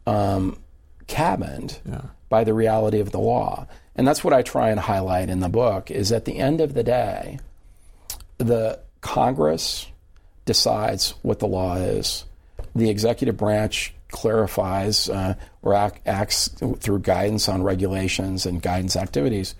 um, 0.07 0.59
cabined 1.07 1.79
yeah. 1.87 2.07
by 2.31 2.42
the 2.42 2.55
reality 2.55 3.00
of 3.00 3.12
the 3.12 3.20
law, 3.20 3.68
and 3.94 4.09
that's 4.09 4.24
what 4.24 4.33
I 4.33 4.42
try 4.42 4.70
and 4.70 4.81
highlight 4.81 5.29
in 5.29 5.40
the 5.40 5.50
book. 5.50 5.90
Is 5.90 6.11
at 6.11 6.24
the 6.24 6.38
end 6.38 6.62
of 6.62 6.72
the 6.72 6.83
day, 6.83 7.38
the 8.38 8.81
Congress 9.03 9.87
decides 10.46 11.11
what 11.22 11.38
the 11.38 11.46
law 11.46 11.76
is. 11.76 12.24
The 12.74 12.88
executive 12.88 13.37
branch 13.37 13.94
clarifies 14.11 15.09
uh, 15.09 15.35
or 15.62 15.75
act, 15.75 16.01
acts 16.07 16.49
through 16.49 17.01
guidance 17.01 17.49
on 17.49 17.62
regulations 17.62 18.46
and 18.46 18.62
guidance 18.62 18.96
activities. 18.96 19.55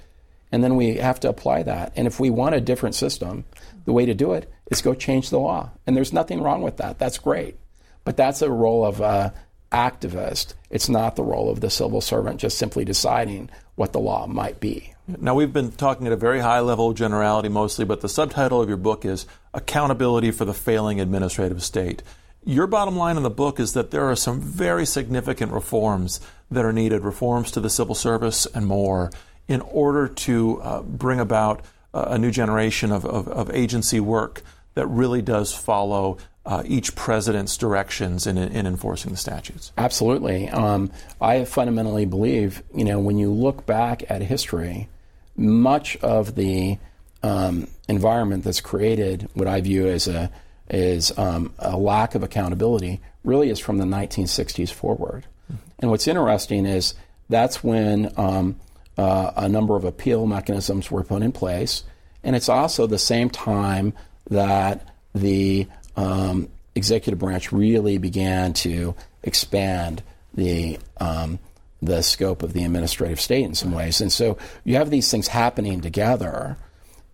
And 0.53 0.65
then 0.65 0.77
we 0.77 0.97
have 0.97 1.21
to 1.21 1.29
apply 1.29 1.63
that. 1.65 1.93
And 1.97 2.07
if 2.07 2.19
we 2.19 2.31
want 2.31 2.55
a 2.55 2.61
different 2.61 2.95
system, 2.95 3.45
the 3.85 3.93
way 3.93 4.07
to 4.07 4.15
do 4.15 4.33
it 4.33 4.53
is 4.71 4.83
go 4.83 4.95
change 4.95 5.31
the 5.31 5.39
law. 5.39 5.71
And 5.87 5.97
there's 5.97 6.13
nothing 6.13 6.43
wrong 6.43 6.63
with 6.63 6.79
that. 6.79 6.99
That's 6.99 7.19
great. 7.19 7.57
But 8.05 8.17
that's 8.17 8.43
a 8.43 8.51
role 8.51 8.85
of 8.85 9.01
an 9.01 9.33
activist. 9.71 10.55
It's 10.71 10.89
not 10.89 11.17
the 11.17 11.23
role 11.23 11.51
of 11.51 11.61
the 11.61 11.71
civil 11.71 12.01
servant 12.01 12.41
just 12.41 12.59
simply 12.59 12.85
deciding 12.85 13.51
what 13.77 13.93
the 13.93 14.01
law 14.01 14.27
might 14.27 14.61
be. 14.61 14.95
Now, 15.19 15.35
we've 15.35 15.53
been 15.53 15.73
talking 15.73 16.07
at 16.07 16.13
a 16.13 16.17
very 16.17 16.41
high 16.41 16.61
level 16.61 16.93
generality 16.93 17.49
mostly, 17.49 17.85
but 17.85 18.01
the 18.01 18.09
subtitle 18.09 18.61
of 18.61 18.69
your 18.69 18.77
book 18.77 19.05
is 19.05 19.27
Accountability 19.53 20.31
for 20.31 20.45
the 20.45 20.55
Failing 20.55 21.01
Administrative 21.01 21.63
State. 21.63 22.03
Your 22.45 22.67
bottom 22.67 22.97
line 22.97 23.17
in 23.17 23.23
the 23.23 23.31
book 23.31 23.61
is 23.61 23.75
that 23.75 23.91
there 23.91 24.05
are 24.11 24.17
some 24.17 24.41
very 24.41 24.87
significant 24.87 25.53
reforms 25.53 26.21
that 26.51 26.65
are 26.65 26.73
needed, 26.73 27.03
reforms 27.03 27.51
to 27.53 27.61
the 27.61 27.69
civil 27.69 27.95
service 27.95 28.47
and 28.47 28.67
more, 28.67 29.11
in 29.47 29.61
order 29.61 30.09
to 30.09 30.61
uh, 30.63 30.83
bring 30.83 31.21
about 31.21 31.63
uh, 31.93 32.07
a 32.09 32.19
new 32.19 32.31
generation 32.31 32.93
of, 32.93 33.05
of, 33.05 33.29
of, 33.29 33.51
agency 33.51 34.01
work 34.01 34.43
that 34.75 34.87
really 34.87 35.21
does 35.21 35.53
follow 35.53 36.17
uh, 36.47 36.63
each 36.65 36.95
president's 36.95 37.57
directions 37.57 38.27
in, 38.27 38.39
in 38.39 38.67
enforcing 38.67 39.11
the 39.11 39.17
statutes. 39.17 39.73
Absolutely. 39.77 40.49
Um, 40.49 40.91
I 41.21 41.45
fundamentally 41.45 42.07
believe, 42.07 42.63
you 42.75 42.85
know, 42.85 43.01
when 43.01 43.19
you 43.19 43.33
look 43.33 43.67
back 43.67 44.05
at 44.09 44.23
history, 44.23 44.89
much 45.37 45.97
of 45.99 46.37
the 46.37 46.79
um, 47.23 47.67
environment 47.89 48.45
that's 48.45 48.61
created 48.61 49.29
what 49.35 49.49
I 49.49 49.61
view 49.61 49.87
as 49.87 50.09
a 50.09 50.31
is 50.71 51.17
um, 51.19 51.53
a 51.59 51.77
lack 51.77 52.15
of 52.15 52.23
accountability 52.23 53.01
really 53.25 53.51
is 53.51 53.59
from 53.59 53.79
the 53.79 53.85
1960s 53.85 54.73
forward. 54.73 55.27
Mm-hmm. 55.53 55.63
And 55.81 55.91
what's 55.91 56.09
interesting 56.09 56.65
is 56.65 56.95
that's 57.29 57.63
when 57.63 58.13
um, 58.17 58.57
uh, 58.97 59.33
a 59.37 59.49
number 59.49 59.77
of 59.77 59.85
appeal 59.85 60.27
mechanisms 60.27 60.91
were 60.91 61.05
put 61.05 61.23
in 61.23 61.33
place, 61.33 61.85
and 62.23 62.37
it's 62.37 62.49
also 62.49 62.87
the 62.87 62.99
same 62.99 63.31
time 63.31 63.93
that 64.29 64.89
the 65.15 65.67
um, 65.97 66.49
executive 66.75 67.19
branch 67.19 67.53
really 67.53 67.99
began 67.99 68.53
to 68.53 68.95
expand 69.23 70.03
the 70.35 70.79
um, 70.99 71.39
the 71.83 72.03
scope 72.03 72.43
of 72.43 72.53
the 72.53 72.63
administrative 72.63 73.21
state 73.21 73.45
in 73.45 73.55
some 73.55 73.73
ways. 73.73 74.03
And 74.03 74.13
so 74.13 74.37
you 74.65 74.77
have 74.77 74.91
these 74.91 75.11
things 75.11 75.29
happening 75.29 75.81
together, 75.81 76.57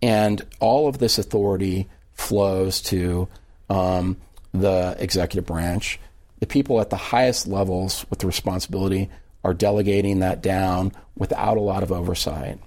and 0.01 0.45
all 0.59 0.87
of 0.87 0.97
this 0.97 1.17
authority 1.17 1.87
flows 2.13 2.81
to 2.81 3.27
um, 3.69 4.17
the 4.53 4.95
executive 4.99 5.45
branch. 5.45 5.99
The 6.39 6.47
people 6.47 6.79
at 6.79 6.89
the 6.89 6.97
highest 6.97 7.47
levels 7.47 8.05
with 8.09 8.19
the 8.19 8.27
responsibility 8.27 9.09
are 9.43 9.53
delegating 9.53 10.19
that 10.19 10.41
down 10.41 10.91
without 11.15 11.57
a 11.57 11.61
lot 11.61 11.83
of 11.83 11.91
oversight. 11.91 12.59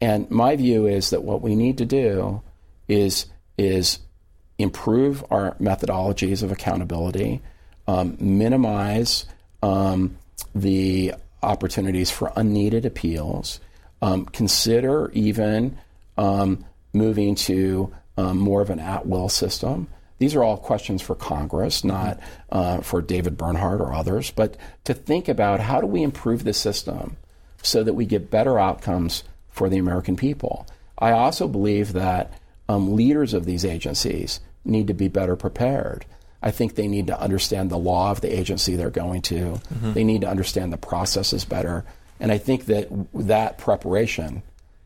And 0.00 0.30
my 0.30 0.56
view 0.56 0.86
is 0.86 1.10
that 1.10 1.22
what 1.22 1.42
we 1.42 1.54
need 1.54 1.78
to 1.78 1.84
do 1.84 2.42
is 2.86 3.26
is 3.56 3.98
improve 4.58 5.24
our 5.30 5.54
methodologies 5.54 6.42
of 6.42 6.52
accountability, 6.52 7.40
um, 7.86 8.16
minimize 8.20 9.26
um, 9.62 10.16
the 10.54 11.14
opportunities 11.42 12.10
for 12.10 12.32
unneeded 12.36 12.84
appeals, 12.84 13.60
um, 14.02 14.24
consider 14.26 15.10
even 15.12 15.78
um, 16.16 16.64
moving 16.92 17.34
to 17.34 17.92
um, 18.16 18.38
more 18.38 18.60
of 18.60 18.70
an 18.70 18.80
at 18.80 19.06
will 19.06 19.28
system. 19.28 19.88
These 20.18 20.34
are 20.34 20.42
all 20.42 20.56
questions 20.56 21.00
for 21.00 21.14
Congress, 21.14 21.84
not 21.84 22.18
uh, 22.50 22.80
for 22.80 23.00
David 23.00 23.36
Bernhardt 23.36 23.80
or 23.80 23.94
others, 23.94 24.30
but 24.30 24.56
to 24.84 24.94
think 24.94 25.28
about 25.28 25.60
how 25.60 25.80
do 25.80 25.86
we 25.86 26.02
improve 26.02 26.44
the 26.44 26.52
system 26.52 27.16
so 27.62 27.84
that 27.84 27.94
we 27.94 28.04
get 28.04 28.30
better 28.30 28.58
outcomes 28.58 29.24
for 29.50 29.68
the 29.68 29.78
American 29.78 30.16
people. 30.16 30.66
I 30.98 31.12
also 31.12 31.46
believe 31.46 31.92
that 31.92 32.32
um, 32.68 32.94
leaders 32.94 33.32
of 33.34 33.44
these 33.44 33.64
agencies 33.64 34.40
need 34.64 34.88
to 34.88 34.94
be 34.94 35.08
better 35.08 35.36
prepared. 35.36 36.04
I 36.42 36.50
think 36.50 36.74
they 36.74 36.88
need 36.88 37.08
to 37.08 37.20
understand 37.20 37.70
the 37.70 37.78
law 37.78 38.10
of 38.10 38.20
the 38.20 38.36
agency 38.36 38.76
they're 38.76 38.90
going 38.90 39.22
to. 39.22 39.34
Mm-hmm. 39.34 39.92
They 39.92 40.04
need 40.04 40.20
to 40.20 40.28
understand 40.28 40.72
the 40.72 40.78
processes 40.78 41.44
better. 41.44 41.84
And 42.20 42.30
I 42.30 42.38
think 42.38 42.66
that 42.66 42.88
that 43.14 43.58
preparation 43.58 44.42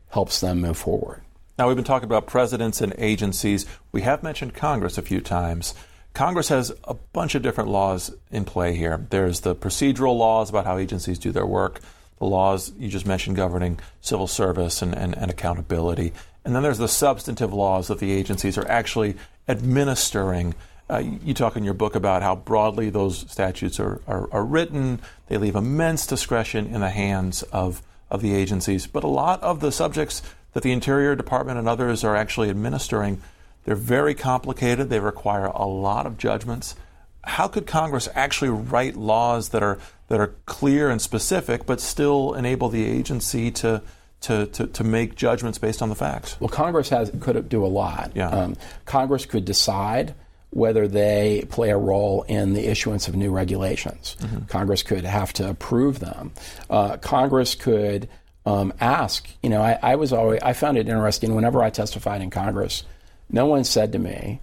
helps 0.09 0.39
them 0.39 0.61
move 0.61 0.77
forward. 0.77 1.21
Now, 1.63 1.69
we've 1.69 1.77
been 1.77 1.85
talking 1.85 2.07
about 2.07 2.27
presidents 2.27 2.81
and 2.81 2.93
agencies. 2.97 3.65
We 3.93 4.01
have 4.01 4.21
mentioned 4.21 4.53
Congress 4.53 4.97
a 4.97 5.01
few 5.01 5.21
times. 5.21 5.73
Congress 6.13 6.49
has 6.49 6.73
a 6.83 6.93
bunch 6.93 7.35
of 7.35 7.41
different 7.41 7.69
laws 7.69 8.13
in 8.31 8.43
play 8.43 8.75
here. 8.75 9.07
There's 9.09 9.39
the 9.39 9.55
procedural 9.55 10.17
laws 10.17 10.49
about 10.49 10.65
how 10.65 10.77
agencies 10.77 11.17
do 11.17 11.31
their 11.31 11.45
work, 11.45 11.79
the 12.19 12.25
laws 12.25 12.73
you 12.77 12.89
just 12.89 13.05
mentioned 13.05 13.37
governing 13.37 13.79
civil 14.01 14.27
service 14.27 14.81
and, 14.81 14.93
and, 14.93 15.17
and 15.17 15.31
accountability. 15.31 16.11
And 16.43 16.53
then 16.53 16.63
there's 16.63 16.79
the 16.79 16.89
substantive 16.89 17.53
laws 17.53 17.87
that 17.87 17.99
the 17.99 18.11
agencies 18.11 18.57
are 18.57 18.67
actually 18.67 19.15
administering. 19.47 20.55
Uh, 20.89 20.97
you 20.97 21.33
talk 21.33 21.55
in 21.55 21.63
your 21.63 21.73
book 21.73 21.95
about 21.95 22.23
how 22.23 22.35
broadly 22.35 22.89
those 22.89 23.19
statutes 23.31 23.79
are, 23.79 24.01
are, 24.05 24.27
are, 24.33 24.43
written. 24.43 24.99
They 25.27 25.37
leave 25.37 25.55
immense 25.55 26.07
discretion 26.07 26.67
in 26.67 26.81
the 26.81 26.89
hands 26.89 27.41
of, 27.53 27.81
of 28.09 28.21
the 28.21 28.35
agencies. 28.35 28.85
But 28.85 29.05
a 29.05 29.07
lot 29.07 29.41
of 29.41 29.61
the 29.61 29.71
subjects 29.71 30.21
that 30.53 30.63
the 30.63 30.71
Interior 30.71 31.15
Department 31.15 31.59
and 31.59 31.67
others 31.67 32.03
are 32.03 32.15
actually 32.15 32.49
administering 32.49 33.21
they're 33.65 33.75
very 33.75 34.13
complicated. 34.13 34.89
They 34.89 34.99
require 34.99 35.45
a 35.45 35.65
lot 35.65 36.05
of 36.05 36.17
judgments. 36.17 36.75
How 37.23 37.47
could 37.47 37.65
Congress 37.65 38.09
actually 38.13 38.49
write 38.49 38.97
laws 38.97 39.49
that 39.49 39.63
are 39.63 39.79
that 40.09 40.19
are 40.19 40.35
clear 40.45 40.89
and 40.89 41.01
specific, 41.01 41.65
but 41.65 41.79
still 41.79 42.33
enable 42.33 42.69
the 42.69 42.85
agency 42.85 43.51
to 43.51 43.81
to, 44.21 44.45
to, 44.47 44.67
to 44.67 44.83
make 44.85 45.15
judgments 45.15 45.57
based 45.57 45.81
on 45.81 45.89
the 45.89 45.95
facts? 45.95 46.39
Well, 46.39 46.49
Congress 46.49 46.89
has 46.89 47.11
could 47.21 47.47
do 47.47 47.65
a 47.65 47.67
lot. 47.67 48.11
Yeah. 48.15 48.29
Um, 48.29 48.55
Congress 48.85 49.25
could 49.25 49.45
decide 49.45 50.15
whether 50.49 50.87
they 50.87 51.45
play 51.49 51.71
a 51.71 51.77
role 51.77 52.23
in 52.23 52.53
the 52.53 52.67
issuance 52.67 53.07
of 53.07 53.15
new 53.15 53.31
regulations. 53.31 54.15
Mm-hmm. 54.19 54.45
Congress 54.45 54.83
could 54.83 55.03
have 55.03 55.33
to 55.33 55.49
approve 55.49 55.99
them. 55.99 56.31
Uh, 56.69 56.97
Congress 56.97 57.55
could 57.55 58.07
um, 58.45 58.73
ask. 58.79 59.27
You 59.41 59.49
know, 59.49 59.61
I, 59.61 59.79
I, 59.81 59.95
was 59.95 60.13
always 60.13 60.41
I 60.41 60.53
found 60.53 60.77
it 60.77 60.87
interesting 60.87 61.35
whenever 61.35 61.63
I 61.63 61.69
testified 61.69 62.21
in 62.21 62.29
Congress. 62.29 62.83
No 63.29 63.45
one 63.45 63.63
said 63.63 63.91
to 63.93 63.99
me, 63.99 64.41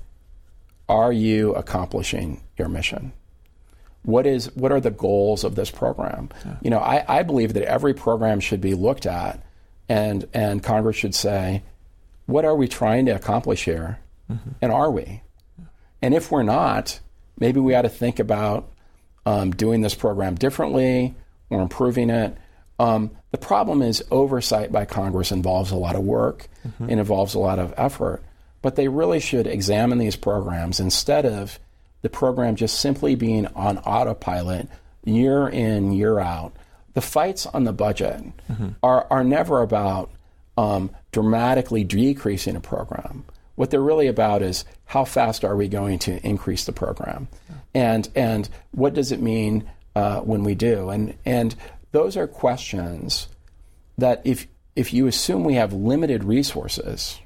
Are 0.89 1.13
you 1.13 1.55
accomplishing 1.55 2.43
your 2.57 2.69
mission? 2.69 3.13
What 4.03 4.27
is 4.27 4.55
what 4.57 4.73
are 4.73 4.81
the 4.81 4.91
goals 4.91 5.45
of 5.45 5.55
this 5.55 5.71
program? 5.71 6.31
Yeah. 6.45 6.57
You 6.63 6.71
know, 6.71 6.79
I, 6.79 7.05
I 7.21 7.23
believe 7.23 7.53
that 7.55 7.65
every 7.65 7.93
program 7.93 8.41
should 8.41 8.61
be 8.61 8.75
looked 8.75 9.05
at 9.05 9.45
and 9.91 10.27
and 10.33 10.63
Congress 10.63 10.97
should 10.97 11.15
say, 11.15 11.63
what 12.27 12.45
are 12.45 12.55
we 12.55 12.69
trying 12.69 13.07
to 13.07 13.13
accomplish 13.13 13.65
here? 13.65 13.99
Mm-hmm. 14.31 14.51
And 14.63 14.73
are 14.73 14.91
we? 14.91 15.23
Yeah. 15.59 15.65
And 16.01 16.15
if 16.15 16.31
we're 16.31 16.45
not, 16.45 17.01
maybe 17.39 17.59
we 17.59 17.75
ought 17.75 17.83
to 17.83 17.89
think 17.89 18.21
about 18.21 18.71
um, 19.27 19.51
doing 19.51 19.81
this 19.81 19.95
program 19.95 20.37
differently 20.37 21.17
or 21.51 21.61
improving 21.61 22.09
it. 22.09 22.37
Um, 22.81 23.11
the 23.31 23.39
problem 23.39 23.83
is 23.83 24.03
oversight 24.11 24.73
by 24.73 24.87
Congress 24.87 25.33
involves 25.33 25.71
a 25.71 25.77
lot 25.77 25.97
of 25.97 26.03
work 26.03 26.49
mm-hmm. 26.67 26.85
and 26.85 26.99
involves 26.99 27.35
a 27.35 27.39
lot 27.39 27.59
of 27.59 27.75
effort. 27.77 28.23
But 28.63 28.77
they 28.77 28.89
really 28.89 29.21
should 29.21 29.47
examine 29.47 29.99
these 29.99 30.17
programs 30.17 30.81
instead 30.81 31.27
of 31.27 31.59
the 32.01 32.09
program 32.09 32.57
just 32.57 32.81
simply 32.81 33.15
being 33.17 33.47
on 33.49 33.79
autopilot 33.79 34.67
year 35.05 35.47
in, 35.47 35.93
year 35.93 36.19
out. 36.19 36.55
The 36.95 37.03
fights 37.03 37.45
on 37.45 37.65
the 37.65 37.73
budget 37.75 38.23
mm-hmm. 38.51 38.71
are, 38.83 39.07
are 39.11 39.25
never 39.25 39.61
about 39.61 40.11
um, 40.57 40.91
dramatically 41.13 41.85
decreasing 41.85 42.57
a 42.57 42.61
program. 42.61 43.25
What 43.57 43.71
they're 43.71 43.81
really 43.83 44.07
about 44.07 44.41
is 44.41 44.65
how 44.87 45.05
fast 45.05 45.45
are 45.45 45.55
we 45.55 45.69
going 45.69 45.99
to 46.01 46.27
increase 46.27 46.65
the 46.65 46.73
program, 46.73 47.29
and 47.75 48.09
and 48.15 48.49
what 48.71 48.95
does 48.95 49.13
it 49.13 49.21
mean 49.21 49.69
uh, 49.95 50.21
when 50.21 50.45
we 50.45 50.55
do? 50.55 50.89
And 50.89 51.15
and 51.27 51.55
those 51.93 52.17
are 52.17 52.27
questions 52.27 53.29
that 53.99 54.23
if 54.25 54.47
if 54.77 54.93
you 54.93 55.07
assume 55.07 55.45
we 55.45 55.55
have 55.55 55.73
limited 55.73 56.25
resources, 56.25 57.19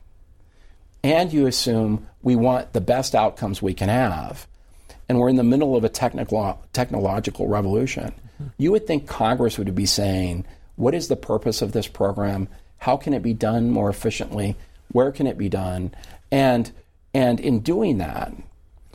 and 1.03 1.33
you 1.33 1.47
assume 1.47 2.07
we 2.23 2.35
want 2.35 2.73
the 2.73 2.81
best 2.81 3.15
outcomes 3.15 3.61
we 3.61 3.75
can 3.75 3.91
have, 3.91 4.47
and 5.09 5.19
we're 5.19 5.29
in 5.29 5.37
the 5.37 5.45
middle 5.45 5.77
of 5.77 5.85
a 5.85 5.89
technical, 5.89 6.63
technological 6.73 7.47
revolution, 7.47 8.15
mm-hmm. 8.35 8.47
you 8.57 8.73
would 8.73 8.87
think 8.87 9.07
Congress 9.07 9.59
would 9.59 9.75
be 9.75 9.87
saying, 9.87 10.47
what 10.77 10.95
is 10.95 11.09
the 11.09 11.17
purpose 11.17 11.61
of 11.61 11.73
this 11.73 11.87
program? 11.87 12.49
How 12.79 12.97
can 12.97 13.13
it 13.13 13.23
be 13.23 13.35
done 13.35 13.71
more 13.71 13.91
efficiently? 13.91 14.57
Where 14.93 15.13
can 15.13 15.27
it 15.27 15.37
be 15.37 15.51
done? 15.51 15.95
And, 16.33 16.73
and 17.13 17.39
in 17.39 17.61
doing 17.61 17.99
that, 17.99 18.33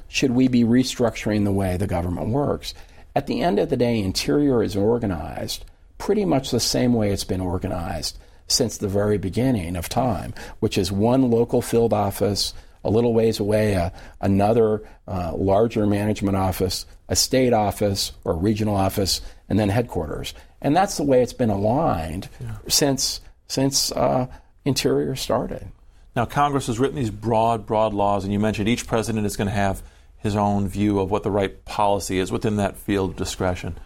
should 0.08 0.32
we 0.32 0.48
be 0.48 0.64
restructuring 0.64 1.44
the 1.44 1.52
way 1.52 1.78
the 1.78 1.88
government 1.88 2.30
works? 2.30 2.74
At 3.20 3.28
the 3.28 3.42
end 3.42 3.60
of 3.60 3.68
the 3.68 3.76
day, 3.76 4.00
Interior 4.00 4.64
is 4.64 4.78
organized 4.78 5.66
pretty 5.98 6.24
much 6.24 6.52
the 6.52 6.60
same 6.62 6.94
way 6.94 7.12
it's 7.12 7.26
been 7.26 7.42
organized 7.42 8.18
since 8.48 8.78
the 8.78 8.88
very 8.88 9.18
beginning 9.18 9.76
of 9.76 9.90
time, 9.90 10.34
which 10.62 10.78
is 10.78 10.90
one 10.90 11.30
local 11.30 11.62
field 11.62 11.92
office, 11.92 12.54
a 12.82 12.90
little 12.90 13.14
ways 13.14 13.38
away, 13.38 13.76
uh, 13.76 13.90
another 14.22 14.84
uh, 15.06 15.34
larger 15.36 15.86
management 15.86 16.38
office, 16.38 16.86
a 17.10 17.16
state 17.18 17.52
office 17.52 18.14
or 18.24 18.38
regional 18.38 18.78
office, 18.78 19.20
and 19.50 19.60
then 19.60 19.68
headquarters. 19.68 20.34
And 20.62 20.74
that's 20.74 20.96
the 20.96 21.04
way 21.04 21.22
it's 21.22 21.34
been 21.34 21.50
aligned 21.50 22.30
yeah. 22.40 22.56
since 22.70 23.20
since 23.50 23.92
uh, 23.92 24.28
Interior 24.64 25.18
started. 25.18 25.68
Now, 26.16 26.24
Congress 26.24 26.68
has 26.68 26.80
written 26.80 26.96
these 26.96 27.12
broad, 27.12 27.66
broad 27.66 27.94
laws, 27.94 28.24
and 28.24 28.32
you 28.32 28.40
mentioned 28.40 28.70
each 28.70 28.88
president 28.88 29.26
is 29.26 29.36
going 29.36 29.50
to 29.50 29.54
have 29.54 29.84
his 30.20 30.36
own 30.36 30.68
view 30.68 31.00
of 31.00 31.10
what 31.10 31.24
the 31.24 31.32
right 31.32 31.64
policy 31.66 32.20
is 32.20 32.32
within 32.32 32.58
that 32.58 32.78
field 32.78 33.12
of 33.12 33.16
discretion. 33.16 33.78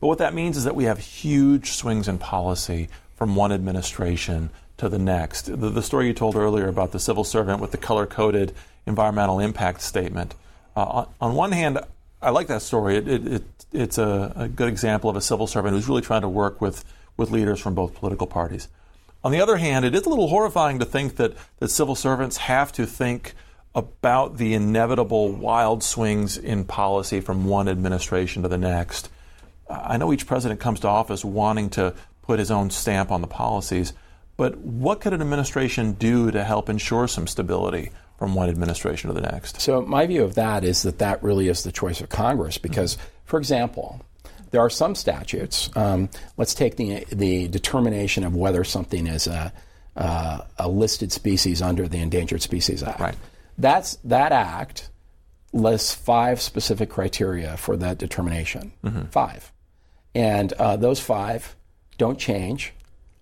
But 0.00 0.08
what 0.08 0.18
that 0.18 0.34
means 0.34 0.56
is 0.56 0.64
that 0.64 0.74
we 0.74 0.84
have 0.84 0.98
huge 0.98 1.72
swings 1.72 2.08
in 2.08 2.18
policy 2.18 2.88
from 3.16 3.36
one 3.36 3.52
administration 3.52 4.50
to 4.78 4.88
the 4.88 4.98
next. 4.98 5.42
The, 5.42 5.70
the 5.70 5.82
story 5.82 6.08
you 6.08 6.12
told 6.12 6.34
earlier 6.34 6.66
about 6.66 6.90
the 6.92 6.98
civil 6.98 7.24
servant 7.24 7.60
with 7.60 7.70
the 7.70 7.76
color 7.76 8.06
coded 8.06 8.52
environmental 8.86 9.38
impact 9.38 9.80
statement. 9.80 10.34
Uh, 10.76 10.80
on, 10.80 11.08
on, 11.20 11.34
one 11.34 11.52
hand, 11.52 11.78
I 12.20 12.30
like 12.30 12.48
that 12.48 12.62
story. 12.62 12.96
It, 12.96 13.06
it, 13.06 13.26
it, 13.26 13.42
it's 13.72 13.98
a, 13.98 14.32
a, 14.34 14.48
good 14.48 14.68
example 14.68 15.08
of 15.08 15.16
a 15.16 15.20
civil 15.20 15.46
servant 15.46 15.74
who's 15.74 15.88
really 15.88 16.02
trying 16.02 16.22
to 16.22 16.28
work 16.28 16.60
with, 16.60 16.84
with 17.16 17.30
leaders 17.30 17.60
from 17.60 17.74
both 17.74 17.94
political 17.94 18.26
parties. 18.26 18.68
On 19.22 19.30
the 19.30 19.40
other 19.40 19.56
hand, 19.58 19.84
it 19.84 19.94
is 19.94 20.04
a 20.04 20.08
little 20.08 20.28
horrifying 20.28 20.80
to 20.80 20.84
think 20.84 21.16
that, 21.16 21.34
that 21.60 21.68
civil 21.68 21.94
servants 21.94 22.38
have 22.38 22.72
to 22.72 22.86
think 22.86 23.34
about 23.74 24.36
the 24.36 24.54
inevitable 24.54 25.32
wild 25.32 25.82
swings 25.82 26.36
in 26.36 26.64
policy 26.64 27.20
from 27.20 27.46
one 27.46 27.68
administration 27.68 28.42
to 28.42 28.48
the 28.48 28.58
next. 28.58 29.08
I 29.68 29.96
know 29.96 30.12
each 30.12 30.26
president 30.26 30.60
comes 30.60 30.80
to 30.80 30.88
office 30.88 31.24
wanting 31.24 31.70
to 31.70 31.94
put 32.22 32.38
his 32.38 32.50
own 32.50 32.70
stamp 32.70 33.10
on 33.10 33.20
the 33.20 33.26
policies. 33.26 33.92
But 34.36 34.58
what 34.58 35.00
could 35.00 35.12
an 35.12 35.20
administration 35.20 35.92
do 35.92 36.30
to 36.30 36.44
help 36.44 36.68
ensure 36.68 37.06
some 37.06 37.26
stability 37.26 37.90
from 38.18 38.34
one 38.34 38.48
administration 38.48 39.08
to 39.08 39.14
the 39.14 39.20
next? 39.20 39.60
So, 39.60 39.82
my 39.82 40.06
view 40.06 40.24
of 40.24 40.34
that 40.36 40.64
is 40.64 40.82
that 40.82 40.98
that 40.98 41.22
really 41.22 41.48
is 41.48 41.64
the 41.64 41.72
choice 41.72 42.00
of 42.00 42.08
Congress 42.08 42.58
because, 42.58 42.96
mm-hmm. 42.96 43.06
for 43.24 43.38
example, 43.38 44.00
there 44.50 44.60
are 44.60 44.70
some 44.70 44.94
statutes. 44.94 45.70
Um, 45.76 46.08
let's 46.36 46.54
take 46.54 46.76
the, 46.76 47.04
the 47.10 47.48
determination 47.48 48.24
of 48.24 48.34
whether 48.34 48.64
something 48.64 49.06
is 49.06 49.26
a, 49.26 49.52
uh, 49.96 50.42
a 50.58 50.68
listed 50.68 51.12
species 51.12 51.60
under 51.60 51.88
the 51.88 51.98
Endangered 51.98 52.42
Species 52.42 52.82
Act. 52.82 53.00
Right. 53.00 53.16
That's, 53.58 53.96
that 54.04 54.32
act 54.32 54.90
lists 55.52 55.94
five 55.94 56.40
specific 56.40 56.90
criteria 56.90 57.56
for 57.56 57.76
that 57.76 57.98
determination. 57.98 58.72
Mm-hmm. 58.84 59.06
Five. 59.06 59.52
And 60.14 60.52
uh, 60.54 60.76
those 60.76 61.00
five 61.00 61.56
don't 61.98 62.18
change 62.18 62.72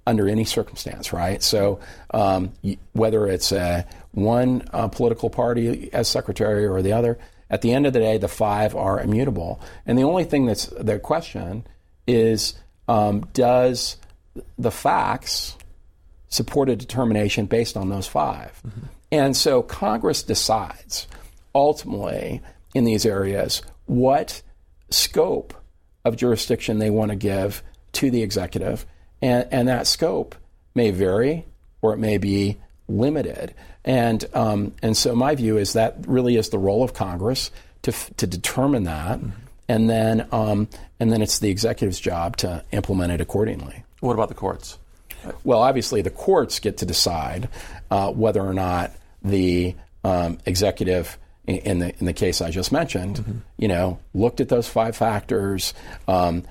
under 0.07 0.29
any 0.29 0.45
circumstance, 0.45 1.13
right? 1.13 1.43
So 1.43 1.81
um, 2.13 2.53
whether 2.93 3.27
it's 3.27 3.53
uh, 3.53 3.83
one 4.13 4.63
uh, 4.73 4.89
political 4.89 5.31
party 5.31 5.93
as 5.93 6.09
secretary 6.09 6.67
or 6.67 6.83
the 6.83 6.93
other, 6.93 7.19
at 7.49 7.63
the 7.63 7.73
end 7.73 7.87
of 7.87 7.93
the 7.93 7.99
day, 7.99 8.19
the 8.19 8.29
five 8.29 8.75
are 8.75 9.01
immutable. 9.01 9.61
And 9.87 9.99
the 9.99 10.05
only 10.05 10.25
thing 10.25 10.47
that's 10.47 10.67
the 10.67 10.99
question 10.99 11.67
is 12.07 12.55
um, 12.89 13.21
does 13.33 13.97
the 14.59 14.71
facts 14.71 15.57
support 16.29 16.69
a 16.69 16.77
determination 16.77 17.47
based 17.47 17.77
on 17.77 17.89
those 17.89 18.07
5 18.07 18.63
mm-hmm. 18.67 18.87
And 19.13 19.37
so 19.37 19.63
Congress 19.63 20.23
decides 20.23 21.07
ultimately 21.55 22.41
in 22.75 22.85
these 22.85 23.05
areas 23.05 23.63
what 23.87 24.43
scope 24.91 25.55
of 26.05 26.17
jurisdiction 26.17 26.79
they 26.79 26.91
want 26.91 27.11
to 27.11 27.17
give 27.17 27.63
to 27.93 28.11
the 28.11 28.23
executive, 28.23 28.87
and, 29.21 29.47
and 29.51 29.69
that 29.69 29.87
scope 29.87 30.35
may 30.75 30.91
vary 30.91 31.45
or 31.83 31.93
it 31.93 31.99
may 31.99 32.19
be 32.19 32.57
limited. 32.89 33.55
And 33.85 34.25
um, 34.35 34.75
and 34.83 34.97
so 34.97 35.15
my 35.15 35.35
view 35.35 35.57
is 35.57 35.73
that 35.73 35.97
really 36.07 36.37
is 36.37 36.51
the 36.51 36.59
role 36.59 36.83
of 36.83 36.93
Congress 36.95 37.51
to 37.83 37.93
to 38.19 38.27
determine 38.27 38.85
that, 38.85 39.19
mm-hmm. 39.19 39.31
and 39.69 39.89
then 39.89 40.29
um, 40.33 40.69
and 40.99 41.11
then 41.11 41.23
it's 41.23 41.39
the 41.39 41.49
executive's 41.49 41.99
job 41.99 42.37
to 42.39 42.63
implement 42.73 43.13
it 43.13 43.21
accordingly. 43.21 43.83
What 44.01 44.15
about 44.15 44.29
the 44.29 44.35
courts? 44.35 44.79
Well, 45.45 45.61
obviously 45.61 46.03
the 46.03 46.11
courts 46.11 46.59
get 46.61 46.79
to 46.79 46.87
decide 46.87 47.49
uh, 47.91 48.11
whether 48.11 48.43
or 48.43 48.55
not 48.55 48.93
the 49.23 49.75
um, 50.05 50.39
executive 50.47 51.19
in 51.47 51.81
the 51.81 51.99
in 51.99 52.07
the 52.07 52.13
case 52.13 52.41
I 52.41 52.51
just 52.51 52.73
mentioned, 52.73 53.17
mm-hmm. 53.17 53.39
you 53.59 53.69
know, 53.69 53.99
looked 54.15 54.41
at 54.41 54.49
those 54.49 54.69
five 54.69 54.97
factors, 54.97 55.75
um, 56.07 56.45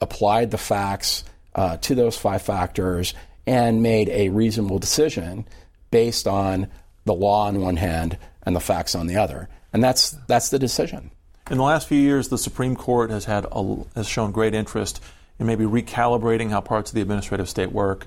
applied 0.00 0.50
the 0.50 0.58
facts 0.58 1.24
uh, 1.54 1.76
to 1.78 1.94
those 1.94 2.16
five 2.16 2.42
factors, 2.42 3.14
and 3.46 3.82
made 3.82 4.08
a 4.08 4.28
reasonable 4.28 4.78
decision 4.78 5.46
based 5.90 6.26
on 6.26 6.68
the 7.04 7.14
law 7.14 7.46
on 7.46 7.60
one 7.60 7.76
hand 7.76 8.18
and 8.42 8.54
the 8.54 8.60
facts 8.60 8.94
on 8.94 9.06
the 9.06 9.16
other, 9.16 9.48
and 9.72 9.82
that's 9.82 10.10
that's 10.28 10.50
the 10.50 10.58
decision. 10.58 11.10
In 11.50 11.58
the 11.58 11.64
last 11.64 11.88
few 11.88 11.98
years, 11.98 12.28
the 12.28 12.38
Supreme 12.38 12.74
Court 12.74 13.10
has 13.10 13.26
had 13.26 13.46
a, 13.52 13.76
has 13.94 14.08
shown 14.08 14.32
great 14.32 14.54
interest 14.54 15.02
in 15.38 15.46
maybe 15.46 15.64
recalibrating 15.64 16.50
how 16.50 16.60
parts 16.60 16.90
of 16.90 16.94
the 16.94 17.02
administrative 17.02 17.48
state 17.48 17.72
work. 17.72 18.06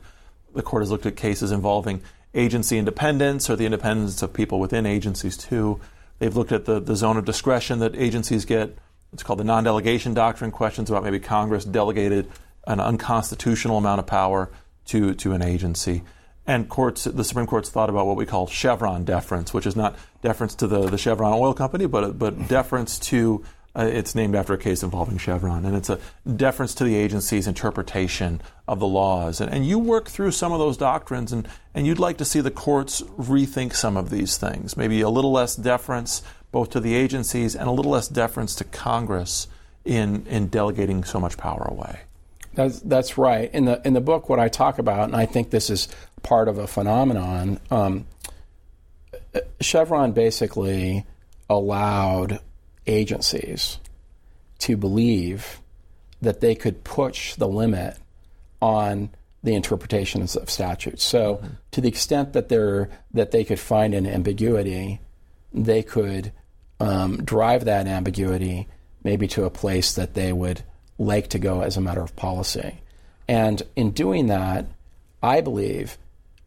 The 0.56 0.64
court 0.64 0.82
has 0.82 0.90
looked 0.90 1.06
at 1.06 1.16
cases 1.16 1.52
involving 1.52 2.02
agency 2.38 2.78
independence 2.78 3.50
or 3.50 3.56
the 3.56 3.66
independence 3.66 4.22
of 4.22 4.34
people 4.34 4.60
within 4.60 4.86
agencies 4.86 5.36
too. 5.36 5.80
They've 6.20 6.36
looked 6.36 6.52
at 6.52 6.66
the, 6.66 6.80
the 6.80 6.96
zone 6.96 7.18
of 7.18 7.26
discretion 7.26 7.80
that 7.80 7.96
agencies 7.96 8.46
get. 8.46 8.78
It's 9.12 9.24
called 9.24 9.40
the 9.40 9.44
non 9.44 9.64
delegation 9.64 10.14
doctrine 10.14 10.52
questions 10.52 10.90
about 10.90 11.04
maybe 11.04 11.20
Congress 11.20 11.66
delegated 11.66 12.30
an 12.66 12.80
unconstitutional 12.80 13.78
amount 13.78 14.00
of 14.00 14.08
power 14.08 14.50
to, 14.86 15.14
to 15.16 15.34
an 15.34 15.42
agency. 15.42 16.04
And 16.46 16.70
courts, 16.70 17.04
the 17.04 17.24
Supreme 17.24 17.46
Court's 17.46 17.70
thought 17.70 17.90
about 17.90 18.06
what 18.06 18.16
we 18.16 18.26
call 18.26 18.48
Chevron 18.48 19.04
deference, 19.04 19.54
which 19.54 19.66
is 19.66 19.76
not 19.76 19.98
deference 20.22 20.56
to 20.56 20.68
the, 20.68 20.88
the 20.88 20.98
Chevron 20.98 21.34
oil 21.34 21.54
company, 21.54 21.88
but, 21.88 22.18
but 22.18 22.48
deference 22.48 23.00
to 23.00 23.44
uh, 23.78 23.86
it's 23.86 24.16
named 24.16 24.36
after 24.36 24.54
a 24.54 24.58
case 24.58 24.82
involving 24.82 25.18
Chevron, 25.18 25.66
and 25.66 25.76
it's 25.76 25.90
a 25.90 26.00
deference 26.36 26.74
to 26.76 26.84
the 26.84 26.96
agency's 26.96 27.48
interpretation 27.48 28.42
of 28.68 28.80
the 28.80 28.88
laws. 28.88 29.40
And, 29.40 29.54
and 29.54 29.66
you 29.66 29.78
work 29.78 30.08
through 30.10 30.32
some 30.32 30.52
of 30.52 30.60
those 30.60 30.78
doctrines, 30.78 31.32
and, 31.32 31.48
and 31.76 31.86
you'd 31.86 32.00
like 32.00 32.18
to 32.18 32.26
see 32.26 32.42
the 32.42 32.52
courts 32.52 33.02
rethink 33.02 33.76
some 33.76 33.96
of 33.96 34.10
these 34.10 34.38
things. 34.38 34.76
Maybe 34.76 35.02
a 35.02 35.10
little 35.10 35.32
less 35.32 35.56
deference 35.56 36.24
both 36.52 36.72
to 36.72 36.80
the 36.80 36.96
agencies 36.96 37.56
and 37.56 37.68
a 37.68 37.72
little 37.72 37.92
less 37.92 38.08
deference 38.08 38.56
to 38.56 38.64
Congress 38.64 39.48
in, 39.86 40.26
in 40.26 40.48
delegating 40.48 41.04
so 41.04 41.20
much 41.20 41.38
power 41.38 41.68
away. 41.70 42.00
That's, 42.56 42.80
that's 42.80 43.18
right. 43.18 43.54
In 43.54 43.66
the, 43.66 43.82
in 43.86 43.94
the 43.94 44.02
book, 44.02 44.30
what 44.30 44.40
I 44.40 44.48
talk 44.48 44.80
about, 44.80 45.04
and 45.04 45.16
I 45.16 45.28
think 45.28 45.52
this 45.52 45.70
is 45.70 45.88
part 46.24 46.48
of 46.48 46.58
a 46.58 46.66
phenomenon, 46.66 47.60
um, 47.70 48.08
Chevron 49.62 50.14
basically 50.14 51.06
allowed 51.50 52.40
agencies 52.88 53.80
to 54.60 54.78
believe 54.78 55.60
that 56.22 56.42
they 56.42 56.56
could 56.56 56.84
push 56.84 57.36
the 57.36 57.48
limit 57.48 57.98
on 58.62 59.10
the 59.44 59.54
interpretations 59.54 60.36
of 60.36 60.50
statutes. 60.50 61.04
So, 61.04 61.36
mm-hmm. 61.36 61.48
to 61.72 61.82
the 61.82 61.88
extent 61.88 62.34
that 62.34 62.50
they 62.50 62.88
that 63.14 63.32
they 63.32 63.44
could 63.44 63.60
find 63.60 63.94
an 63.94 64.08
ambiguity, 64.08 65.00
they 65.54 65.84
could 65.84 66.32
um, 66.80 67.24
drive 67.24 67.66
that 67.66 67.88
ambiguity 67.88 68.68
maybe 69.04 69.28
to 69.28 69.46
a 69.46 69.50
place 69.50 69.94
that 69.94 70.16
they 70.16 70.34
would 70.34 70.64
like 70.98 71.30
to 71.30 71.40
go 71.40 71.62
as 71.62 71.78
a 71.78 71.82
matter 71.82 72.02
of 72.02 72.16
policy. 72.16 72.82
And 73.28 73.62
in 73.76 73.92
doing 73.92 74.28
that, 74.28 74.66
I 75.22 75.42
believe 75.42 75.98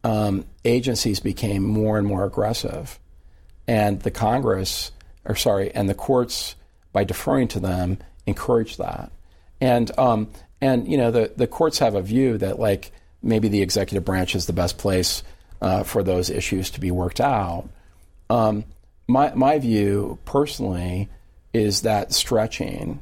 um, 0.03 0.45
agencies 0.65 1.19
became 1.19 1.63
more 1.63 1.97
and 1.97 2.05
more 2.05 2.25
aggressive, 2.25 2.99
and 3.67 4.01
the 4.01 4.11
Congress 4.11 4.91
or 5.25 5.35
sorry, 5.35 5.73
and 5.73 5.89
the 5.89 5.93
courts, 5.93 6.55
by 6.93 7.03
deferring 7.03 7.47
to 7.49 7.59
them, 7.59 7.97
encourage 8.25 8.77
that. 8.77 9.11
And 9.59 9.91
um, 9.97 10.29
and 10.59 10.87
you 10.87 10.97
know 10.97 11.11
the 11.11 11.31
the 11.35 11.47
courts 11.47 11.79
have 11.79 11.95
a 11.95 12.01
view 12.01 12.37
that 12.37 12.59
like 12.59 12.91
maybe 13.21 13.47
the 13.47 13.61
executive 13.61 14.05
branch 14.05 14.35
is 14.35 14.45
the 14.45 14.53
best 14.53 14.77
place 14.77 15.23
uh, 15.61 15.83
for 15.83 16.03
those 16.03 16.29
issues 16.29 16.71
to 16.71 16.79
be 16.79 16.91
worked 16.91 17.21
out. 17.21 17.69
Um, 18.29 18.65
my 19.07 19.33
my 19.35 19.59
view 19.59 20.19
personally 20.25 21.09
is 21.53 21.81
that 21.81 22.13
stretching 22.13 22.99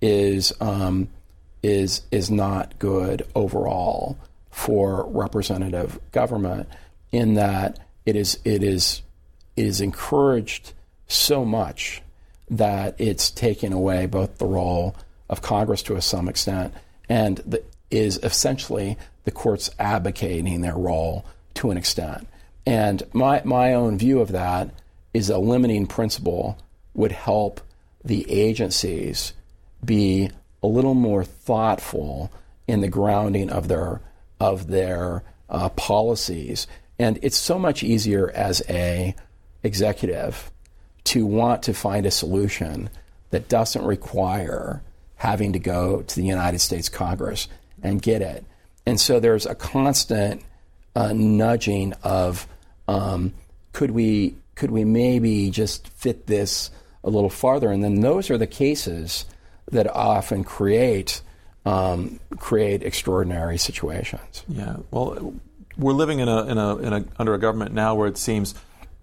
is 0.00 0.52
um, 0.60 1.08
is 1.62 2.02
is 2.10 2.30
not 2.30 2.78
good 2.78 3.26
overall 3.34 4.16
for 4.50 5.06
representative 5.08 5.98
government 6.12 6.68
in 7.12 7.34
that 7.34 7.78
it 8.06 8.16
is 8.16 8.38
it 8.44 8.62
is 8.62 9.02
it 9.56 9.66
is 9.66 9.80
encouraged 9.80 10.72
so 11.12 11.44
much 11.44 12.02
that 12.48 12.94
it's 12.98 13.30
taken 13.30 13.72
away 13.72 14.06
both 14.06 14.38
the 14.38 14.46
role 14.46 14.96
of 15.28 15.42
Congress 15.42 15.82
to 15.84 16.00
some 16.00 16.28
extent 16.28 16.74
and 17.08 17.38
the, 17.38 17.62
is 17.90 18.18
essentially 18.22 18.96
the 19.24 19.30
courts 19.30 19.70
abdicating 19.78 20.60
their 20.60 20.76
role 20.76 21.24
to 21.54 21.70
an 21.70 21.76
extent. 21.76 22.26
And 22.66 23.02
my, 23.12 23.42
my 23.44 23.74
own 23.74 23.98
view 23.98 24.20
of 24.20 24.32
that 24.32 24.70
is 25.12 25.30
a 25.30 25.38
limiting 25.38 25.86
principle 25.86 26.58
would 26.94 27.12
help 27.12 27.60
the 28.04 28.30
agencies 28.30 29.32
be 29.84 30.30
a 30.62 30.66
little 30.66 30.94
more 30.94 31.24
thoughtful 31.24 32.30
in 32.66 32.80
the 32.80 32.88
grounding 32.88 33.50
of 33.50 33.68
their 33.68 34.00
of 34.38 34.68
their 34.68 35.22
uh, 35.50 35.68
policies. 35.70 36.66
And 36.98 37.18
it's 37.22 37.36
so 37.36 37.58
much 37.58 37.82
easier 37.82 38.30
as 38.30 38.62
a 38.68 39.14
executive 39.62 40.50
to 41.04 41.26
want 41.26 41.62
to 41.64 41.74
find 41.74 42.06
a 42.06 42.10
solution 42.10 42.90
that 43.30 43.48
doesn't 43.48 43.84
require 43.84 44.82
having 45.16 45.52
to 45.52 45.58
go 45.58 46.02
to 46.02 46.16
the 46.16 46.24
United 46.24 46.58
States 46.58 46.88
Congress 46.88 47.48
and 47.82 48.00
get 48.00 48.22
it. 48.22 48.44
And 48.86 48.98
so 48.98 49.20
there's 49.20 49.46
a 49.46 49.54
constant 49.54 50.42
uh, 50.96 51.12
nudging 51.12 51.92
of 52.02 52.46
um, 52.88 53.34
could 53.72 53.92
we 53.92 54.36
could 54.54 54.70
we 54.70 54.84
maybe 54.84 55.50
just 55.50 55.88
fit 55.88 56.26
this 56.26 56.70
a 57.04 57.10
little 57.10 57.30
farther? 57.30 57.70
And 57.70 57.82
then 57.82 58.00
those 58.00 58.30
are 58.30 58.36
the 58.36 58.46
cases 58.46 59.24
that 59.70 59.86
often 59.86 60.44
create 60.44 61.22
um, 61.64 62.20
create 62.38 62.82
extraordinary 62.82 63.58
situations. 63.58 64.42
Yeah. 64.48 64.76
Well, 64.90 65.34
we're 65.76 65.92
living 65.92 66.18
in 66.18 66.28
a, 66.28 66.44
in 66.46 66.58
a, 66.58 66.76
in 66.76 66.92
a 66.92 67.04
under 67.18 67.34
a 67.34 67.38
government 67.38 67.72
now 67.72 67.94
where 67.94 68.08
it 68.08 68.18
seems 68.18 68.54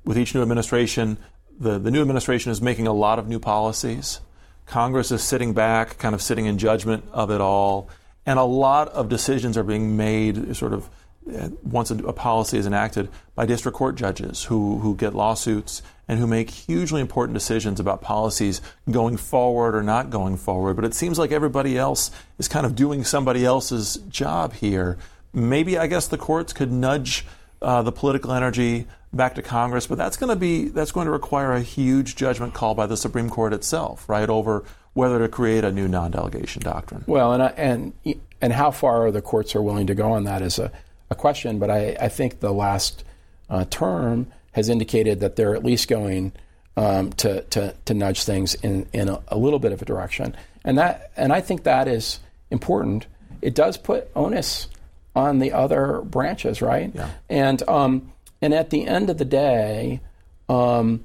with 0.04 0.18
each 0.18 0.34
new 0.34 0.42
administration 0.42 1.18
the, 1.60 1.80
the 1.80 1.92
new 1.92 2.02
administration 2.02 2.52
is 2.52 2.62
making 2.62 2.88
a 2.88 2.94
lot 2.94 3.20
of 3.20 3.28
new 3.28 3.40
policies. 3.40 4.20
Congress 4.66 5.12
is 5.12 5.24
sitting 5.24 5.54
back, 5.54 5.98
kind 5.98 6.14
of 6.14 6.22
sitting 6.22 6.46
in 6.46 6.58
judgment 6.58 7.06
of 7.12 7.32
it 7.32 7.42
all. 7.42 7.90
And 8.26 8.38
a 8.38 8.44
lot 8.44 8.90
of 8.90 9.10
decisions 9.10 9.58
are 9.58 9.64
being 9.64 9.96
made 9.96 10.56
sort 10.56 10.74
of 10.74 10.90
uh, 11.34 11.50
once 11.64 11.92
a, 11.92 11.96
a, 12.06 12.14
policy 12.14 12.58
is 12.58 12.66
enacted 12.66 13.10
by 13.36 13.46
district 13.46 13.78
court 13.78 13.96
judges 13.96 14.46
who, 14.46 14.80
who 14.80 14.96
get 14.96 15.14
lawsuits 15.14 15.82
and 16.08 16.20
who 16.20 16.28
make 16.28 16.50
hugely 16.50 17.02
important 17.02 17.34
decisions 17.34 17.82
about 17.82 18.02
policies 18.02 18.62
going 18.90 19.18
forward 19.18 19.76
or 19.76 19.84
not 19.84 20.10
going 20.10 20.38
forward. 20.38 20.76
But 20.76 20.86
it 20.86 20.94
seems 20.94 21.20
like 21.20 21.32
everybody 21.32 21.78
else 21.78 22.12
is 22.38 22.48
kind 22.48 22.66
of 22.66 22.76
doing 22.76 23.04
somebody 23.04 23.46
else's 23.46 23.98
job 24.10 24.54
here. 24.54 24.98
Maybe 25.34 25.78
I 25.78 25.88
guess 25.88 26.08
the 26.08 26.18
courts 26.18 26.54
could 26.54 26.72
nudge 26.72 27.26
uh, 27.62 27.82
the 27.82 27.92
political 27.92 28.32
energy 28.32 28.88
back 29.14 29.36
to 29.36 29.42
Congress, 29.42 29.88
but 29.88 29.98
that's 29.98 30.18
going 30.18 30.30
to 30.30 30.36
be 30.36 30.66
that's 30.66 30.92
going 30.92 31.06
to 31.06 31.12
require 31.12 31.54
a 31.54 31.62
huge 31.62 32.16
judgment 32.16 32.54
call 32.54 32.76
by 32.76 32.86
the 32.86 32.98
Supreme 32.98 33.30
Court 33.30 33.54
itself, 33.54 34.08
right, 34.08 34.30
over 34.30 34.64
whether 34.94 35.20
to 35.20 35.28
create 35.28 35.64
a 35.64 35.72
new 35.72 35.88
non-delegation 35.88 36.64
doctrine. 36.64 37.04
Well, 37.08 37.34
and 37.34 37.94
and 38.04 38.20
and 38.42 38.54
how 38.54 38.72
far 38.72 39.12
the 39.12 39.22
courts 39.22 39.56
are 39.56 39.62
willing 39.62 39.88
to 39.88 39.96
go 39.96 40.12
on 40.12 40.24
that 40.26 40.42
is 40.42 40.60
a, 40.60 40.72
a 41.10 41.16
question, 41.16 41.60
but 41.60 41.70
I, 41.70 41.96
I 42.00 42.10
think 42.10 42.40
the 42.40 42.52
last 42.52 43.04
uh, 43.50 43.66
term 43.66 44.28
has 44.52 44.70
indicated 44.70 45.20
that 45.20 45.36
they're 45.36 45.56
at 45.56 45.64
least 45.64 45.88
going 45.88 46.34
um, 46.76 47.12
to, 47.14 47.42
to 47.42 47.76
to 47.86 47.94
nudge 47.94 48.24
things 48.24 48.56
in 48.56 48.88
in 48.94 49.10
a, 49.10 49.22
a 49.30 49.38
little 49.38 49.60
bit 49.60 49.72
of 49.72 49.82
a 49.82 49.86
direction, 49.86 50.36
and 50.64 50.78
that 50.78 51.12
and 51.16 51.32
I 51.32 51.42
think 51.42 51.64
that 51.64 51.88
is 51.88 52.20
important. 52.52 53.08
It 53.42 53.54
does 53.54 53.78
put 53.78 54.10
onus 54.16 54.68
on 55.16 55.40
the 55.40 55.52
other 55.52 56.02
branches, 56.02 56.62
right? 56.62 56.92
Yeah. 56.94 57.10
And 57.30 57.62
um, 57.68 58.12
and 58.42 58.54
at 58.54 58.70
the 58.70 58.88
end 58.88 59.10
of 59.10 59.18
the 59.18 59.26
day, 59.26 60.02
um, 60.50 61.04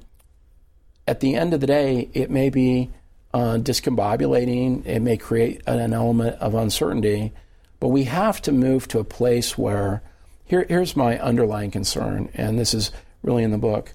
at 1.07 1.19
the 1.19 1.35
end 1.35 1.53
of 1.53 1.59
the 1.59 1.67
day, 1.67 2.09
it 2.13 2.29
may 2.29 2.49
be 2.49 2.89
uh, 3.33 3.57
discombobulating. 3.57 4.85
It 4.85 5.01
may 5.01 5.17
create 5.17 5.61
an 5.65 5.93
element 5.93 6.37
of 6.37 6.53
uncertainty, 6.53 7.33
but 7.79 7.89
we 7.89 8.05
have 8.05 8.41
to 8.43 8.51
move 8.51 8.87
to 8.89 8.99
a 8.99 9.03
place 9.03 9.57
where 9.57 10.01
here, 10.45 10.65
here's 10.67 10.95
my 10.95 11.17
underlying 11.19 11.71
concern, 11.71 12.29
and 12.33 12.59
this 12.59 12.73
is 12.73 12.91
really 13.23 13.43
in 13.43 13.51
the 13.51 13.57
book. 13.57 13.93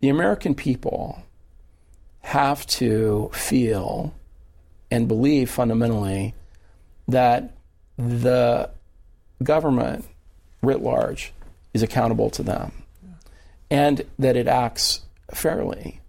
The 0.00 0.08
American 0.08 0.54
people 0.54 1.22
have 2.20 2.66
to 2.66 3.30
feel 3.32 4.14
and 4.90 5.06
believe 5.06 5.50
fundamentally 5.50 6.34
that 7.08 7.54
the 7.96 8.70
government 9.42 10.04
writ 10.62 10.82
large 10.82 11.32
is 11.76 11.82
accountable 11.82 12.30
to 12.30 12.42
them 12.42 12.72
and 13.70 14.00
that 14.18 14.34
it 14.34 14.48
acts 14.48 15.02
fairly 15.32 16.00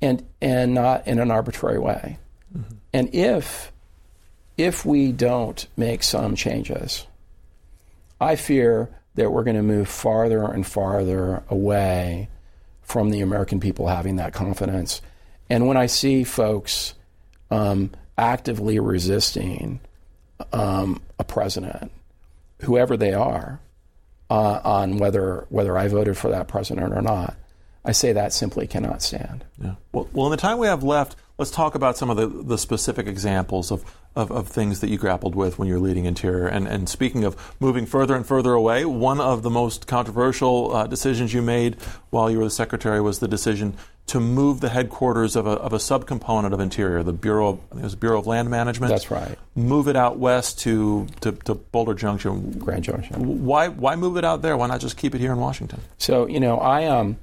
and, 0.00 0.24
and 0.40 0.72
not 0.72 1.06
in 1.08 1.18
an 1.18 1.30
arbitrary 1.30 1.78
way. 1.78 2.18
Mm-hmm. 2.56 2.74
And 2.92 3.12
if, 3.12 3.72
if 4.56 4.86
we 4.86 5.10
don't 5.10 5.66
make 5.76 6.04
some 6.04 6.36
changes, 6.36 7.04
I 8.20 8.36
fear 8.36 8.90
that 9.16 9.32
we're 9.32 9.42
going 9.42 9.56
to 9.56 9.62
move 9.62 9.88
farther 9.88 10.44
and 10.44 10.64
farther 10.64 11.42
away 11.48 12.28
from 12.82 13.10
the 13.10 13.20
American 13.20 13.58
people 13.58 13.88
having 13.88 14.16
that 14.16 14.32
confidence. 14.32 15.02
And 15.50 15.66
when 15.66 15.76
I 15.76 15.86
see 15.86 16.22
folks 16.22 16.94
um, 17.50 17.90
actively 18.16 18.78
resisting 18.78 19.80
um, 20.52 21.02
a 21.18 21.24
president, 21.24 21.90
whoever 22.60 22.96
they 22.96 23.12
are, 23.12 23.58
uh, 24.30 24.60
on 24.64 24.98
whether 24.98 25.46
whether 25.48 25.76
I 25.76 25.88
voted 25.88 26.16
for 26.16 26.30
that 26.30 26.48
president 26.48 26.92
or 26.92 27.02
not, 27.02 27.36
I 27.84 27.92
say 27.92 28.12
that 28.12 28.32
simply 28.32 28.66
cannot 28.66 29.02
stand. 29.02 29.44
Yeah. 29.62 29.74
Well, 29.92 30.08
well, 30.12 30.26
in 30.26 30.30
the 30.30 30.36
time 30.36 30.58
we 30.58 30.66
have 30.66 30.82
left, 30.82 31.16
let's 31.38 31.50
talk 31.50 31.74
about 31.74 31.96
some 31.96 32.10
of 32.10 32.16
the, 32.16 32.26
the 32.26 32.58
specific 32.58 33.06
examples 33.06 33.70
of, 33.70 33.84
of, 34.16 34.30
of, 34.30 34.48
things 34.48 34.80
that 34.80 34.88
you 34.88 34.98
grappled 34.98 35.34
with 35.34 35.58
when 35.58 35.68
you're 35.68 35.78
leading 35.78 36.04
Interior. 36.04 36.46
And, 36.46 36.66
and 36.66 36.88
speaking 36.88 37.24
of 37.24 37.54
moving 37.60 37.86
further 37.86 38.16
and 38.16 38.26
further 38.26 38.52
away, 38.52 38.84
one 38.84 39.20
of 39.20 39.42
the 39.42 39.50
most 39.50 39.86
controversial 39.86 40.74
uh, 40.74 40.86
decisions 40.86 41.32
you 41.32 41.42
made 41.42 41.76
while 42.10 42.30
you 42.30 42.38
were 42.38 42.44
the 42.44 42.50
secretary 42.50 43.00
was 43.00 43.20
the 43.20 43.28
decision 43.28 43.76
to 44.08 44.20
move 44.20 44.60
the 44.60 44.70
headquarters 44.70 45.36
of 45.36 45.46
a, 45.46 45.50
of 45.50 45.74
a 45.74 45.76
subcomponent 45.76 46.54
of 46.54 46.60
Interior, 46.60 47.02
the 47.02 47.12
Bureau 47.12 47.48
of, 47.50 47.78
it 47.78 47.82
was 47.82 47.94
Bureau 47.94 48.18
of 48.18 48.26
Land 48.26 48.48
Management. 48.48 48.90
That's 48.90 49.10
right. 49.10 49.38
Move 49.54 49.86
it 49.86 49.96
out 49.96 50.18
west 50.18 50.60
to, 50.60 51.06
to, 51.20 51.32
to 51.32 51.54
Boulder 51.54 51.94
Junction. 51.94 52.52
Grand 52.58 52.84
Junction. 52.84 53.44
Why, 53.44 53.68
why 53.68 53.96
move 53.96 54.16
it 54.16 54.24
out 54.24 54.40
there? 54.40 54.56
Why 54.56 54.66
not 54.66 54.80
just 54.80 54.96
keep 54.96 55.14
it 55.14 55.20
here 55.20 55.32
in 55.32 55.38
Washington? 55.38 55.80
So, 55.98 56.26
you 56.26 56.40
know, 56.40 56.58
I 56.58 56.86
um, 56.86 57.18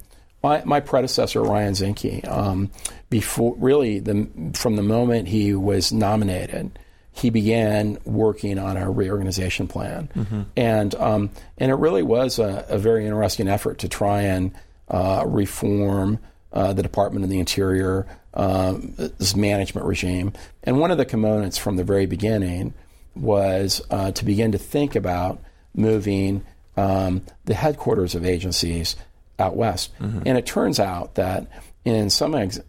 my, 0.46 0.62
my 0.64 0.78
predecessor, 0.78 1.42
Ryan 1.42 1.72
Zinke, 1.72 2.26
um, 2.28 2.70
before 3.10 3.56
really 3.58 3.98
the, 3.98 4.28
from 4.54 4.76
the 4.76 4.82
moment 4.82 5.26
he 5.26 5.54
was 5.54 5.92
nominated, 5.92 6.78
he 7.10 7.30
began 7.30 7.98
working 8.04 8.56
on 8.56 8.76
a 8.76 8.88
reorganization 8.88 9.66
plan, 9.66 10.08
mm-hmm. 10.14 10.42
and 10.56 10.94
um, 10.94 11.30
and 11.58 11.72
it 11.72 11.74
really 11.74 12.02
was 12.04 12.38
a, 12.38 12.64
a, 12.68 12.78
very 12.78 13.06
interesting 13.06 13.48
effort 13.48 13.78
to 13.78 13.88
try 13.88 14.20
and 14.20 14.52
uh, 14.88 15.24
reform 15.26 16.18
uh, 16.52 16.74
the 16.74 16.82
Department 16.82 17.24
of 17.24 17.30
the 17.30 17.40
Interior, 17.40 18.06
um, 18.34 18.92
this 18.96 19.34
management 19.34 19.86
regime. 19.86 20.32
And 20.62 20.78
one 20.78 20.90
of 20.90 20.98
the 20.98 21.06
components 21.06 21.58
from 21.58 21.76
the 21.76 21.84
very 21.84 22.06
beginning 22.06 22.74
was 23.14 23.82
uh, 23.90 24.12
to 24.12 24.24
begin 24.24 24.52
to 24.52 24.58
think 24.58 24.94
about 24.94 25.42
moving 25.74 26.44
um, 26.76 27.22
the 27.46 27.54
headquarters 27.54 28.14
of 28.14 28.24
agencies 28.24 28.94
out 29.38 29.56
west. 29.56 29.92
Mm-hmm. 29.98 30.22
And 30.26 30.38
it 30.38 30.46
turns 30.46 30.80
out 30.80 31.14
that 31.16 31.46
in 31.84 32.10
some, 32.10 32.34
ex- 32.34 32.60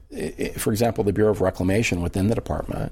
for 0.57 0.72
example, 0.72 1.03
the 1.03 1.13
Bureau 1.13 1.32
of 1.32 1.41
Reclamation 1.41 2.01
within 2.01 2.28
the 2.28 2.36
department 2.36 2.91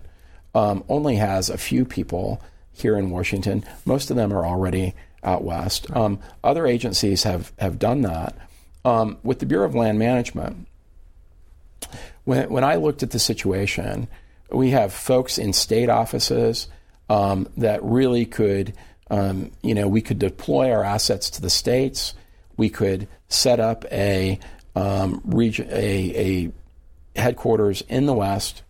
um, 0.53 0.83
only 0.89 1.15
has 1.15 1.49
a 1.49 1.57
few 1.57 1.85
people 1.85 2.41
here 2.71 2.97
in 2.97 3.09
Washington. 3.09 3.63
Most 3.85 4.09
of 4.09 4.17
them 4.17 4.33
are 4.33 4.45
already 4.45 4.95
out 5.23 5.43
west. 5.43 5.89
Um, 5.95 6.19
other 6.43 6.65
agencies 6.65 7.23
have, 7.23 7.51
have 7.59 7.79
done 7.79 8.01
that. 8.01 8.35
Um, 8.83 9.17
with 9.23 9.39
the 9.39 9.45
Bureau 9.45 9.65
of 9.65 9.75
Land 9.75 9.97
Management, 9.97 10.67
when, 12.23 12.49
when 12.49 12.63
I 12.63 12.75
looked 12.75 13.03
at 13.03 13.11
the 13.11 13.19
situation, 13.19 14.07
we 14.51 14.71
have 14.71 14.93
folks 14.93 15.37
in 15.37 15.53
state 15.53 15.89
offices 15.89 16.67
um, 17.09 17.47
that 17.57 17.83
really 17.83 18.25
could, 18.25 18.73
um, 19.09 19.51
you 19.61 19.73
know, 19.73 19.87
we 19.87 20.01
could 20.01 20.19
deploy 20.19 20.71
our 20.71 20.83
assets 20.83 21.29
to 21.31 21.41
the 21.41 21.49
states 21.49 22.13
we 22.57 22.69
could 22.69 23.07
set 23.27 23.59
up 23.59 23.85
a 23.91 24.39
um, 24.75 25.21
region, 25.25 25.67
a, 25.71 26.51
a 27.15 27.19
headquarters 27.19 27.81
in 27.87 28.05
the 28.05 28.13
West, 28.13 28.63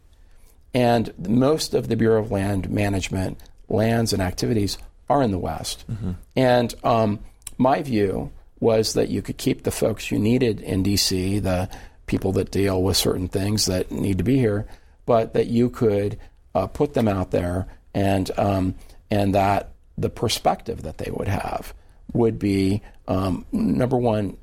and 0.73 1.13
most 1.27 1.73
of 1.73 1.87
the 1.87 1.95
Bureau 1.95 2.21
of 2.21 2.31
Land 2.31 2.69
Management 2.69 3.39
lands 3.67 4.13
and 4.13 4.21
activities 4.21 4.77
are 5.09 5.21
in 5.21 5.31
the 5.31 5.39
West. 5.39 5.85
Mm-hmm. 5.89 6.11
And 6.35 6.75
um, 6.83 7.19
my 7.57 7.81
view 7.81 8.31
was 8.59 8.93
that 8.93 9.09
you 9.09 9.21
could 9.21 9.37
keep 9.37 9.63
the 9.63 9.71
folks 9.71 10.11
you 10.11 10.19
needed 10.19 10.61
in 10.61 10.83
D.C., 10.83 11.39
the 11.39 11.69
people 12.07 12.31
that 12.33 12.51
deal 12.51 12.81
with 12.81 12.97
certain 12.97 13.27
things 13.27 13.65
that 13.65 13.91
need 13.91 14.17
to 14.17 14.23
be 14.23 14.37
here, 14.37 14.67
but 15.05 15.33
that 15.33 15.47
you 15.47 15.69
could 15.69 16.19
uh, 16.53 16.67
put 16.67 16.93
them 16.93 17.07
out 17.07 17.31
there 17.31 17.67
and 17.93 18.31
um, 18.37 18.75
and 19.09 19.35
that 19.35 19.71
the 19.97 20.09
perspective 20.09 20.83
that 20.83 20.97
they 20.97 21.11
would 21.11 21.27
have 21.27 21.73
would 22.13 22.37
be 22.37 22.81
um, 23.07 23.45
number 23.51 23.97
one, 23.97 24.37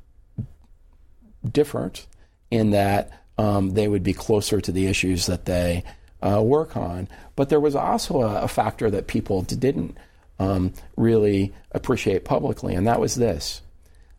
different 1.49 2.07
in 2.51 2.71
that 2.71 3.11
um, 3.37 3.71
they 3.71 3.87
would 3.87 4.03
be 4.03 4.13
closer 4.13 4.61
to 4.61 4.71
the 4.71 4.87
issues 4.87 5.25
that 5.25 5.45
they 5.45 5.83
uh, 6.21 6.41
work 6.41 6.77
on. 6.77 7.07
But 7.35 7.49
there 7.49 7.59
was 7.59 7.75
also 7.75 8.21
a, 8.21 8.43
a 8.43 8.47
factor 8.47 8.89
that 8.91 9.07
people 9.07 9.41
didn't 9.41 9.97
um, 10.39 10.73
really 10.95 11.53
appreciate 11.71 12.25
publicly, 12.25 12.75
and 12.75 12.87
that 12.87 12.99
was 12.99 13.15
this 13.15 13.61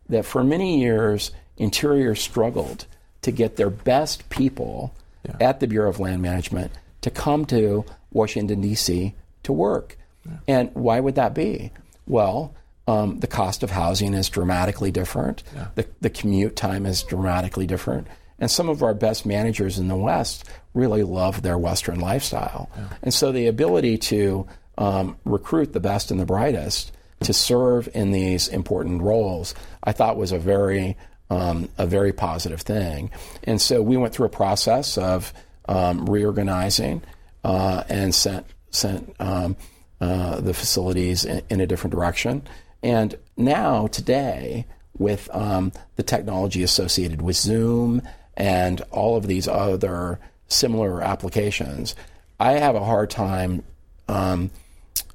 that 0.09 0.25
for 0.25 0.43
many 0.43 0.79
years, 0.79 1.31
Interior 1.57 2.15
struggled 2.15 2.85
to 3.21 3.31
get 3.31 3.55
their 3.55 3.69
best 3.69 4.29
people 4.29 4.93
yeah. 5.25 5.35
at 5.39 5.59
the 5.59 5.67
Bureau 5.67 5.89
of 5.89 5.99
Land 5.99 6.21
Management 6.21 6.71
to 7.01 7.09
come 7.09 7.45
to 7.45 7.85
Washington, 8.11 8.61
D.C. 8.61 9.15
to 9.43 9.53
work. 9.53 9.97
Yeah. 10.25 10.37
And 10.47 10.75
why 10.75 10.99
would 10.99 11.15
that 11.15 11.33
be? 11.33 11.71
Well, 12.07 12.53
um, 12.87 13.19
the 13.19 13.27
cost 13.27 13.63
of 13.63 13.71
housing 13.71 14.13
is 14.13 14.29
dramatically 14.29 14.91
different. 14.91 15.43
Yeah. 15.55 15.67
The, 15.75 15.87
the 16.01 16.09
commute 16.09 16.55
time 16.55 16.85
is 16.85 17.03
dramatically 17.03 17.65
different. 17.65 18.07
And 18.37 18.51
some 18.51 18.69
of 18.69 18.83
our 18.83 18.93
best 18.93 19.25
managers 19.25 19.79
in 19.79 19.87
the 19.87 19.95
West 19.95 20.43
really 20.73 21.03
love 21.03 21.41
their 21.41 21.57
Western 21.57 21.99
lifestyle. 21.99 22.69
Yeah. 22.75 22.87
And 23.03 23.13
so 23.13 23.31
the 23.31 23.47
ability 23.47 23.97
to 23.97 24.47
um, 24.77 25.17
recruit 25.23 25.73
the 25.73 25.79
best 25.79 26.11
and 26.11 26.19
the 26.19 26.25
brightest 26.25 26.91
to 27.21 27.33
serve 27.33 27.87
in 27.93 28.11
these 28.11 28.47
important 28.49 29.01
roles, 29.01 29.55
I 29.83 29.93
thought 29.93 30.17
was 30.17 30.31
a 30.31 30.39
very 30.39 30.97
um, 31.29 31.69
a 31.77 31.87
very 31.87 32.13
positive 32.13 32.61
thing. 32.61 33.09
And 33.43 33.59
so 33.59 33.81
we 33.81 33.97
went 33.97 34.13
through 34.13 34.27
a 34.27 34.29
process 34.29 34.95
of 34.95 35.33
um, 35.67 36.05
reorganizing 36.05 37.01
uh, 37.43 37.83
and 37.89 38.13
sent 38.13 38.45
sent 38.69 39.15
um, 39.19 39.55
uh, 40.01 40.39
the 40.41 40.53
facilities 40.53 41.25
in, 41.25 41.41
in, 41.49 41.61
a 41.61 41.67
different 41.67 41.95
direction. 41.95 42.43
And 42.85 43.17
now, 43.35 43.87
today, 43.87 44.67
with 44.95 45.27
um, 45.33 45.71
the 45.95 46.03
technology 46.03 46.61
associated 46.61 47.19
with 47.19 47.35
Zoom 47.35 48.03
and 48.37 48.79
all 48.91 49.17
of 49.17 49.25
these 49.25 49.47
other 49.47 50.19
similar 50.49 51.01
applications, 51.01 51.95
I 52.39 52.51
have 52.59 52.75
a 52.75 52.85
hard 52.85 53.09
time 53.09 53.63
um, 54.07 54.51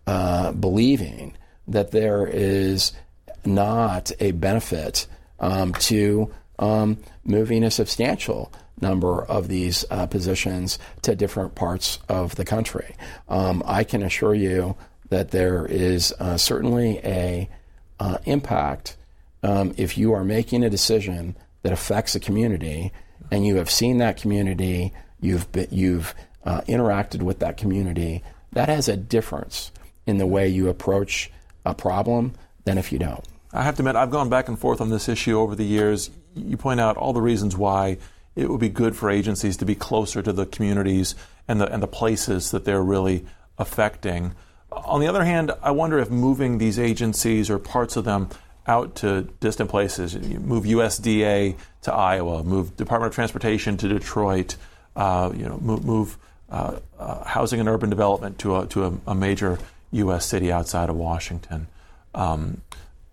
uh, 0.04 0.50
believing 0.50 1.34
that 1.68 1.92
there 1.92 2.26
is 2.26 2.90
not 3.44 4.10
a 4.18 4.32
benefit 4.32 5.06
um, 5.38 5.72
to 5.74 6.34
um, 6.58 6.98
moving 7.22 7.62
a 7.62 7.70
substantial 7.70 8.52
number 8.80 9.22
of 9.22 9.46
these 9.46 9.84
uh, 9.92 10.06
positions 10.06 10.80
to 11.02 11.14
different 11.14 11.54
parts 11.54 12.00
of 12.08 12.34
the 12.34 12.44
country. 12.44 12.96
Um, 13.28 13.62
I 13.64 13.84
can 13.84 14.02
assure 14.02 14.34
you 14.34 14.74
that 15.10 15.30
there 15.30 15.66
is 15.66 16.12
uh, 16.18 16.36
certainly 16.36 16.98
a 17.04 17.48
uh, 18.01 18.18
impact 18.24 18.96
um, 19.42 19.72
if 19.76 19.96
you 19.96 20.12
are 20.12 20.24
making 20.24 20.64
a 20.64 20.70
decision 20.70 21.36
that 21.62 21.72
affects 21.72 22.14
a 22.14 22.20
community 22.20 22.92
and 23.30 23.46
you 23.46 23.57
have 23.57 23.70
seen 23.70 23.98
that 23.98 24.16
community, 24.16 24.92
you've 25.20 25.51
been, 25.53 25.68
you've 25.70 26.14
uh, 26.44 26.62
interacted 26.62 27.22
with 27.22 27.38
that 27.38 27.57
community. 27.57 28.22
That 28.53 28.68
has 28.68 28.88
a 28.88 28.96
difference 28.96 29.70
in 30.07 30.18
the 30.18 30.26
way 30.26 30.48
you 30.48 30.68
approach 30.68 31.30
a 31.64 31.74
problem 31.74 32.34
than 32.64 32.78
if 32.78 32.90
you 32.90 32.98
don't. 32.98 33.24
I 33.53 33.62
have 33.62 33.76
to 33.76 33.82
admit, 33.82 33.96
I've 33.96 34.11
gone 34.11 34.28
back 34.28 34.48
and 34.48 34.59
forth 34.59 34.80
on 34.80 34.90
this 34.90 35.09
issue 35.09 35.38
over 35.38 35.55
the 35.55 35.64
years. 35.64 36.11
You 36.34 36.57
point 36.57 36.80
out 36.80 36.96
all 36.96 37.12
the 37.12 37.20
reasons 37.20 37.57
why 37.57 37.98
it 38.36 38.48
would 38.48 38.61
be 38.61 38.68
good 38.68 38.96
for 38.96 39.11
agencies 39.11 39.57
to 39.59 39.64
be 39.64 39.74
closer 39.74 40.22
to 40.22 40.32
the 40.32 40.46
communities 40.46 41.14
and 41.48 41.61
the 41.61 41.70
and 41.72 41.82
the 41.82 41.88
places 41.88 42.53
that 42.53 42.64
they're 42.64 42.82
really 42.82 43.26
affecting. 43.59 44.34
On 44.72 45.00
the 45.00 45.08
other 45.08 45.24
hand, 45.24 45.52
I 45.62 45.70
wonder 45.72 45.98
if 45.98 46.10
moving 46.10 46.58
these 46.58 46.78
agencies 46.78 47.50
or 47.50 47.58
parts 47.58 47.96
of 47.96 48.04
them 48.04 48.28
out 48.66 48.94
to 48.96 49.22
distant 49.40 49.70
places, 49.70 50.14
move 50.14 50.64
USDA 50.64 51.56
to 51.82 51.92
Iowa, 51.92 52.44
move 52.44 52.76
Department 52.76 53.10
of 53.10 53.14
Transportation 53.14 53.76
to 53.78 53.88
Detroit, 53.88 54.56
uh, 54.94 55.32
you 55.34 55.44
know, 55.44 55.58
move, 55.58 55.84
move 55.84 56.18
uh, 56.50 56.78
uh, 56.98 57.24
housing 57.24 57.60
and 57.60 57.68
urban 57.68 57.90
development 57.90 58.38
to 58.40 58.56
a, 58.56 58.66
to 58.66 58.84
a, 58.84 58.92
a, 59.08 59.14
major 59.14 59.58
U.S. 59.92 60.26
city 60.26 60.52
outside 60.52 60.88
of 60.88 60.96
Washington. 60.96 61.68
Um, 62.14 62.60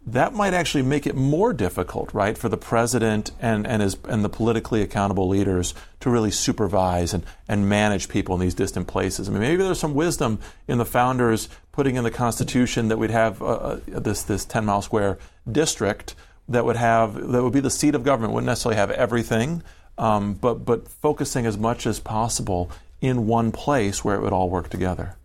that 0.08 0.34
might 0.34 0.54
actually 0.54 0.84
make 0.84 1.06
it 1.06 1.16
more 1.16 1.52
difficult, 1.52 2.14
right, 2.14 2.38
for 2.38 2.48
the 2.48 2.58
president 2.58 3.32
and, 3.42 3.68
and, 3.68 3.82
his, 3.82 3.98
and 4.08 4.24
the 4.24 4.30
politically 4.30 4.82
accountable 4.82 5.28
leaders 5.28 5.74
to 6.00 6.10
really 6.10 6.32
supervise 6.32 7.14
and, 7.14 7.26
and 7.50 7.68
manage 7.68 8.08
people 8.08 8.34
in 8.34 8.40
these 8.40 8.54
distant 8.54 8.88
places. 8.88 9.28
I 9.28 9.34
mean, 9.34 9.42
maybe 9.42 9.62
there's 9.62 9.80
some 9.80 9.94
wisdom 9.94 10.40
in 10.66 10.78
the 10.78 10.86
founders 10.86 11.50
putting 11.74 11.96
in 11.96 12.06
the 12.06 12.12
Constitution 12.12 12.88
that 12.88 12.98
we'd 12.98 13.12
have 13.12 13.42
uh, 13.42 13.46
uh 13.46 13.80
this, 13.86 14.24
this 14.24 14.46
10 14.46 14.66
mile 14.66 14.82
square 14.82 15.20
district 15.52 16.16
that 16.48 16.64
would 16.64 16.78
have 16.78 17.16
that 17.16 17.44
would 17.44 17.54
be 17.54 17.60
the 17.60 17.70
seat 17.70 17.94
of 17.94 18.04
government, 18.04 18.34
wouldn't 18.34 18.48
necessarily 18.48 18.78
have 18.78 18.92
everything, 18.92 19.62
um, 19.98 20.34
but, 20.34 20.64
but 20.64 20.88
focusing 20.88 21.46
as 21.46 21.58
much 21.58 21.86
as 21.86 22.00
possible 22.00 22.72
in 23.02 23.28
one 23.28 23.52
place 23.52 24.06
where 24.06 24.16
it 24.16 24.22
would 24.22 24.32
all 24.32 24.50
work 24.50 24.70
together. 24.70 25.16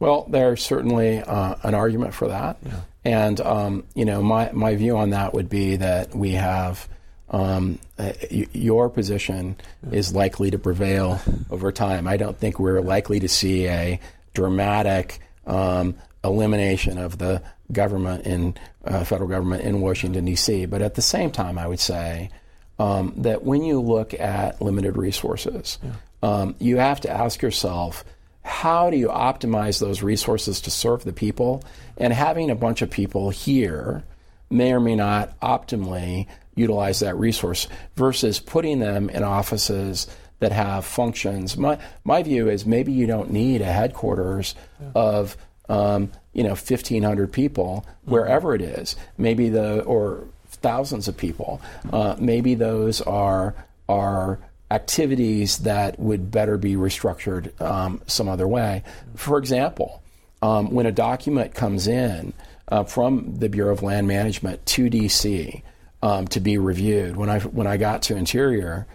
Well, 0.00 0.26
there's 0.28 0.62
certainly 0.62 1.20
uh, 1.20 1.54
an 1.62 1.74
argument 1.74 2.12
for 2.12 2.26
that. 2.26 2.56
Yeah. 2.66 2.80
And 3.04 3.40
um, 3.40 3.84
you 3.94 4.04
know, 4.04 4.22
my 4.22 4.50
my 4.52 4.76
view 4.76 4.96
on 4.96 5.10
that 5.10 5.34
would 5.34 5.48
be 5.48 5.76
that 5.76 6.14
we 6.14 6.32
have 6.32 6.88
um, 7.30 7.78
uh, 7.98 8.12
y- 8.30 8.46
your 8.52 8.88
position 8.88 9.56
is 9.90 10.14
likely 10.14 10.50
to 10.50 10.58
prevail 10.58 11.20
over 11.50 11.72
time. 11.72 12.06
I 12.06 12.16
don't 12.16 12.38
think 12.38 12.58
we're 12.58 12.80
likely 12.80 13.20
to 13.20 13.28
see 13.28 13.66
a 13.66 13.98
dramatic 14.34 15.20
um, 15.46 15.96
elimination 16.22 16.98
of 16.98 17.18
the 17.18 17.42
government 17.72 18.26
in 18.26 18.54
uh, 18.84 19.02
federal 19.04 19.28
government 19.28 19.64
in 19.64 19.80
Washington 19.80 20.24
D.C. 20.24 20.66
But 20.66 20.82
at 20.82 20.94
the 20.94 21.02
same 21.02 21.30
time, 21.30 21.58
I 21.58 21.66
would 21.66 21.80
say 21.80 22.30
um, 22.78 23.14
that 23.18 23.42
when 23.42 23.64
you 23.64 23.80
look 23.80 24.14
at 24.14 24.60
limited 24.62 24.96
resources, 24.96 25.78
um, 26.22 26.54
you 26.58 26.76
have 26.76 27.00
to 27.00 27.10
ask 27.10 27.42
yourself. 27.42 28.04
How 28.42 28.90
do 28.90 28.96
you 28.96 29.08
optimize 29.08 29.80
those 29.80 30.02
resources 30.02 30.60
to 30.62 30.70
serve 30.70 31.04
the 31.04 31.12
people? 31.12 31.62
And 31.96 32.12
having 32.12 32.50
a 32.50 32.54
bunch 32.54 32.82
of 32.82 32.90
people 32.90 33.30
here 33.30 34.02
may 34.50 34.72
or 34.72 34.80
may 34.80 34.96
not 34.96 35.38
optimally 35.40 36.26
utilize 36.54 37.00
that 37.00 37.16
resource 37.16 37.66
versus 37.96 38.38
putting 38.38 38.78
them 38.80 39.08
in 39.08 39.22
offices 39.22 40.06
that 40.40 40.52
have 40.52 40.84
functions. 40.84 41.56
My, 41.56 41.78
my 42.04 42.22
view 42.22 42.48
is 42.48 42.66
maybe 42.66 42.92
you 42.92 43.06
don't 43.06 43.30
need 43.30 43.62
a 43.62 43.72
headquarters 43.72 44.54
of 44.94 45.36
um, 45.68 46.10
you 46.32 46.42
know 46.42 46.50
1,500 46.50 47.32
people 47.32 47.86
wherever 48.04 48.54
it 48.54 48.60
is. 48.60 48.96
Maybe 49.16 49.48
the 49.48 49.82
or 49.82 50.26
thousands 50.46 51.08
of 51.08 51.16
people. 51.16 51.60
Uh, 51.92 52.16
maybe 52.18 52.54
those 52.54 53.00
are 53.00 53.54
are 53.88 54.38
activities 54.72 55.58
that 55.58 56.00
would 56.00 56.30
better 56.30 56.56
be 56.56 56.74
restructured 56.76 57.60
um, 57.60 58.00
some 58.06 58.26
other 58.26 58.48
way. 58.48 58.82
For 59.14 59.36
example, 59.36 60.02
um, 60.40 60.70
when 60.70 60.86
a 60.86 60.92
document 60.92 61.54
comes 61.54 61.86
in 61.86 62.32
uh, 62.68 62.84
from 62.84 63.36
the 63.36 63.50
Bureau 63.50 63.72
of 63.72 63.82
Land 63.82 64.08
Management 64.08 64.64
to 64.66 64.88
DC 64.88 65.62
um, 66.02 66.26
to 66.28 66.40
be 66.40 66.56
reviewed, 66.56 67.16
when 67.16 67.28
I 67.28 67.40
when 67.40 67.66
I 67.66 67.76
got 67.76 68.02
to 68.02 68.16
Interior, 68.16 68.86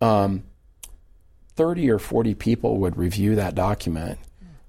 um, 0.00 0.42
thirty 1.54 1.88
or 1.88 2.00
forty 2.00 2.34
people 2.34 2.78
would 2.78 2.96
review 2.96 3.36
that 3.36 3.54
document 3.54 4.18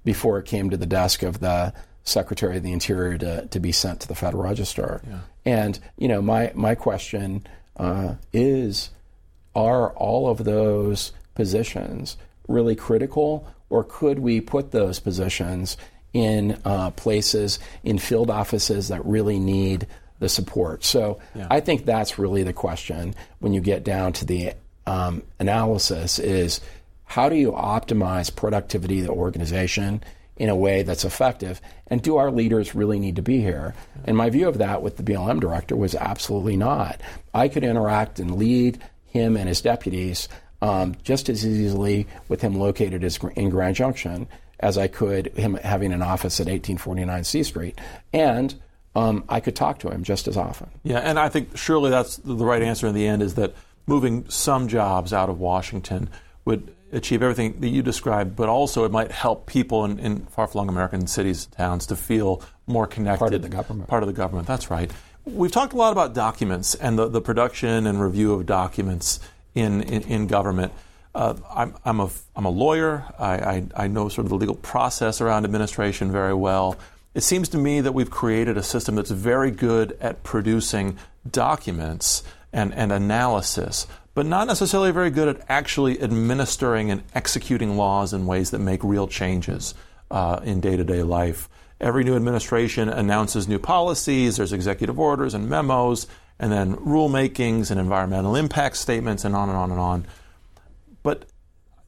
before 0.04 0.38
it 0.38 0.46
came 0.46 0.70
to 0.70 0.76
the 0.76 0.86
desk 0.86 1.24
of 1.24 1.40
the 1.40 1.74
Secretary 2.04 2.58
of 2.58 2.62
the 2.62 2.72
Interior 2.72 3.18
to, 3.18 3.46
to 3.48 3.58
be 3.58 3.72
sent 3.72 4.00
to 4.00 4.08
the 4.08 4.14
Federal 4.14 4.44
Register. 4.44 5.02
Yeah. 5.04 5.18
And 5.44 5.80
you 5.98 6.06
know, 6.06 6.22
my 6.22 6.52
my 6.54 6.76
question 6.76 7.44
uh, 7.76 8.14
is 8.32 8.90
are 9.54 9.90
all 9.90 10.28
of 10.28 10.44
those 10.44 11.12
positions 11.34 12.16
really 12.48 12.76
critical, 12.76 13.46
or 13.70 13.84
could 13.84 14.18
we 14.18 14.40
put 14.40 14.70
those 14.70 15.00
positions 15.00 15.76
in 16.12 16.60
uh, 16.64 16.90
places 16.90 17.58
in 17.82 17.98
field 17.98 18.30
offices 18.30 18.88
that 18.88 19.04
really 19.04 19.38
need 19.38 19.86
the 20.20 20.28
support? 20.28 20.84
So 20.84 21.18
Yeah. 21.34 21.48
I 21.50 21.60
think 21.60 21.84
that's 21.84 22.18
really 22.18 22.42
the 22.42 22.52
question 22.52 23.14
when 23.40 23.52
you 23.52 23.60
get 23.60 23.84
down 23.84 24.12
to 24.14 24.24
the 24.24 24.52
um, 24.86 25.22
analysis: 25.40 26.18
is 26.18 26.60
how 27.04 27.28
do 27.28 27.36
you 27.36 27.52
optimize 27.52 28.34
productivity 28.34 29.00
of 29.00 29.06
the 29.06 29.12
organization 29.12 30.02
in 30.36 30.48
a 30.48 30.56
way 30.56 30.82
that's 30.82 31.04
effective? 31.04 31.60
And 31.86 32.02
do 32.02 32.16
our 32.16 32.30
leaders 32.30 32.74
really 32.74 32.98
need 32.98 33.16
to 33.16 33.22
be 33.22 33.40
here? 33.40 33.74
And 34.04 34.16
my 34.16 34.30
view 34.30 34.48
of 34.48 34.58
that 34.58 34.82
with 34.82 34.96
the 34.96 35.02
BLM 35.02 35.40
director 35.40 35.76
was 35.76 35.94
absolutely 35.94 36.56
not. 36.56 37.00
I 37.32 37.48
could 37.48 37.64
interact 37.64 38.18
and 38.18 38.36
lead 38.36 38.80
him 39.14 39.36
and 39.36 39.48
his 39.48 39.62
deputies 39.62 40.28
um, 40.60 40.94
just 41.02 41.28
as 41.28 41.46
easily 41.46 42.06
with 42.28 42.40
him 42.40 42.58
located 42.58 43.04
as, 43.04 43.18
in 43.36 43.48
Grand 43.48 43.76
Junction 43.76 44.26
as 44.60 44.78
I 44.78 44.88
could 44.88 45.36
him 45.36 45.54
having 45.54 45.92
an 45.92 46.02
office 46.02 46.40
at 46.40 46.46
1849 46.46 47.24
C 47.24 47.42
Street. 47.42 47.78
And 48.12 48.54
um, 48.94 49.24
I 49.28 49.40
could 49.40 49.56
talk 49.56 49.78
to 49.80 49.88
him 49.88 50.04
just 50.04 50.28
as 50.28 50.36
often. 50.36 50.70
Yeah, 50.82 50.98
and 50.98 51.18
I 51.18 51.28
think 51.28 51.56
surely 51.56 51.90
that's 51.90 52.16
the 52.16 52.44
right 52.44 52.62
answer 52.62 52.86
in 52.86 52.94
the 52.94 53.06
end 53.06 53.22
is 53.22 53.34
that 53.34 53.54
moving 53.86 54.28
some 54.28 54.68
jobs 54.68 55.12
out 55.12 55.28
of 55.28 55.38
Washington 55.38 56.08
would 56.44 56.74
achieve 56.92 57.22
everything 57.22 57.60
that 57.60 57.68
you 57.68 57.82
described, 57.82 58.36
but 58.36 58.48
also 58.48 58.84
it 58.84 58.92
might 58.92 59.10
help 59.10 59.46
people 59.46 59.84
in, 59.84 59.98
in 59.98 60.24
far-flung 60.26 60.68
American 60.68 61.06
cities 61.06 61.44
and 61.44 61.56
towns 61.56 61.86
to 61.86 61.96
feel 61.96 62.40
more 62.66 62.86
connected. 62.86 63.18
Part 63.18 63.34
of 63.34 63.42
the 63.42 63.48
government. 63.48 63.88
Part 63.88 64.02
of 64.02 64.06
the 64.06 64.12
government, 64.12 64.46
that's 64.46 64.70
right. 64.70 64.90
We've 65.26 65.50
talked 65.50 65.72
a 65.72 65.76
lot 65.76 65.92
about 65.92 66.12
documents 66.12 66.74
and 66.74 66.98
the, 66.98 67.08
the 67.08 67.20
production 67.22 67.86
and 67.86 67.98
review 67.98 68.34
of 68.34 68.44
documents 68.44 69.20
in, 69.54 69.80
in, 69.82 70.02
in 70.02 70.26
government. 70.26 70.72
Uh, 71.14 71.34
I'm, 71.50 71.74
I'm, 71.84 72.00
a, 72.00 72.10
I'm 72.36 72.44
a 72.44 72.50
lawyer. 72.50 73.04
I, 73.18 73.34
I, 73.34 73.66
I 73.74 73.86
know 73.88 74.10
sort 74.10 74.26
of 74.26 74.28
the 74.28 74.36
legal 74.36 74.56
process 74.56 75.22
around 75.22 75.44
administration 75.44 76.12
very 76.12 76.34
well. 76.34 76.76
It 77.14 77.22
seems 77.22 77.48
to 77.50 77.58
me 77.58 77.80
that 77.80 77.92
we've 77.92 78.10
created 78.10 78.58
a 78.58 78.62
system 78.62 78.96
that's 78.96 79.10
very 79.10 79.50
good 79.50 79.96
at 80.00 80.24
producing 80.24 80.98
documents 81.30 82.22
and, 82.52 82.74
and 82.74 82.92
analysis, 82.92 83.86
but 84.12 84.26
not 84.26 84.46
necessarily 84.46 84.90
very 84.90 85.10
good 85.10 85.28
at 85.28 85.40
actually 85.48 86.02
administering 86.02 86.90
and 86.90 87.02
executing 87.14 87.78
laws 87.78 88.12
in 88.12 88.26
ways 88.26 88.50
that 88.50 88.58
make 88.58 88.84
real 88.84 89.08
changes 89.08 89.74
uh, 90.10 90.40
in 90.44 90.60
day 90.60 90.76
to 90.76 90.84
day 90.84 91.02
life. 91.02 91.48
Every 91.84 92.02
new 92.02 92.16
administration 92.16 92.88
announces 92.88 93.46
new 93.46 93.58
policies, 93.58 94.38
there's 94.38 94.54
executive 94.54 94.98
orders 94.98 95.34
and 95.34 95.50
memos, 95.50 96.06
and 96.38 96.50
then 96.50 96.76
rulemakings 96.76 97.70
and 97.70 97.78
environmental 97.78 98.36
impact 98.36 98.78
statements, 98.78 99.22
and 99.22 99.36
on 99.36 99.50
and 99.50 99.58
on 99.58 99.70
and 99.70 99.78
on. 99.78 100.06
But 101.02 101.26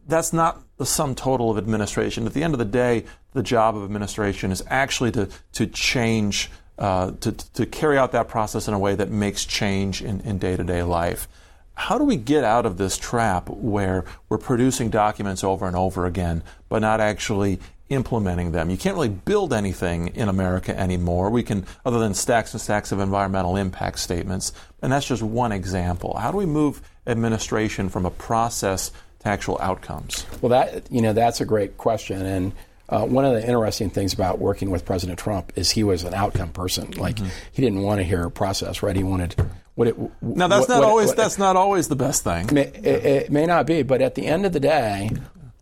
that's 0.07 0.35
not 0.35 0.61
the 0.77 0.85
sum 0.85 1.15
total 1.15 1.51
of 1.51 1.57
administration. 1.57 2.27
At 2.27 2.35
the 2.35 2.43
end 2.43 2.53
of 2.53 2.59
the 2.59 2.67
day, 2.67 3.07
the 3.33 3.43
job 3.43 3.75
of 3.75 3.85
administration 3.85 4.53
is 4.53 4.63
actually 4.67 5.13
to, 5.13 5.31
to 5.53 5.67
change, 5.67 6.51
uh, 6.79 7.13
to, 7.21 7.33
to 7.33 7.65
carry 7.65 7.97
out 7.97 8.13
that 8.13 8.29
process 8.29 8.69
in 8.69 8.75
a 8.75 8.79
way 8.79 8.97
that 8.97 9.11
makes 9.11 9.47
change 9.47 10.03
in 10.03 10.37
day 10.37 10.59
to 10.59 10.63
day 10.63 10.83
life. 10.83 11.27
How 11.73 11.97
do 11.97 12.05
we 12.05 12.17
get 12.17 12.45
out 12.45 12.67
of 12.67 12.77
this 12.77 12.99
trap 12.99 13.49
where 13.49 14.05
we're 14.29 14.37
producing 14.37 14.91
documents 14.91 15.43
over 15.43 15.67
and 15.67 15.75
over 15.75 16.05
again, 16.05 16.43
but 16.69 16.81
not 16.81 17.01
actually 17.01 17.61
implementing 17.89 18.53
them? 18.53 18.71
You 18.71 18.77
can't 18.77 18.95
really 18.95 19.09
build 19.09 19.53
anything 19.53 20.09
in 20.09 20.29
America 20.29 20.79
anymore. 20.79 21.31
We 21.31 21.43
can, 21.43 21.67
other 21.85 21.99
than 21.99 22.15
stacks 22.15 22.53
and 22.55 22.61
stacks 22.61 22.93
of 22.93 23.01
environmental 23.01 23.57
impact 23.57 23.99
statements, 23.99 24.53
and 24.83 24.93
that's 24.93 25.07
just 25.07 25.23
one 25.23 25.53
example. 25.53 26.17
How 26.17 26.31
do 26.31 26.37
we 26.39 26.47
move 26.47 26.81
administration 27.07 27.89
from 27.89 28.07
a 28.07 28.11
process 28.11 28.91
to 29.21 29.29
actual 29.29 29.59
outcomes? 29.61 30.27
Well, 30.41 30.51
that 30.51 30.91
you 30.91 31.01
know 31.03 31.13
that's 31.13 31.41
a 31.41 31.45
great 31.45 31.77
question, 31.79 32.21
and 32.25 32.53
uh, 32.89 33.05
one 33.05 33.25
of 33.25 33.33
the 33.35 33.47
interesting 33.47 33.91
things 33.91 34.13
about 34.13 34.39
working 34.39 34.71
with 34.71 34.85
President 34.85 35.19
Trump 35.19 35.53
is 35.57 35.71
he 35.71 35.83
was 35.85 36.05
an 36.05 36.15
outcome 36.15 36.51
person. 36.51 36.93
Like 36.93 37.19
he 37.19 37.63
didn't 37.63 37.83
want 37.83 37.99
to 38.01 38.05
hear 38.05 38.25
a 38.25 38.31
process, 38.31 38.83
right? 38.83 38.95
He 38.95 39.03
wanted 39.03 39.35
what 39.75 39.89
it. 39.89 39.97
Now 40.23 40.49
that's 40.49 40.63
what- 40.63 40.69
not 40.69 40.81
what- 40.83 40.89
always 40.89 41.15
that's 41.15 41.39
not 41.39 41.57
always 41.57 41.89
the 41.89 41.97
best 41.97 42.25
thing. 42.25 42.49
May, 42.53 42.63
it, 42.63 42.87
it 43.05 43.33
may 43.33 43.47
not 43.47 43.67
be, 43.67 43.83
but 43.83 44.03
at 44.03 44.15
the 44.15 44.27
end 44.27 44.47
of 44.47 44.53
the 44.53 44.61
day, 44.61 45.11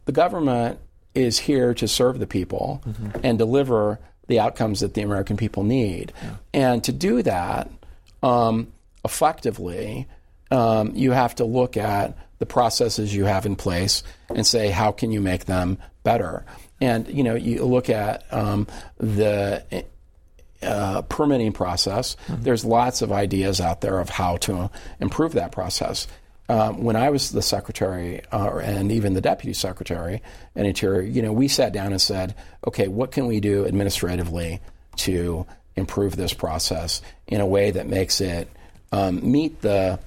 the 0.05 0.13
government 0.13 0.79
is 1.15 1.39
here 1.39 1.75
to 1.75 1.89
serve 1.89 2.19
the 2.19 2.27
people 2.27 2.83
and 3.23 3.39
deliver 3.39 4.01
the 4.27 4.41
outcomes 4.41 4.81
that 4.81 4.95
the 4.95 5.03
American 5.03 5.37
people 5.37 5.63
need. 5.63 6.13
And 6.53 6.83
to 6.85 6.93
do 6.93 7.23
that 7.23 7.71
um, 8.23 8.73
effectively, 9.05 10.09
um, 10.51 10.93
you 10.95 11.13
have 11.13 11.35
to 11.37 11.45
look 11.45 11.77
at 11.77 12.17
the 12.39 12.47
processes 12.47 13.15
you 13.15 13.25
have 13.25 13.47
in 13.47 13.57
place 13.57 14.03
and 14.29 14.47
say, 14.47 14.71
how 14.71 14.93
can 14.93 15.13
you 15.13 15.21
make 15.21 15.45
them 15.45 15.79
better? 16.03 16.45
And 16.81 17.09
you 17.09 17.23
know, 17.23 17.35
you 17.35 17.65
look 17.65 17.89
at 17.89 18.25
um, 18.33 18.67
the 18.99 19.85
uh, 20.63 21.03
permitting 21.03 21.53
process. 21.53 22.17
There's 22.29 22.65
lots 22.65 23.03
of 23.03 23.13
ideas 23.13 23.61
out 23.61 23.81
there 23.81 23.99
of 23.99 24.09
how 24.09 24.39
to 24.39 24.71
improve 25.01 25.33
that 25.33 25.53
process. 25.53 26.07
Um, 26.49 26.85
when 26.85 26.95
I 26.95 27.09
was 27.09 27.31
the 27.31 27.41
secretary 27.41 28.21
uh, 28.31 28.59
and 28.59 28.93
even 28.93 29.15
the 29.15 29.23
deputy 29.23 29.55
secretary 29.55 30.21
and 30.55 30.67
interior, 30.67 31.01
you 31.01 31.23
know, 31.23 31.33
we 31.33 31.49
sat 31.49 31.73
down 31.73 31.93
and 31.93 32.01
said, 32.01 32.35
okay, 32.67 32.87
what 32.87 33.13
can 33.13 33.27
we 33.27 33.41
do 33.41 33.67
administratively 33.67 34.61
to 34.97 35.47
improve 35.77 36.17
this 36.17 36.35
process 36.35 37.01
in 37.27 37.41
a 37.41 37.47
way 37.47 37.71
that 37.71 37.87
makes 37.87 38.21
it 38.21 38.49
um, 38.93 39.31
meet 39.31 39.61
the 39.63 39.99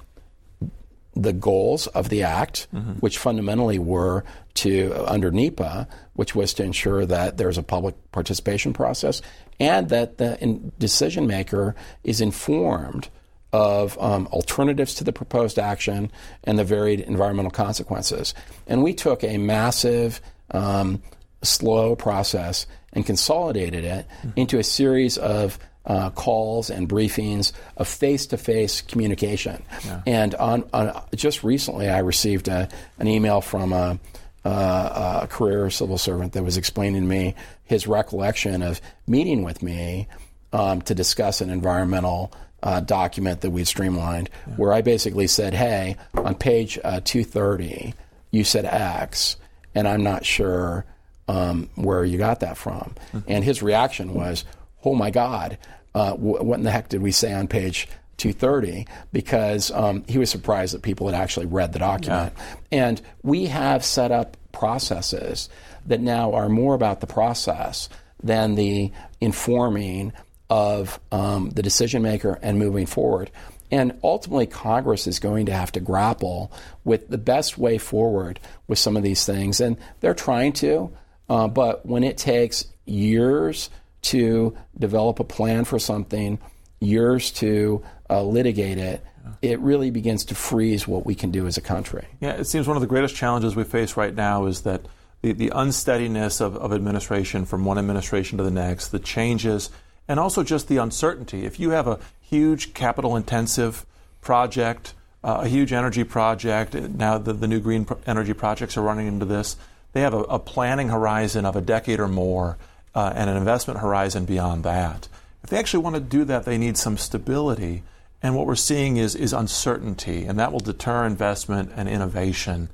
the 1.14 1.32
goals 1.32 1.88
of 1.88 2.10
the 2.10 2.22
act, 2.22 2.68
which 3.00 3.18
fundamentally 3.18 3.78
were 3.80 4.22
to 4.54 4.94
under 5.06 5.32
NEPA, 5.32 5.88
which 6.14 6.34
was 6.36 6.54
to 6.54 6.62
ensure 6.62 7.04
that 7.04 7.36
there's 7.36 7.58
a 7.58 7.62
public 7.62 7.96
participation 8.12 8.72
process 8.72 9.20
and 9.58 9.88
that 9.88 10.18
the 10.18 10.40
in, 10.40 10.70
decision 10.78 11.26
maker 11.26 11.74
is 12.04 12.20
informed 12.20 13.08
of 13.52 13.96
um, 13.98 14.26
alternatives 14.28 14.94
to 14.94 15.04
the 15.04 15.12
proposed 15.12 15.58
action 15.58 16.10
and 16.44 16.58
the 16.58 16.64
varied 16.64 17.00
environmental 17.00 17.50
consequences. 17.50 18.34
And 18.66 18.82
we 18.82 18.94
took 18.94 19.24
a 19.24 19.38
massive, 19.38 20.20
um, 20.50 21.02
slow 21.42 21.94
process 21.94 22.66
and 22.92 23.06
consolidated 23.06 23.84
it 23.84 24.06
into 24.36 24.58
a 24.58 24.64
series 24.64 25.18
of 25.18 25.58
uh, 25.86 26.10
calls 26.10 26.68
and 26.68 26.88
briefings 26.88 27.52
of 27.76 27.88
face-to-face 27.88 28.82
communication. 28.82 29.62
And 30.04 30.34
on, 30.34 30.68
on 30.72 31.02
just 31.14 31.44
recently, 31.44 31.88
I 31.88 32.00
received 32.00 32.48
a, 32.48 32.68
an 32.98 33.08
email 33.08 33.40
from 33.40 33.72
a, 33.72 33.98
a, 34.44 35.20
a 35.22 35.26
career 35.30 35.70
civil 35.70 35.96
servant 35.96 36.34
that 36.34 36.42
was 36.42 36.56
explaining 36.56 37.02
to 37.02 37.08
me 37.08 37.34
his 37.64 37.86
recollection 37.86 38.62
of 38.62 38.80
meeting 39.06 39.42
with 39.44 39.62
me 39.62 40.08
um, 40.52 40.82
to 40.82 40.94
discuss 40.94 41.40
an 41.40 41.50
environmental 41.50 42.32
uh, 42.62 42.80
document 42.80 43.40
that 43.42 43.50
we 43.50 43.64
streamlined, 43.64 44.30
yeah. 44.46 44.54
where 44.54 44.72
I 44.72 44.82
basically 44.82 45.26
said, 45.26 45.54
"Hey, 45.54 45.96
on 46.14 46.34
page 46.34 46.78
uh, 46.84 47.00
230, 47.04 47.94
you 48.30 48.44
said 48.44 48.64
X, 48.64 49.36
and 49.74 49.86
I'm 49.86 50.02
not 50.02 50.24
sure 50.24 50.84
um, 51.28 51.68
where 51.76 52.04
you 52.04 52.18
got 52.18 52.40
that 52.40 52.56
from." 52.56 52.94
Mm-hmm. 53.12 53.18
And 53.28 53.44
his 53.44 53.62
reaction 53.62 54.14
was, 54.14 54.44
"Oh 54.84 54.94
my 54.94 55.10
God, 55.10 55.58
uh, 55.94 56.10
w- 56.10 56.42
what 56.42 56.58
in 56.58 56.64
the 56.64 56.70
heck 56.70 56.88
did 56.88 57.02
we 57.02 57.12
say 57.12 57.32
on 57.32 57.48
page 57.48 57.88
230 58.18 58.86
because 59.12 59.70
um, 59.70 60.04
he 60.06 60.18
was 60.18 60.28
surprised 60.28 60.74
that 60.74 60.82
people 60.82 61.08
had 61.08 61.14
actually 61.14 61.46
read 61.46 61.72
the 61.72 61.78
document. 61.78 62.32
Yeah. 62.36 62.54
And 62.88 63.02
we 63.22 63.46
have 63.46 63.84
set 63.84 64.10
up 64.10 64.36
processes 64.52 65.48
that 65.86 66.00
now 66.00 66.34
are 66.34 66.48
more 66.48 66.74
about 66.74 67.00
the 67.00 67.06
process 67.06 67.88
than 68.22 68.56
the 68.56 68.92
informing 69.20 70.12
of 70.50 70.98
um, 71.12 71.50
the 71.50 71.62
decision 71.62 72.02
maker 72.02 72.38
and 72.42 72.58
moving 72.58 72.86
forward. 72.86 73.30
And 73.70 73.98
ultimately, 74.02 74.46
Congress 74.46 75.06
is 75.06 75.18
going 75.18 75.46
to 75.46 75.52
have 75.52 75.72
to 75.72 75.80
grapple 75.80 76.50
with 76.84 77.08
the 77.08 77.18
best 77.18 77.58
way 77.58 77.76
forward 77.76 78.40
with 78.66 78.78
some 78.78 78.96
of 78.96 79.02
these 79.02 79.26
things. 79.26 79.60
And 79.60 79.76
they're 80.00 80.14
trying 80.14 80.54
to, 80.54 80.90
uh, 81.28 81.48
but 81.48 81.84
when 81.84 82.02
it 82.02 82.16
takes 82.16 82.64
years 82.86 83.68
to 84.00 84.56
develop 84.78 85.20
a 85.20 85.24
plan 85.24 85.64
for 85.64 85.78
something, 85.78 86.38
years 86.80 87.30
to 87.32 87.82
uh, 88.08 88.22
litigate 88.22 88.78
it, 88.78 89.04
it 89.42 89.60
really 89.60 89.90
begins 89.90 90.24
to 90.26 90.34
freeze 90.34 90.88
what 90.88 91.04
we 91.04 91.14
can 91.14 91.30
do 91.30 91.46
as 91.46 91.58
a 91.58 91.60
country. 91.60 92.06
Yeah, 92.20 92.32
it 92.32 92.46
seems 92.46 92.66
one 92.66 92.76
of 92.76 92.80
the 92.80 92.86
greatest 92.86 93.14
challenges 93.14 93.54
we 93.54 93.64
face 93.64 93.96
right 93.96 94.14
now 94.14 94.46
is 94.46 94.62
that 94.62 94.86
the, 95.20 95.32
the 95.32 95.52
unsteadiness 95.54 96.40
of, 96.40 96.56
of 96.56 96.72
administration 96.72 97.44
from 97.44 97.66
one 97.66 97.78
administration 97.78 98.38
to 98.38 98.44
the 98.44 98.50
next, 98.50 98.88
the 98.88 98.98
changes, 98.98 99.68
and 100.08 100.18
also 100.18 100.42
just 100.42 100.68
the 100.68 100.78
uncertainty. 100.78 101.44
If 101.44 101.60
you 101.60 101.70
have 101.70 101.86
a 101.86 102.00
huge 102.20 102.74
capital 102.74 103.16
intensive 103.16 103.84
project, 104.20 104.94
uh, 105.22 105.40
a 105.42 105.48
huge 105.48 105.72
energy 105.72 106.04
project, 106.04 106.74
now 106.74 107.18
the, 107.18 107.32
the 107.32 107.46
new 107.46 107.60
green 107.60 107.86
energy 108.06 108.32
projects 108.32 108.76
are 108.76 108.82
running 108.82 109.06
into 109.06 109.26
this, 109.26 109.56
they 109.92 110.00
have 110.00 110.14
a, 110.14 110.20
a 110.24 110.38
planning 110.38 110.88
horizon 110.88 111.44
of 111.44 111.56
a 111.56 111.60
decade 111.60 112.00
or 112.00 112.08
more 112.08 112.56
uh, 112.94 113.12
and 113.14 113.30
an 113.30 113.36
investment 113.36 113.80
horizon 113.80 114.24
beyond 114.24 114.64
that. 114.64 115.08
If 115.42 115.50
they 115.50 115.58
actually 115.58 115.82
want 115.82 115.94
to 115.96 116.00
do 116.00 116.24
that, 116.24 116.44
they 116.44 116.58
need 116.58 116.76
some 116.76 116.96
stability. 116.96 117.82
And 118.22 118.34
what 118.34 118.46
we're 118.46 118.56
seeing 118.56 118.96
is, 118.96 119.14
is 119.14 119.32
uncertainty, 119.32 120.24
and 120.24 120.38
that 120.38 120.52
will 120.52 120.60
deter 120.60 121.06
investment 121.06 121.70
and 121.76 121.88
innovation. 121.88 122.68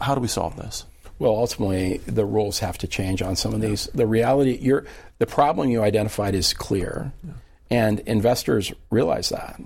How 0.00 0.14
do 0.14 0.20
we 0.20 0.28
solve 0.28 0.56
this? 0.56 0.84
Well, 1.18 1.32
ultimately, 1.32 1.98
the 2.06 2.24
rules 2.24 2.60
have 2.60 2.78
to 2.78 2.86
change 2.86 3.22
on 3.22 3.34
some 3.34 3.52
of 3.52 3.60
these. 3.60 3.88
The 3.92 4.06
reality, 4.06 4.56
you're, 4.60 4.86
the 5.18 5.26
problem 5.26 5.70
you 5.70 5.82
identified 5.82 6.34
is 6.34 6.52
clear, 6.52 7.12
yeah. 7.24 7.32
and 7.70 8.00
investors 8.00 8.72
realize 8.90 9.30
that, 9.30 9.60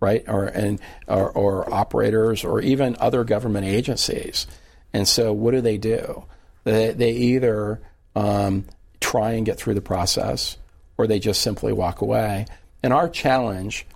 right? 0.00 0.24
Or, 0.28 0.44
and, 0.44 0.80
or, 1.08 1.30
or 1.30 1.72
operators, 1.72 2.44
or 2.44 2.60
even 2.60 2.96
other 3.00 3.24
government 3.24 3.66
agencies. 3.66 4.46
And 4.92 5.06
so, 5.08 5.32
what 5.32 5.52
do 5.52 5.60
they 5.60 5.78
do? 5.78 6.24
They, 6.64 6.92
they 6.92 7.12
either 7.12 7.80
um, 8.14 8.66
try 9.00 9.32
and 9.32 9.46
get 9.46 9.58
through 9.58 9.74
the 9.74 9.80
process, 9.80 10.58
or 10.98 11.06
they 11.06 11.18
just 11.18 11.40
simply 11.40 11.72
walk 11.72 12.00
away. 12.00 12.46
And 12.82 12.92
our 12.92 13.08
challenge, 13.08 13.86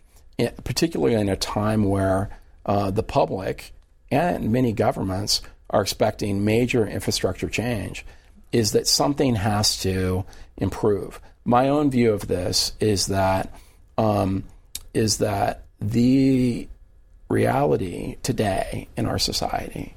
particularly 0.65 1.15
in 1.15 1.29
a 1.29 1.37
time 1.37 1.85
where 1.85 2.31
uh, 2.67 2.91
the 2.91 3.03
public 3.03 3.73
and 4.11 4.51
many 4.51 4.73
governments 4.73 5.43
are 5.71 5.83
expecting 5.83 6.45
major 6.45 6.87
infrastructure 6.87 7.49
change, 7.49 8.05
is 8.55 8.71
that 8.71 8.87
something 8.87 9.35
has 9.35 9.77
to 9.83 10.25
improve. 10.57 11.21
My 11.45 11.69
own 11.69 11.91
view 11.91 12.13
of 12.13 12.29
this 12.29 12.73
is 12.79 13.09
that 13.09 13.53
um, 13.99 14.45
is 14.95 15.19
that 15.19 15.65
the 15.81 16.69
reality 17.29 18.17
today 18.23 18.87
in 18.97 19.07
our 19.07 19.19
society 19.19 19.97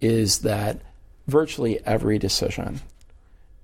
is 0.00 0.38
that 0.38 0.80
virtually 1.26 1.78
every 1.84 2.18
decision 2.18 2.80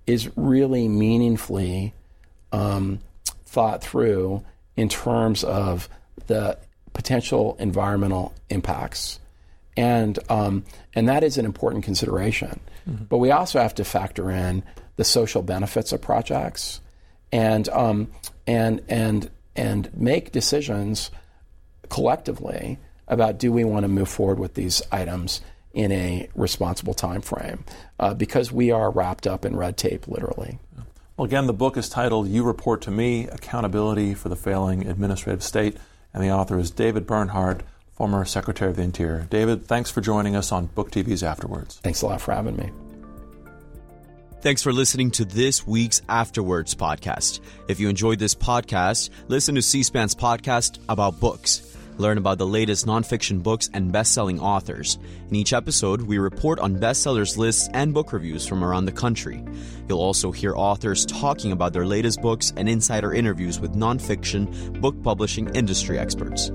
is 0.06 0.30
really 0.36 0.86
meaningfully 0.86 1.94
um, 2.52 3.00
thought 3.46 3.82
through 3.82 4.44
in 4.76 4.90
terms 4.90 5.44
of 5.44 5.88
the 6.26 6.58
potential 6.92 7.56
environmental 7.58 8.34
impacts. 8.50 9.18
And, 9.78 10.18
um, 10.28 10.64
and 10.94 11.08
that 11.08 11.24
is 11.24 11.38
an 11.38 11.46
important 11.46 11.84
consideration. 11.84 12.60
Mm-hmm. 12.88 13.04
But 13.04 13.18
we 13.18 13.30
also 13.30 13.60
have 13.60 13.74
to 13.76 13.84
factor 13.84 14.30
in 14.30 14.62
the 14.96 15.04
social 15.04 15.42
benefits 15.42 15.92
of 15.92 16.00
projects 16.00 16.80
and, 17.32 17.68
um, 17.70 18.10
and, 18.46 18.82
and, 18.88 19.30
and 19.56 19.90
make 19.94 20.32
decisions 20.32 21.10
collectively 21.88 22.78
about 23.08 23.38
do 23.38 23.52
we 23.52 23.64
want 23.64 23.84
to 23.84 23.88
move 23.88 24.08
forward 24.08 24.38
with 24.38 24.54
these 24.54 24.82
items 24.92 25.40
in 25.72 25.92
a 25.92 26.28
responsible 26.34 26.94
time 26.94 27.20
frame 27.20 27.64
uh, 27.98 28.14
because 28.14 28.50
we 28.50 28.70
are 28.70 28.90
wrapped 28.90 29.26
up 29.26 29.44
in 29.44 29.56
red 29.56 29.76
tape 29.76 30.08
literally. 30.08 30.58
Well, 31.16 31.26
again, 31.26 31.46
the 31.46 31.52
book 31.52 31.76
is 31.76 31.88
titled 31.88 32.28
You 32.28 32.44
Report 32.44 32.80
to 32.82 32.90
Me 32.90 33.28
Accountability 33.28 34.14
for 34.14 34.28
the 34.28 34.36
Failing 34.36 34.86
Administrative 34.86 35.42
State, 35.42 35.76
and 36.14 36.22
the 36.22 36.30
author 36.30 36.58
is 36.58 36.70
David 36.70 37.06
Bernhardt, 37.06 37.62
former 38.00 38.24
Secretary 38.24 38.70
of 38.70 38.78
the 38.78 38.82
Interior. 38.82 39.26
David, 39.28 39.66
thanks 39.66 39.90
for 39.90 40.00
joining 40.00 40.34
us 40.34 40.52
on 40.52 40.64
Book 40.68 40.90
TV's 40.90 41.22
After 41.22 41.46
Words. 41.46 41.80
Thanks 41.82 42.00
a 42.00 42.06
lot 42.06 42.22
for 42.22 42.32
having 42.32 42.56
me. 42.56 42.70
Thanks 44.40 44.62
for 44.62 44.72
listening 44.72 45.10
to 45.10 45.26
this 45.26 45.66
week's 45.66 46.00
After 46.08 46.42
Words 46.42 46.74
podcast. 46.74 47.40
If 47.68 47.78
you 47.78 47.90
enjoyed 47.90 48.18
this 48.18 48.34
podcast, 48.34 49.10
listen 49.28 49.54
to 49.56 49.60
C 49.60 49.82
SPAN's 49.82 50.14
podcast 50.14 50.78
about 50.88 51.20
books. 51.20 51.76
Learn 51.98 52.16
about 52.16 52.38
the 52.38 52.46
latest 52.46 52.86
nonfiction 52.86 53.42
books 53.42 53.68
and 53.74 53.92
best 53.92 54.14
selling 54.14 54.40
authors. 54.40 54.96
In 55.28 55.36
each 55.36 55.52
episode, 55.52 56.00
we 56.00 56.16
report 56.16 56.58
on 56.58 56.76
bestsellers 56.76 57.36
lists 57.36 57.68
and 57.74 57.92
book 57.92 58.14
reviews 58.14 58.46
from 58.46 58.64
around 58.64 58.86
the 58.86 58.92
country. 58.92 59.44
You'll 59.90 60.00
also 60.00 60.32
hear 60.32 60.56
authors 60.56 61.04
talking 61.04 61.52
about 61.52 61.74
their 61.74 61.84
latest 61.84 62.22
books 62.22 62.50
and 62.56 62.66
insider 62.66 63.12
interviews 63.12 63.60
with 63.60 63.74
nonfiction 63.74 64.80
book 64.80 64.94
publishing 65.02 65.54
industry 65.54 65.98
experts. 65.98 66.50